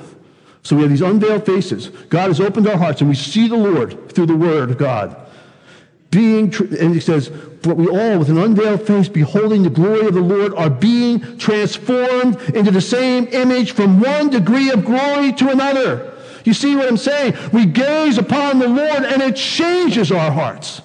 So 0.62 0.74
we 0.74 0.82
have 0.82 0.90
these 0.90 1.02
unveiled 1.02 1.46
faces. 1.46 1.88
God 2.08 2.28
has 2.28 2.40
opened 2.40 2.66
our 2.66 2.76
hearts 2.76 3.00
and 3.00 3.08
we 3.10 3.14
see 3.14 3.46
the 3.46 3.56
Lord 3.56 4.10
through 4.12 4.26
the 4.26 4.36
word 4.36 4.70
of 4.70 4.78
God. 4.78 5.16
Being, 6.10 6.54
and 6.80 6.94
he 6.94 7.00
says, 7.00 7.28
but 7.62 7.76
we 7.76 7.88
all, 7.88 8.18
with 8.18 8.30
an 8.30 8.38
unveiled 8.38 8.86
face, 8.86 9.08
beholding 9.08 9.64
the 9.64 9.70
glory 9.70 10.06
of 10.06 10.14
the 10.14 10.20
Lord, 10.20 10.54
are 10.54 10.70
being 10.70 11.38
transformed 11.38 12.40
into 12.54 12.70
the 12.70 12.80
same 12.80 13.26
image 13.28 13.72
from 13.72 14.00
one 14.00 14.30
degree 14.30 14.70
of 14.70 14.84
glory 14.84 15.32
to 15.34 15.50
another. 15.50 16.14
You 16.44 16.54
see 16.54 16.76
what 16.76 16.88
I'm 16.88 16.96
saying? 16.96 17.34
We 17.52 17.66
gaze 17.66 18.18
upon 18.18 18.60
the 18.60 18.68
Lord 18.68 19.04
and 19.04 19.20
it 19.20 19.34
changes 19.34 20.12
our 20.12 20.30
hearts. 20.30 20.80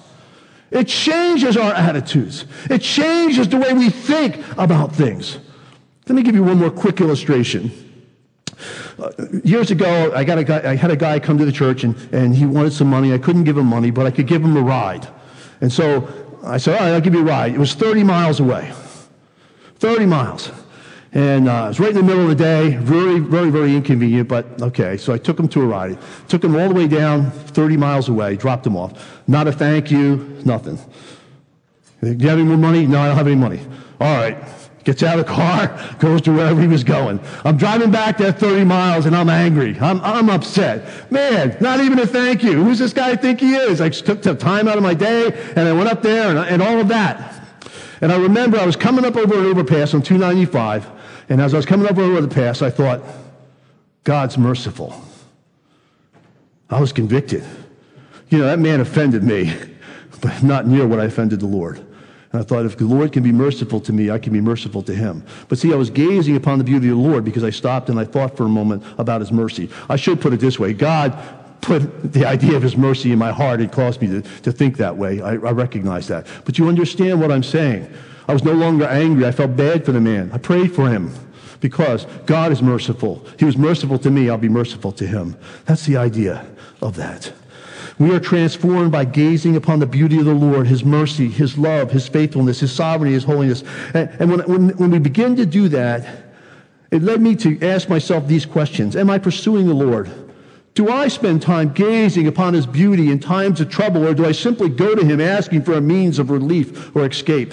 It 0.72 0.88
changes 0.88 1.56
our 1.56 1.72
attitudes. 1.72 2.46
It 2.70 2.80
changes 2.80 3.48
the 3.48 3.58
way 3.58 3.72
we 3.74 3.90
think 3.90 4.36
about 4.56 4.94
things. 4.94 5.38
Let 6.08 6.16
me 6.16 6.22
give 6.22 6.34
you 6.34 6.42
one 6.42 6.58
more 6.58 6.70
quick 6.70 7.00
illustration. 7.00 7.70
Uh, 8.98 9.10
years 9.44 9.70
ago, 9.70 10.12
I, 10.14 10.24
got 10.24 10.38
a 10.38 10.44
guy, 10.44 10.70
I 10.70 10.76
had 10.76 10.90
a 10.90 10.96
guy 10.96 11.18
come 11.20 11.36
to 11.38 11.44
the 11.44 11.52
church 11.52 11.84
and, 11.84 11.96
and 12.12 12.34
he 12.34 12.46
wanted 12.46 12.72
some 12.72 12.88
money. 12.88 13.12
I 13.12 13.18
couldn't 13.18 13.44
give 13.44 13.58
him 13.58 13.66
money, 13.66 13.90
but 13.90 14.06
I 14.06 14.10
could 14.10 14.26
give 14.26 14.42
him 14.42 14.56
a 14.56 14.62
ride. 14.62 15.06
And 15.60 15.72
so 15.72 16.08
I 16.42 16.56
said, 16.56 16.74
all 16.74 16.80
right, 16.80 16.94
I'll 16.94 17.00
give 17.00 17.14
you 17.14 17.20
a 17.20 17.24
ride. 17.24 17.54
It 17.54 17.58
was 17.58 17.74
30 17.74 18.04
miles 18.04 18.40
away. 18.40 18.72
30 19.76 20.06
miles. 20.06 20.50
And 21.14 21.46
uh, 21.46 21.64
it 21.64 21.68
was 21.68 21.80
right 21.80 21.90
in 21.90 21.96
the 21.96 22.02
middle 22.02 22.22
of 22.22 22.28
the 22.28 22.34
day, 22.34 22.74
very, 22.76 23.18
very, 23.18 23.50
very 23.50 23.76
inconvenient, 23.76 24.28
but 24.28 24.62
okay. 24.62 24.96
So 24.96 25.12
I 25.12 25.18
took 25.18 25.38
him 25.38 25.46
to 25.48 25.60
a 25.60 25.66
ride. 25.66 25.98
Took 26.28 26.42
him 26.42 26.56
all 26.56 26.68
the 26.68 26.74
way 26.74 26.88
down 26.88 27.30
30 27.30 27.76
miles 27.76 28.08
away, 28.08 28.36
dropped 28.36 28.66
him 28.66 28.76
off. 28.76 29.22
Not 29.28 29.46
a 29.46 29.52
thank 29.52 29.90
you, 29.90 30.40
nothing. 30.44 30.78
Do 32.00 32.12
you 32.12 32.28
have 32.28 32.38
any 32.38 32.44
more 32.44 32.56
money? 32.56 32.86
No, 32.86 33.00
I 33.00 33.08
don't 33.08 33.16
have 33.16 33.26
any 33.26 33.36
money. 33.36 33.60
All 34.00 34.16
right. 34.16 34.38
Gets 34.84 35.02
out 35.04 35.18
of 35.18 35.26
the 35.26 35.32
car, 35.32 35.96
goes 36.00 36.22
to 36.22 36.32
wherever 36.32 36.60
he 36.60 36.66
was 36.66 36.82
going. 36.82 37.20
I'm 37.44 37.56
driving 37.56 37.90
back 37.90 38.18
that 38.18 38.40
30 38.40 38.64
miles 38.64 39.06
and 39.06 39.14
I'm 39.14 39.28
angry. 39.28 39.78
I'm, 39.78 40.00
I'm 40.00 40.28
upset. 40.30 41.12
Man, 41.12 41.56
not 41.60 41.80
even 41.80 41.98
a 42.00 42.06
thank 42.06 42.42
you. 42.42 42.64
Who's 42.64 42.78
this 42.78 42.92
guy 42.92 43.10
I 43.10 43.16
think 43.16 43.38
he 43.38 43.54
is? 43.54 43.80
I 43.80 43.90
took 43.90 44.22
the 44.22 44.34
time 44.34 44.66
out 44.66 44.78
of 44.78 44.82
my 44.82 44.94
day 44.94 45.30
and 45.54 45.68
I 45.68 45.72
went 45.72 45.88
up 45.88 46.02
there 46.02 46.30
and, 46.30 46.38
and 46.38 46.62
all 46.62 46.80
of 46.80 46.88
that. 46.88 47.46
And 48.00 48.10
I 48.10 48.16
remember 48.16 48.58
I 48.58 48.66
was 48.66 48.74
coming 48.74 49.04
up 49.04 49.14
over 49.14 49.38
an 49.38 49.44
overpass 49.44 49.94
on 49.94 50.02
295 50.02 50.90
and 51.32 51.40
as 51.40 51.54
I 51.54 51.56
was 51.56 51.64
coming 51.64 51.88
over 51.88 52.20
the 52.20 52.28
pass, 52.28 52.60
I 52.60 52.68
thought, 52.68 53.00
God's 54.04 54.36
merciful. 54.36 55.02
I 56.68 56.78
was 56.78 56.92
convicted. 56.92 57.42
You 58.28 58.36
know, 58.36 58.44
that 58.44 58.58
man 58.58 58.80
offended 58.80 59.22
me, 59.22 59.50
but 60.20 60.42
not 60.42 60.66
near 60.66 60.86
what 60.86 61.00
I 61.00 61.04
offended 61.04 61.40
the 61.40 61.46
Lord. 61.46 61.78
And 61.78 62.42
I 62.42 62.42
thought, 62.42 62.66
if 62.66 62.76
the 62.76 62.84
Lord 62.84 63.12
can 63.12 63.22
be 63.22 63.32
merciful 63.32 63.80
to 63.80 63.94
me, 63.94 64.10
I 64.10 64.18
can 64.18 64.34
be 64.34 64.42
merciful 64.42 64.82
to 64.82 64.94
him. 64.94 65.24
But 65.48 65.56
see, 65.56 65.72
I 65.72 65.76
was 65.76 65.88
gazing 65.88 66.36
upon 66.36 66.58
the 66.58 66.64
beauty 66.64 66.90
of 66.90 66.98
the 66.98 67.02
Lord 67.02 67.24
because 67.24 67.44
I 67.44 67.50
stopped 67.50 67.88
and 67.88 67.98
I 67.98 68.04
thought 68.04 68.36
for 68.36 68.44
a 68.44 68.50
moment 68.50 68.84
about 68.98 69.22
his 69.22 69.32
mercy. 69.32 69.70
I 69.88 69.96
should 69.96 70.20
put 70.20 70.34
it 70.34 70.40
this 70.40 70.58
way 70.58 70.74
God 70.74 71.18
put 71.62 72.12
the 72.12 72.26
idea 72.26 72.56
of 72.56 72.62
his 72.62 72.76
mercy 72.76 73.10
in 73.10 73.18
my 73.18 73.32
heart. 73.32 73.62
It 73.62 73.72
caused 73.72 74.02
me 74.02 74.08
to, 74.08 74.20
to 74.42 74.52
think 74.52 74.76
that 74.76 74.98
way. 74.98 75.22
I, 75.22 75.30
I 75.30 75.52
recognize 75.52 76.08
that. 76.08 76.26
But 76.44 76.58
you 76.58 76.68
understand 76.68 77.22
what 77.22 77.32
I'm 77.32 77.42
saying. 77.42 77.90
I 78.28 78.32
was 78.32 78.44
no 78.44 78.52
longer 78.52 78.86
angry. 78.86 79.26
I 79.26 79.32
felt 79.32 79.56
bad 79.56 79.84
for 79.84 79.92
the 79.92 80.00
man. 80.00 80.30
I 80.32 80.38
prayed 80.38 80.74
for 80.74 80.88
him 80.88 81.12
because 81.60 82.06
God 82.26 82.52
is 82.52 82.62
merciful. 82.62 83.24
He 83.38 83.44
was 83.44 83.56
merciful 83.56 83.98
to 84.00 84.10
me. 84.10 84.28
I'll 84.28 84.38
be 84.38 84.48
merciful 84.48 84.92
to 84.92 85.06
him. 85.06 85.36
That's 85.64 85.86
the 85.86 85.96
idea 85.96 86.46
of 86.80 86.96
that. 86.96 87.32
We 87.98 88.14
are 88.14 88.20
transformed 88.20 88.90
by 88.90 89.04
gazing 89.04 89.54
upon 89.54 89.78
the 89.78 89.86
beauty 89.86 90.18
of 90.18 90.24
the 90.24 90.34
Lord, 90.34 90.66
His 90.66 90.84
mercy, 90.84 91.28
His 91.28 91.58
love, 91.58 91.90
His 91.90 92.08
faithfulness, 92.08 92.60
His 92.60 92.72
sovereignty, 92.72 93.12
His 93.12 93.24
holiness. 93.24 93.62
And, 93.94 94.10
and 94.18 94.30
when, 94.30 94.40
when, 94.40 94.68
when 94.70 94.90
we 94.90 94.98
begin 94.98 95.36
to 95.36 95.46
do 95.46 95.68
that, 95.68 96.24
it 96.90 97.02
led 97.02 97.20
me 97.22 97.36
to 97.36 97.58
ask 97.62 97.88
myself 97.88 98.26
these 98.26 98.46
questions 98.46 98.96
Am 98.96 99.10
I 99.10 99.18
pursuing 99.18 99.66
the 99.66 99.74
Lord? 99.74 100.10
Do 100.74 100.90
I 100.90 101.08
spend 101.08 101.42
time 101.42 101.72
gazing 101.72 102.26
upon 102.26 102.54
His 102.54 102.66
beauty 102.66 103.10
in 103.10 103.20
times 103.20 103.60
of 103.60 103.68
trouble, 103.68 104.06
or 104.06 104.14
do 104.14 104.24
I 104.24 104.32
simply 104.32 104.68
go 104.68 104.94
to 104.94 105.04
Him 105.04 105.20
asking 105.20 105.62
for 105.62 105.74
a 105.74 105.80
means 105.80 106.18
of 106.18 106.30
relief 106.30 106.96
or 106.96 107.06
escape? 107.06 107.52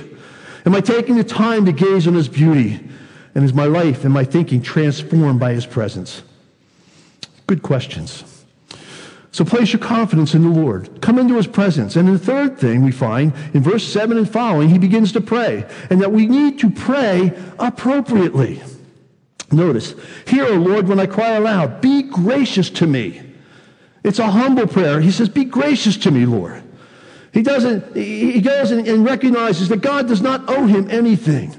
Am 0.69 0.75
I 0.75 0.81
taking 0.81 1.17
the 1.17 1.23
time 1.23 1.65
to 1.65 1.71
gaze 1.71 2.05
on 2.05 2.13
His 2.13 2.27
beauty? 2.27 2.79
And 3.33 3.43
is 3.43 3.55
my 3.55 3.65
life 3.65 4.03
and 4.05 4.13
my 4.13 4.23
thinking 4.23 4.61
transformed 4.61 5.39
by 5.39 5.53
His 5.53 5.65
presence? 5.65 6.21
Good 7.47 7.63
questions. 7.63 8.45
So 9.31 9.43
place 9.43 9.73
your 9.73 9.79
confidence 9.79 10.35
in 10.35 10.43
the 10.43 10.49
Lord. 10.49 11.01
Come 11.01 11.17
into 11.17 11.37
his 11.37 11.47
presence. 11.47 11.95
And 11.95 12.07
the 12.07 12.19
third 12.19 12.59
thing 12.59 12.83
we 12.83 12.91
find 12.91 13.33
in 13.55 13.63
verse 13.63 13.83
7 13.83 14.15
and 14.15 14.29
following, 14.29 14.69
he 14.69 14.77
begins 14.77 15.11
to 15.13 15.21
pray. 15.21 15.65
And 15.89 16.01
that 16.01 16.11
we 16.11 16.27
need 16.27 16.59
to 16.59 16.69
pray 16.69 17.35
appropriately. 17.57 18.61
Notice, 19.51 19.95
hear, 20.27 20.45
O 20.45 20.53
Lord, 20.53 20.87
when 20.87 20.99
I 20.99 21.07
cry 21.07 21.29
aloud, 21.31 21.81
be 21.81 22.03
gracious 22.03 22.69
to 22.71 22.85
me. 22.85 23.23
It's 24.03 24.19
a 24.19 24.29
humble 24.29 24.67
prayer. 24.67 25.01
He 25.01 25.11
says, 25.11 25.29
Be 25.29 25.45
gracious 25.45 25.97
to 25.97 26.11
me, 26.11 26.27
Lord. 26.27 26.61
He 27.33 27.43
doesn't, 27.43 27.95
he 27.95 28.41
goes 28.41 28.71
and 28.71 29.05
recognizes 29.05 29.69
that 29.69 29.81
God 29.81 30.07
does 30.07 30.21
not 30.21 30.49
owe 30.49 30.65
him 30.65 30.89
anything. 30.89 31.55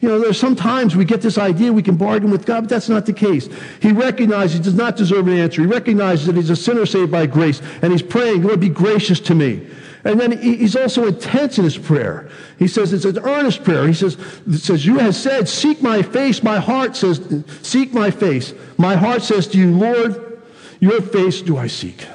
You 0.00 0.08
know, 0.08 0.20
there's 0.20 0.38
sometimes 0.38 0.94
we 0.94 1.04
get 1.04 1.22
this 1.22 1.38
idea 1.38 1.72
we 1.72 1.82
can 1.82 1.96
bargain 1.96 2.30
with 2.30 2.46
God, 2.46 2.62
but 2.62 2.70
that's 2.70 2.88
not 2.88 3.04
the 3.04 3.12
case. 3.12 3.48
He 3.80 3.90
recognizes 3.90 4.58
he 4.58 4.62
does 4.62 4.74
not 4.74 4.96
deserve 4.96 5.26
an 5.26 5.36
answer. 5.36 5.62
He 5.62 5.66
recognizes 5.66 6.26
that 6.26 6.36
he's 6.36 6.50
a 6.50 6.56
sinner 6.56 6.86
saved 6.86 7.10
by 7.10 7.26
grace, 7.26 7.60
and 7.82 7.90
he's 7.90 8.02
praying, 8.02 8.42
Lord, 8.42 8.60
be 8.60 8.68
gracious 8.68 9.18
to 9.20 9.34
me. 9.34 9.66
And 10.04 10.20
then 10.20 10.40
he's 10.40 10.76
also 10.76 11.06
intense 11.06 11.58
in 11.58 11.64
his 11.64 11.76
prayer. 11.76 12.30
He 12.58 12.68
says 12.68 12.92
it's 12.92 13.04
an 13.04 13.18
earnest 13.18 13.64
prayer. 13.64 13.88
He 13.88 13.92
says, 13.92 14.16
says, 14.52 14.86
You 14.86 14.98
have 14.98 15.16
said, 15.16 15.48
Seek 15.48 15.82
my 15.82 16.02
face. 16.02 16.42
My 16.44 16.60
heart 16.60 16.96
says, 16.96 17.20
Seek 17.62 17.92
my 17.92 18.12
face. 18.12 18.54
My 18.76 18.94
heart 18.94 19.22
says 19.22 19.48
to 19.48 19.58
you, 19.58 19.76
Lord, 19.76 20.40
your 20.78 21.02
face 21.02 21.42
do 21.42 21.58
I 21.58 21.66
seek. 21.66 22.06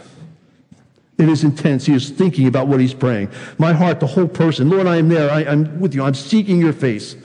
It 1.18 1.30
is 1.30 1.44
intense. 1.44 1.86
He 1.86 1.94
is 1.94 2.10
thinking 2.10 2.48
about 2.48 2.68
what 2.68 2.80
he's 2.80 2.94
praying. 2.94 3.30
My 3.58 3.72
heart, 3.72 4.00
the 4.00 4.08
whole 4.08 4.28
person, 4.28 4.70
Lord, 4.70 4.88
I 4.88 4.98
am 4.98 5.10
there. 5.10 5.30
I, 5.30 5.42
I'm 5.46 5.80
with 5.80 5.94
you. 5.94 6.04
I'm 6.04 6.16
seeking 6.16 6.60
your 6.60 6.74
face. 6.74 7.16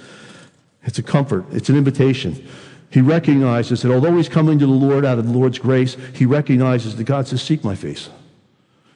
It's 0.85 0.99
a 0.99 1.03
comfort, 1.03 1.45
it's 1.53 1.69
an 1.69 1.77
invitation. 1.77 2.47
He 2.91 3.03
recognizes 3.03 3.83
that 3.83 3.93
although 3.93 4.17
he's 4.17 4.29
coming 4.29 4.59
to 4.59 4.67
the 4.67 4.73
Lord 4.73 5.05
out 5.05 5.19
of 5.19 5.27
the 5.27 5.33
Lord's 5.33 5.59
grace, 5.59 5.97
he 6.15 6.25
recognizes 6.25 6.97
that 6.97 7.05
God 7.05 7.29
says, 7.29 7.43
Seek 7.43 7.63
my 7.63 7.75
face. 7.75 8.09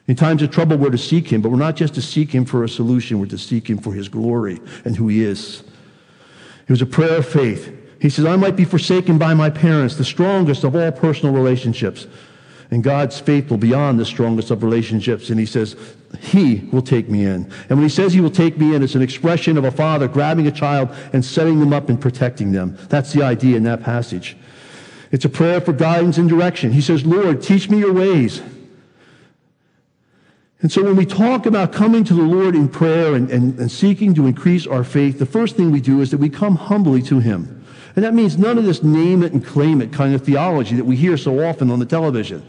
In 0.07 0.15
times 0.15 0.41
of 0.41 0.51
trouble, 0.51 0.77
we're 0.77 0.89
to 0.89 0.97
seek 0.97 1.31
him, 1.31 1.41
but 1.41 1.49
we're 1.49 1.57
not 1.57 1.75
just 1.75 1.93
to 1.95 2.01
seek 2.01 2.31
him 2.31 2.43
for 2.45 2.63
a 2.63 2.69
solution, 2.69 3.19
we're 3.19 3.27
to 3.27 3.37
seek 3.37 3.69
him 3.69 3.77
for 3.77 3.93
his 3.93 4.09
glory 4.09 4.59
and 4.83 4.95
who 4.95 5.07
he 5.07 5.23
is. 5.23 5.63
It 6.67 6.71
was 6.71 6.81
a 6.81 6.87
prayer 6.87 7.17
of 7.17 7.27
faith. 7.27 7.71
He 8.01 8.09
says, 8.09 8.25
I 8.25 8.35
might 8.35 8.55
be 8.55 8.65
forsaken 8.65 9.17
by 9.17 9.33
my 9.33 9.49
parents, 9.49 9.95
the 9.95 10.03
strongest 10.03 10.63
of 10.63 10.75
all 10.75 10.91
personal 10.91 11.33
relationships. 11.33 12.07
And 12.73 12.83
God's 12.83 13.19
faithful 13.19 13.57
beyond 13.57 13.99
the 13.99 14.05
strongest 14.05 14.49
of 14.49 14.63
relationships. 14.63 15.29
And 15.29 15.39
he 15.39 15.45
says, 15.45 15.75
He 16.19 16.67
will 16.71 16.81
take 16.81 17.07
me 17.07 17.23
in. 17.23 17.43
And 17.69 17.77
when 17.77 17.83
he 17.83 17.89
says 17.89 18.13
he 18.13 18.19
will 18.19 18.31
take 18.31 18.57
me 18.57 18.73
in, 18.73 18.81
it's 18.81 18.95
an 18.95 19.03
expression 19.03 19.59
of 19.59 19.63
a 19.63 19.69
father 19.69 20.07
grabbing 20.07 20.47
a 20.47 20.51
child 20.51 20.89
and 21.13 21.23
setting 21.23 21.59
them 21.59 21.71
up 21.71 21.89
and 21.89 22.01
protecting 22.01 22.51
them. 22.51 22.75
That's 22.89 23.13
the 23.13 23.21
idea 23.21 23.57
in 23.57 23.63
that 23.65 23.83
passage. 23.83 24.35
It's 25.11 25.23
a 25.23 25.29
prayer 25.29 25.61
for 25.61 25.71
guidance 25.71 26.17
and 26.17 26.27
direction. 26.27 26.71
He 26.71 26.81
says, 26.81 27.05
Lord, 27.05 27.43
teach 27.43 27.69
me 27.69 27.77
your 27.77 27.93
ways. 27.93 28.41
And 30.61 30.71
so 30.71 30.83
when 30.83 30.95
we 30.95 31.05
talk 31.05 31.45
about 31.45 31.73
coming 31.73 32.03
to 32.05 32.15
the 32.15 32.23
Lord 32.23 32.55
in 32.55 32.69
prayer 32.69 33.13
and, 33.13 33.29
and, 33.29 33.59
and 33.59 33.71
seeking 33.71 34.15
to 34.15 34.25
increase 34.25 34.65
our 34.65 34.83
faith, 34.83 35.19
the 35.19 35.27
first 35.27 35.55
thing 35.55 35.69
we 35.69 35.79
do 35.79 36.01
is 36.01 36.09
that 36.09 36.17
we 36.17 36.27
come 36.27 36.55
humbly 36.55 37.03
to 37.03 37.19
Him. 37.19 37.62
And 37.95 38.03
that 38.03 38.13
means 38.13 38.37
none 38.37 38.57
of 38.57 38.65
this 38.65 38.81
name 38.81 39.23
it 39.23 39.33
and 39.33 39.45
claim 39.45 39.81
it 39.81 39.91
kind 39.91 40.15
of 40.15 40.23
theology 40.23 40.75
that 40.75 40.85
we 40.85 40.95
hear 40.95 41.15
so 41.17 41.43
often 41.47 41.69
on 41.69 41.79
the 41.79 41.85
television. 41.85 42.43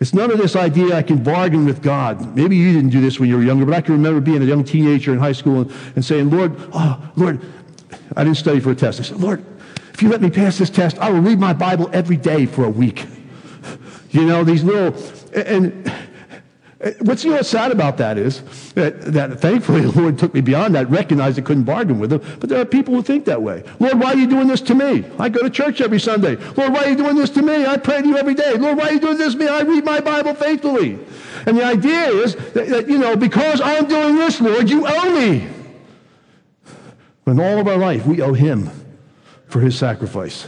It's 0.00 0.14
none 0.14 0.30
of 0.30 0.38
this 0.38 0.54
idea 0.54 0.94
I 0.94 1.02
can 1.02 1.22
bargain 1.22 1.64
with 1.64 1.82
God. 1.82 2.36
Maybe 2.36 2.56
you 2.56 2.72
didn't 2.72 2.90
do 2.90 3.00
this 3.00 3.18
when 3.18 3.28
you 3.28 3.36
were 3.36 3.42
younger, 3.42 3.64
but 3.64 3.74
I 3.74 3.80
can 3.80 3.94
remember 3.94 4.20
being 4.20 4.42
a 4.42 4.44
young 4.44 4.62
teenager 4.62 5.12
in 5.12 5.18
high 5.18 5.32
school 5.32 5.62
and, 5.62 5.72
and 5.96 6.04
saying, 6.04 6.30
Lord, 6.30 6.54
oh, 6.72 7.10
Lord, 7.16 7.40
I 8.14 8.24
didn't 8.24 8.36
study 8.36 8.60
for 8.60 8.70
a 8.70 8.74
test. 8.74 9.00
I 9.00 9.02
said, 9.02 9.18
Lord, 9.18 9.44
if 9.92 10.02
you 10.02 10.08
let 10.08 10.20
me 10.20 10.30
pass 10.30 10.58
this 10.58 10.70
test, 10.70 10.98
I 10.98 11.10
will 11.10 11.20
read 11.20 11.40
my 11.40 11.52
Bible 11.52 11.90
every 11.92 12.16
day 12.16 12.46
for 12.46 12.64
a 12.64 12.70
week. 12.70 13.06
You 14.10 14.24
know, 14.24 14.42
these 14.42 14.64
little, 14.64 14.98
and 15.34 15.92
What's 17.00 17.24
you 17.24 17.32
know, 17.32 17.42
sad 17.42 17.72
about 17.72 17.96
that 17.96 18.18
is 18.18 18.40
that, 18.74 19.00
that 19.12 19.40
thankfully 19.40 19.80
the 19.86 20.00
Lord 20.00 20.16
took 20.16 20.32
me 20.32 20.40
beyond 20.40 20.76
that, 20.76 20.88
recognized 20.88 21.36
I 21.36 21.42
couldn't 21.42 21.64
bargain 21.64 21.98
with 21.98 22.12
him. 22.12 22.22
But 22.38 22.48
there 22.48 22.60
are 22.60 22.64
people 22.64 22.94
who 22.94 23.02
think 23.02 23.24
that 23.24 23.42
way. 23.42 23.64
Lord, 23.80 23.98
why 23.98 24.12
are 24.12 24.16
you 24.16 24.28
doing 24.28 24.46
this 24.46 24.60
to 24.62 24.76
me? 24.76 25.04
I 25.18 25.28
go 25.28 25.42
to 25.42 25.50
church 25.50 25.80
every 25.80 25.98
Sunday. 25.98 26.36
Lord, 26.36 26.72
why 26.72 26.84
are 26.84 26.90
you 26.90 26.96
doing 26.96 27.16
this 27.16 27.30
to 27.30 27.42
me? 27.42 27.66
I 27.66 27.78
pray 27.78 28.02
to 28.02 28.06
you 28.06 28.16
every 28.16 28.34
day. 28.34 28.54
Lord, 28.54 28.78
why 28.78 28.88
are 28.88 28.92
you 28.92 29.00
doing 29.00 29.18
this 29.18 29.32
to 29.32 29.38
me? 29.40 29.48
I 29.48 29.62
read 29.62 29.84
my 29.84 29.98
Bible 30.00 30.34
faithfully. 30.34 31.00
And 31.46 31.56
the 31.56 31.64
idea 31.64 32.10
is 32.10 32.36
that, 32.52 32.68
that 32.68 32.88
you 32.88 32.98
know, 32.98 33.16
because 33.16 33.60
I'm 33.60 33.88
doing 33.88 34.14
this, 34.14 34.40
Lord, 34.40 34.70
you 34.70 34.86
owe 34.86 35.18
me. 35.18 35.48
When 37.24 37.40
all 37.40 37.58
of 37.58 37.66
our 37.66 37.76
life, 37.76 38.06
we 38.06 38.22
owe 38.22 38.34
him 38.34 38.70
for 39.48 39.60
his 39.60 39.76
sacrifice. 39.76 40.46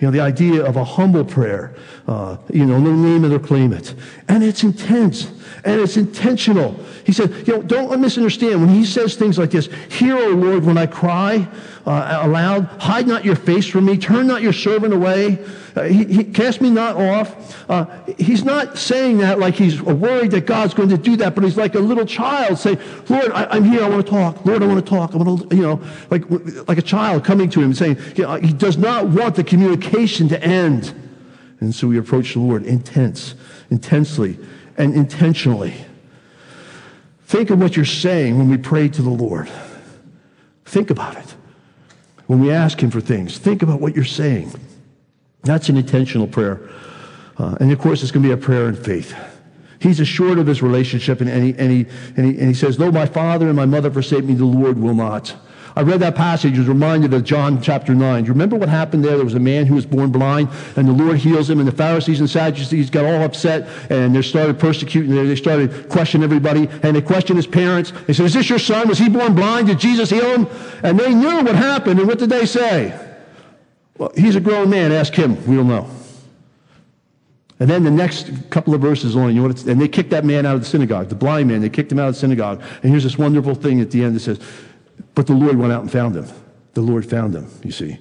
You 0.00 0.08
know, 0.08 0.10
the 0.10 0.20
idea 0.20 0.64
of 0.64 0.76
a 0.76 0.84
humble 0.84 1.24
prayer, 1.24 1.74
uh, 2.08 2.36
you 2.52 2.66
know, 2.66 2.78
no 2.78 2.92
name 2.92 3.24
it 3.24 3.32
or 3.32 3.38
claim 3.38 3.72
it. 3.72 3.94
And 4.28 4.42
it's 4.42 4.64
intense 4.64 5.30
and 5.64 5.80
it's 5.80 5.96
intentional. 5.96 6.74
He 7.04 7.12
said, 7.12 7.46
you 7.46 7.56
know, 7.56 7.62
don't 7.62 8.00
misunderstand. 8.00 8.60
When 8.60 8.68
he 8.68 8.84
says 8.84 9.14
things 9.14 9.38
like 9.38 9.50
this, 9.50 9.68
Hear, 9.90 10.16
O 10.16 10.30
Lord, 10.30 10.64
when 10.64 10.76
I 10.76 10.86
cry 10.86 11.46
uh, 11.86 12.20
aloud, 12.22 12.64
hide 12.80 13.06
not 13.06 13.24
your 13.24 13.36
face 13.36 13.66
from 13.66 13.84
me, 13.84 13.96
turn 13.96 14.26
not 14.26 14.42
your 14.42 14.52
servant 14.52 14.92
away, 14.92 15.38
uh, 15.76 15.84
he, 15.84 16.04
he, 16.04 16.24
cast 16.24 16.60
me 16.60 16.68
not 16.68 16.96
off. 16.96 17.70
Uh, 17.70 17.86
he's 18.18 18.44
not 18.44 18.76
saying 18.76 19.18
that 19.18 19.38
like 19.38 19.54
he's 19.54 19.80
worried 19.80 20.32
that 20.32 20.46
God's 20.46 20.74
going 20.74 20.88
to 20.88 20.98
do 20.98 21.16
that, 21.16 21.34
but 21.34 21.44
he's 21.44 21.56
like 21.56 21.76
a 21.76 21.80
little 21.80 22.06
child 22.06 22.58
saying, 22.58 22.80
Lord, 23.08 23.30
I, 23.32 23.56
am 23.56 23.64
here, 23.64 23.84
I 23.84 23.88
want 23.88 24.04
to 24.04 24.10
talk. 24.10 24.44
Lord, 24.44 24.62
I 24.64 24.66
want 24.66 24.84
to 24.84 24.90
talk. 24.90 25.14
I 25.14 25.16
want 25.16 25.48
to, 25.48 25.56
you 25.56 25.62
know, 25.62 25.80
like, 26.10 26.24
like 26.68 26.78
a 26.78 26.82
child 26.82 27.24
coming 27.24 27.48
to 27.50 27.60
him 27.60 27.66
and 27.66 27.76
saying, 27.76 27.98
you 28.16 28.24
know, 28.24 28.34
he 28.34 28.52
does 28.52 28.76
not 28.76 29.06
want 29.06 29.36
the 29.36 29.44
communication 29.44 30.28
to 30.28 30.42
end. 30.42 30.92
And 31.60 31.72
so 31.72 31.86
we 31.86 31.98
approach 31.98 32.34
the 32.34 32.40
Lord 32.40 32.64
intense, 32.64 33.36
intensely 33.70 34.36
and 34.76 34.94
intentionally. 34.94 35.74
Think 37.26 37.50
of 37.50 37.60
what 37.60 37.76
you're 37.76 37.84
saying 37.84 38.38
when 38.38 38.48
we 38.48 38.58
pray 38.58 38.88
to 38.88 39.02
the 39.02 39.10
Lord. 39.10 39.50
Think 40.64 40.90
about 40.90 41.16
it. 41.16 41.34
When 42.26 42.40
we 42.40 42.50
ask 42.50 42.82
Him 42.82 42.90
for 42.90 43.00
things, 43.00 43.38
think 43.38 43.62
about 43.62 43.80
what 43.80 43.94
you're 43.94 44.04
saying. 44.04 44.52
That's 45.42 45.68
an 45.68 45.76
intentional 45.76 46.26
prayer. 46.26 46.68
Uh, 47.38 47.56
and 47.60 47.72
of 47.72 47.78
course, 47.78 48.02
it's 48.02 48.12
going 48.12 48.22
to 48.22 48.28
be 48.28 48.32
a 48.32 48.36
prayer 48.36 48.68
in 48.68 48.76
faith. 48.76 49.14
He's 49.80 49.98
assured 49.98 50.38
of 50.38 50.46
his 50.46 50.62
relationship, 50.62 51.20
and, 51.20 51.28
and, 51.28 51.42
he, 51.42 51.54
and, 51.58 51.72
he, 51.72 51.86
and, 52.16 52.26
he, 52.26 52.38
and 52.38 52.48
he 52.48 52.54
says, 52.54 52.76
Though 52.76 52.92
my 52.92 53.06
father 53.06 53.48
and 53.48 53.56
my 53.56 53.66
mother 53.66 53.90
forsake 53.90 54.24
me, 54.24 54.34
the 54.34 54.44
Lord 54.44 54.78
will 54.78 54.94
not. 54.94 55.34
I 55.74 55.82
read 55.82 56.00
that 56.00 56.14
passage, 56.14 56.58
was 56.58 56.68
reminded 56.68 57.14
of 57.14 57.24
John 57.24 57.62
chapter 57.62 57.94
9. 57.94 58.24
Do 58.24 58.26
you 58.26 58.32
remember 58.32 58.56
what 58.56 58.68
happened 58.68 59.04
there? 59.04 59.16
There 59.16 59.24
was 59.24 59.34
a 59.34 59.40
man 59.40 59.66
who 59.66 59.74
was 59.74 59.86
born 59.86 60.10
blind, 60.10 60.48
and 60.76 60.86
the 60.86 60.92
Lord 60.92 61.18
heals 61.18 61.48
him, 61.48 61.58
and 61.60 61.68
the 61.68 61.72
Pharisees 61.72 62.20
and 62.20 62.28
Sadducees 62.28 62.90
got 62.90 63.04
all 63.04 63.22
upset, 63.22 63.68
and 63.90 64.14
they 64.14 64.22
started 64.22 64.58
persecuting, 64.58 65.14
they 65.14 65.36
started 65.36 65.88
questioning 65.88 66.24
everybody, 66.24 66.68
and 66.82 66.94
they 66.94 67.00
questioned 67.00 67.38
his 67.38 67.46
parents. 67.46 67.92
They 68.06 68.12
said, 68.12 68.26
Is 68.26 68.34
this 68.34 68.50
your 68.50 68.58
son? 68.58 68.88
Was 68.88 68.98
he 68.98 69.08
born 69.08 69.34
blind? 69.34 69.68
Did 69.68 69.80
Jesus 69.80 70.10
heal 70.10 70.36
him? 70.36 70.46
And 70.82 70.98
they 70.98 71.14
knew 71.14 71.42
what 71.42 71.56
happened, 71.56 71.98
and 71.98 72.08
what 72.08 72.18
did 72.18 72.28
they 72.28 72.44
say? 72.44 72.98
Well, 73.96 74.12
he's 74.16 74.36
a 74.36 74.40
grown 74.40 74.68
man. 74.68 74.92
Ask 74.92 75.14
him. 75.14 75.36
We 75.46 75.56
don't 75.56 75.68
know. 75.68 75.88
And 77.62 77.70
then 77.70 77.84
the 77.84 77.92
next 77.92 78.28
couple 78.50 78.74
of 78.74 78.80
verses 78.80 79.14
on, 79.14 79.32
you 79.36 79.40
know 79.40 79.48
and 79.48 79.80
they 79.80 79.86
kicked 79.86 80.10
that 80.10 80.24
man 80.24 80.44
out 80.44 80.56
of 80.56 80.62
the 80.62 80.66
synagogue, 80.66 81.08
the 81.08 81.14
blind 81.14 81.48
man. 81.48 81.60
They 81.60 81.68
kicked 81.68 81.92
him 81.92 82.00
out 82.00 82.08
of 82.08 82.14
the 82.14 82.18
synagogue. 82.18 82.60
And 82.82 82.90
here's 82.90 83.04
this 83.04 83.16
wonderful 83.16 83.54
thing 83.54 83.80
at 83.80 83.92
the 83.92 84.02
end 84.02 84.16
that 84.16 84.20
says, 84.20 84.40
but 85.14 85.26
the 85.26 85.34
Lord 85.34 85.56
went 85.56 85.72
out 85.72 85.82
and 85.82 85.90
found 85.90 86.16
him. 86.16 86.26
The 86.74 86.80
Lord 86.80 87.08
found 87.08 87.34
him, 87.34 87.48
you 87.62 87.72
see. 87.72 87.98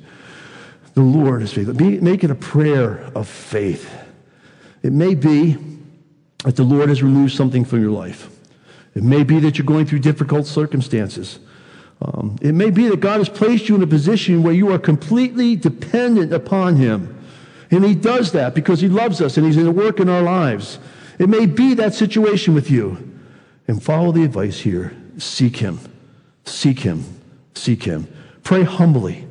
The 0.93 1.01
Lord 1.01 1.41
is 1.41 1.53
faithful. 1.53 1.75
Make 1.75 2.23
it 2.23 2.31
a 2.31 2.35
prayer 2.35 3.09
of 3.15 3.27
faith. 3.27 3.89
It 4.83 4.91
may 4.93 5.15
be 5.15 5.57
that 6.43 6.55
the 6.55 6.63
Lord 6.63 6.89
has 6.89 7.03
removed 7.03 7.33
something 7.33 7.65
from 7.65 7.81
your 7.81 7.91
life. 7.91 8.29
It 8.95 9.03
may 9.03 9.23
be 9.23 9.39
that 9.39 9.57
you're 9.57 9.65
going 9.65 9.85
through 9.85 9.99
difficult 9.99 10.47
circumstances. 10.47 11.39
Um, 12.01 12.37
it 12.41 12.53
may 12.53 12.71
be 12.71 12.87
that 12.89 12.99
God 12.99 13.19
has 13.19 13.29
placed 13.29 13.69
you 13.69 13.75
in 13.75 13.83
a 13.83 13.87
position 13.87 14.43
where 14.43 14.53
you 14.53 14.71
are 14.71 14.79
completely 14.79 15.55
dependent 15.55 16.33
upon 16.33 16.75
Him. 16.75 17.17
And 17.69 17.85
He 17.85 17.95
does 17.95 18.31
that 18.31 18.55
because 18.55 18.81
He 18.81 18.89
loves 18.89 19.21
us 19.21 19.37
and 19.37 19.45
He's 19.45 19.57
in 19.57 19.65
the 19.65 19.71
work 19.71 19.99
in 19.99 20.09
our 20.09 20.21
lives. 20.21 20.79
It 21.19 21.29
may 21.29 21.45
be 21.45 21.75
that 21.75 21.93
situation 21.93 22.53
with 22.55 22.71
you. 22.71 23.07
And 23.67 23.81
follow 23.81 24.11
the 24.11 24.23
advice 24.23 24.59
here 24.59 24.95
seek 25.17 25.57
Him. 25.57 25.79
Seek 26.51 26.79
Him. 26.79 27.05
Seek 27.55 27.83
Him. 27.83 28.07
Pray 28.43 28.63
humbly. 28.63 29.27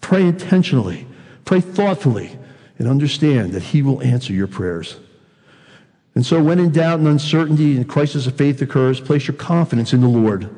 Pray 0.00 0.22
intentionally. 0.22 1.06
Pray 1.44 1.60
thoughtfully. 1.60 2.38
And 2.78 2.86
understand 2.86 3.52
that 3.52 3.62
He 3.62 3.82
will 3.82 4.02
answer 4.02 4.32
your 4.32 4.46
prayers. 4.46 4.98
And 6.14 6.24
so, 6.24 6.42
when 6.42 6.58
in 6.58 6.70
doubt 6.70 6.98
and 6.98 7.08
uncertainty 7.08 7.76
and 7.76 7.88
crisis 7.88 8.26
of 8.26 8.36
faith 8.36 8.60
occurs, 8.60 9.00
place 9.00 9.26
your 9.26 9.36
confidence 9.36 9.92
in 9.92 10.00
the 10.00 10.08
Lord. 10.08 10.54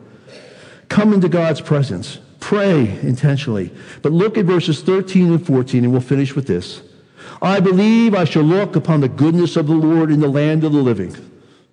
Come 0.89 1.13
into 1.13 1.29
God's 1.29 1.61
presence. 1.61 2.19
Pray 2.41 2.99
intentionally. 3.01 3.73
But 4.03 4.13
look 4.13 4.37
at 4.37 4.47
verses 4.47 4.83
13 4.83 5.33
and 5.33 5.47
14, 5.47 5.85
and 5.85 5.93
we'll 5.93 6.01
finish 6.01 6.35
with 6.35 6.47
this. 6.47 6.83
I 7.41 7.61
believe 7.61 8.15
I 8.15 8.25
shall 8.25 8.43
look 8.43 8.75
upon 8.75 9.01
the 9.01 9.09
goodness 9.09 9.57
of 9.57 9.67
the 9.67 9.75
Lord 9.75 10.11
in 10.11 10.21
the 10.21 10.29
land 10.29 10.65
of 10.65 10.73
the 10.73 10.83
living. 10.83 11.15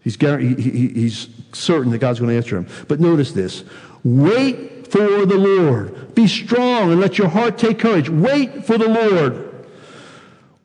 He's, 0.01 0.15
he's 0.15 1.27
certain 1.53 1.91
that 1.91 1.97
God's 1.97 2.19
going 2.19 2.29
to 2.29 2.37
answer 2.37 2.57
him. 2.57 2.67
But 2.87 2.99
notice 2.99 3.31
this 3.31 3.63
wait 4.03 4.87
for 4.87 5.25
the 5.25 5.37
Lord. 5.37 6.15
Be 6.15 6.27
strong 6.27 6.91
and 6.91 6.99
let 6.99 7.17
your 7.17 7.27
heart 7.27 7.57
take 7.57 7.79
courage. 7.79 8.09
Wait 8.09 8.65
for 8.65 8.77
the 8.77 8.87
Lord. 8.87 9.65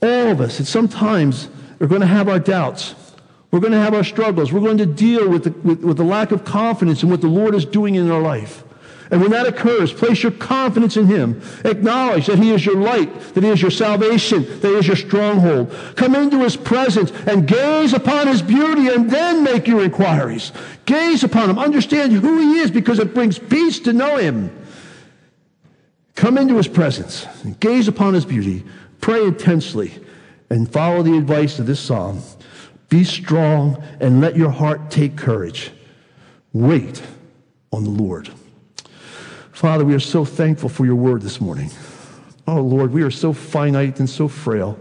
All 0.01 0.29
of 0.29 0.41
us, 0.41 0.59
and 0.59 0.67
sometimes, 0.67 1.49
are 1.81 1.87
going 1.87 2.01
to 2.01 2.07
have 2.07 2.29
our 2.29 2.39
doubts. 2.39 2.95
We're 3.51 3.61
going 3.61 3.73
to 3.73 3.79
have 3.79 3.95
our 3.95 4.05
struggles. 4.05 4.53
We're 4.53 4.61
going 4.61 4.79
to 4.79 4.87
deal 4.87 5.29
with 5.29 5.45
the, 5.45 5.51
with, 5.51 5.85
with 5.85 5.97
the 5.99 6.05
lack 6.05 6.33
of 6.33 6.45
confidence 6.45 7.03
in 7.03 7.11
what 7.11 7.21
the 7.21 7.29
Lord 7.29 7.55
is 7.55 7.65
doing 7.65 7.97
in 7.97 8.11
our 8.11 8.23
life. 8.23 8.65
And 9.13 9.21
when 9.21 9.31
that 9.33 9.47
occurs, 9.47 9.93
place 9.93 10.23
your 10.23 10.33
confidence 10.33 10.97
in 10.97 11.07
Him. 11.07 11.43
Acknowledge 11.67 12.27
that 12.27 12.39
He 12.39 12.51
is 12.51 12.65
your 12.65 12.79
light, 12.79 13.35
that 13.35 13.45
He 13.45 13.51
is 13.51 13.61
your 13.61 13.71
salvation, 13.71 14.45
that 14.61 14.69
He 14.69 14.75
is 14.75 14.87
your 14.87 14.97
stronghold. 14.97 15.71
Come 15.97 16.15
into 16.15 16.39
His 16.39 16.57
presence 16.57 17.13
and 17.27 17.47
gaze 17.47 17.93
upon 17.93 18.27
His 18.27 18.41
beauty 18.41 18.89
and 18.89 19.11
then 19.11 19.45
make 19.45 19.69
your 19.69 19.85
inquiries. 19.85 20.51
Gaze 20.87 21.23
upon 21.23 21.51
Him. 21.51 21.59
Understand 21.59 22.13
who 22.13 22.39
He 22.39 22.61
is 22.61 22.71
because 22.71 22.99
it 22.99 23.13
brings 23.13 23.39
peace 23.39 23.81
to 23.81 23.93
know 23.93 24.17
Him. 24.17 24.51
Come 26.15 26.39
into 26.39 26.57
His 26.57 26.69
presence 26.69 27.27
and 27.45 27.61
gaze 27.61 27.89
upon 27.89 28.15
His 28.15 28.25
beauty. 28.25 28.65
Pray 29.03 29.25
intensely 29.25 29.93
and 30.49 30.73
follow 30.73 31.03
the 31.03 31.19
advice 31.19 31.59
of 31.59 31.67
this 31.67 31.81
psalm. 31.81 32.23
Be 32.89 33.05
strong 33.05 33.83
and 34.01 34.23
let 34.23 34.39
your 34.39 34.51
heart 34.51 34.91
take 34.91 35.19
courage. 35.19 35.71
Wait 36.55 37.03
on 37.73 37.85
the 37.85 37.91
Lord. 37.91 38.31
Father, 39.63 39.85
we 39.85 39.95
are 39.95 40.01
so 40.01 40.25
thankful 40.25 40.69
for 40.69 40.85
your 40.85 40.97
word 40.97 41.23
this 41.23 41.41
morning. 41.41 41.71
Oh, 42.49 42.61
Lord, 42.61 42.93
we 42.93 43.05
are 43.05 43.13
so 43.13 43.33
finite 43.33 44.01
and 44.01 44.11
so 44.11 44.27
frail. 44.27 44.77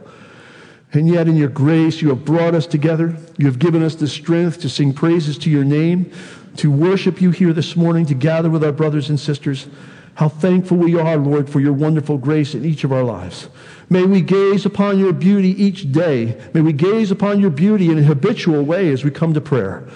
And 0.92 1.08
yet, 1.08 1.28
in 1.28 1.36
your 1.36 1.50
grace, 1.50 2.02
you 2.02 2.10
have 2.10 2.26
brought 2.26 2.56
us 2.56 2.66
together. 2.66 3.16
You 3.38 3.46
have 3.46 3.60
given 3.60 3.84
us 3.84 3.94
the 3.94 4.08
strength 4.08 4.60
to 4.62 4.70
sing 4.70 4.92
praises 4.92 5.38
to 5.38 5.52
your 5.52 5.64
name, 5.64 6.12
to 6.58 6.72
worship 6.72 7.22
you 7.22 7.30
here 7.30 7.54
this 7.54 7.76
morning, 7.76 8.08
to 8.08 8.16
gather 8.16 8.50
with 8.50 8.64
our 8.64 8.72
brothers 8.72 9.08
and 9.08 9.20
sisters. 9.20 9.68
How 10.16 10.30
thankful 10.30 10.78
we 10.78 10.96
are, 10.96 11.16
Lord, 11.16 11.48
for 11.48 11.60
your 11.60 11.74
wonderful 11.74 12.18
grace 12.18 12.56
in 12.56 12.66
each 12.66 12.84
of 12.84 12.92
our 12.92 13.04
lives. 13.04 13.50
May 13.88 14.06
we 14.06 14.22
gaze 14.22 14.66
upon 14.66 14.98
your 14.98 15.14
beauty 15.14 15.50
each 15.64 15.92
day. 15.92 16.42
May 16.56 16.62
we 16.62 16.74
gaze 16.74 17.12
upon 17.12 17.40
your 17.40 17.52
beauty 17.52 17.92
in 17.92 18.00
a 18.00 18.04
habitual 18.04 18.64
way 18.64 18.92
as 18.92 19.04
we 19.04 19.12
come 19.12 19.36
to 19.36 19.42
prayer, 19.42 19.88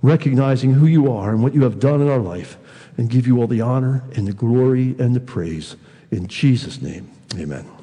recognizing 0.00 0.72
who 0.72 0.86
you 0.86 1.12
are 1.12 1.32
and 1.32 1.42
what 1.42 1.52
you 1.52 1.64
have 1.64 1.78
done 1.78 2.00
in 2.00 2.08
our 2.08 2.18
life 2.18 2.56
and 2.96 3.10
give 3.10 3.26
you 3.26 3.40
all 3.40 3.46
the 3.46 3.60
honor 3.60 4.02
and 4.14 4.26
the 4.26 4.32
glory 4.32 4.94
and 4.98 5.14
the 5.14 5.20
praise. 5.20 5.76
In 6.10 6.26
Jesus' 6.26 6.80
name, 6.80 7.10
amen. 7.36 7.75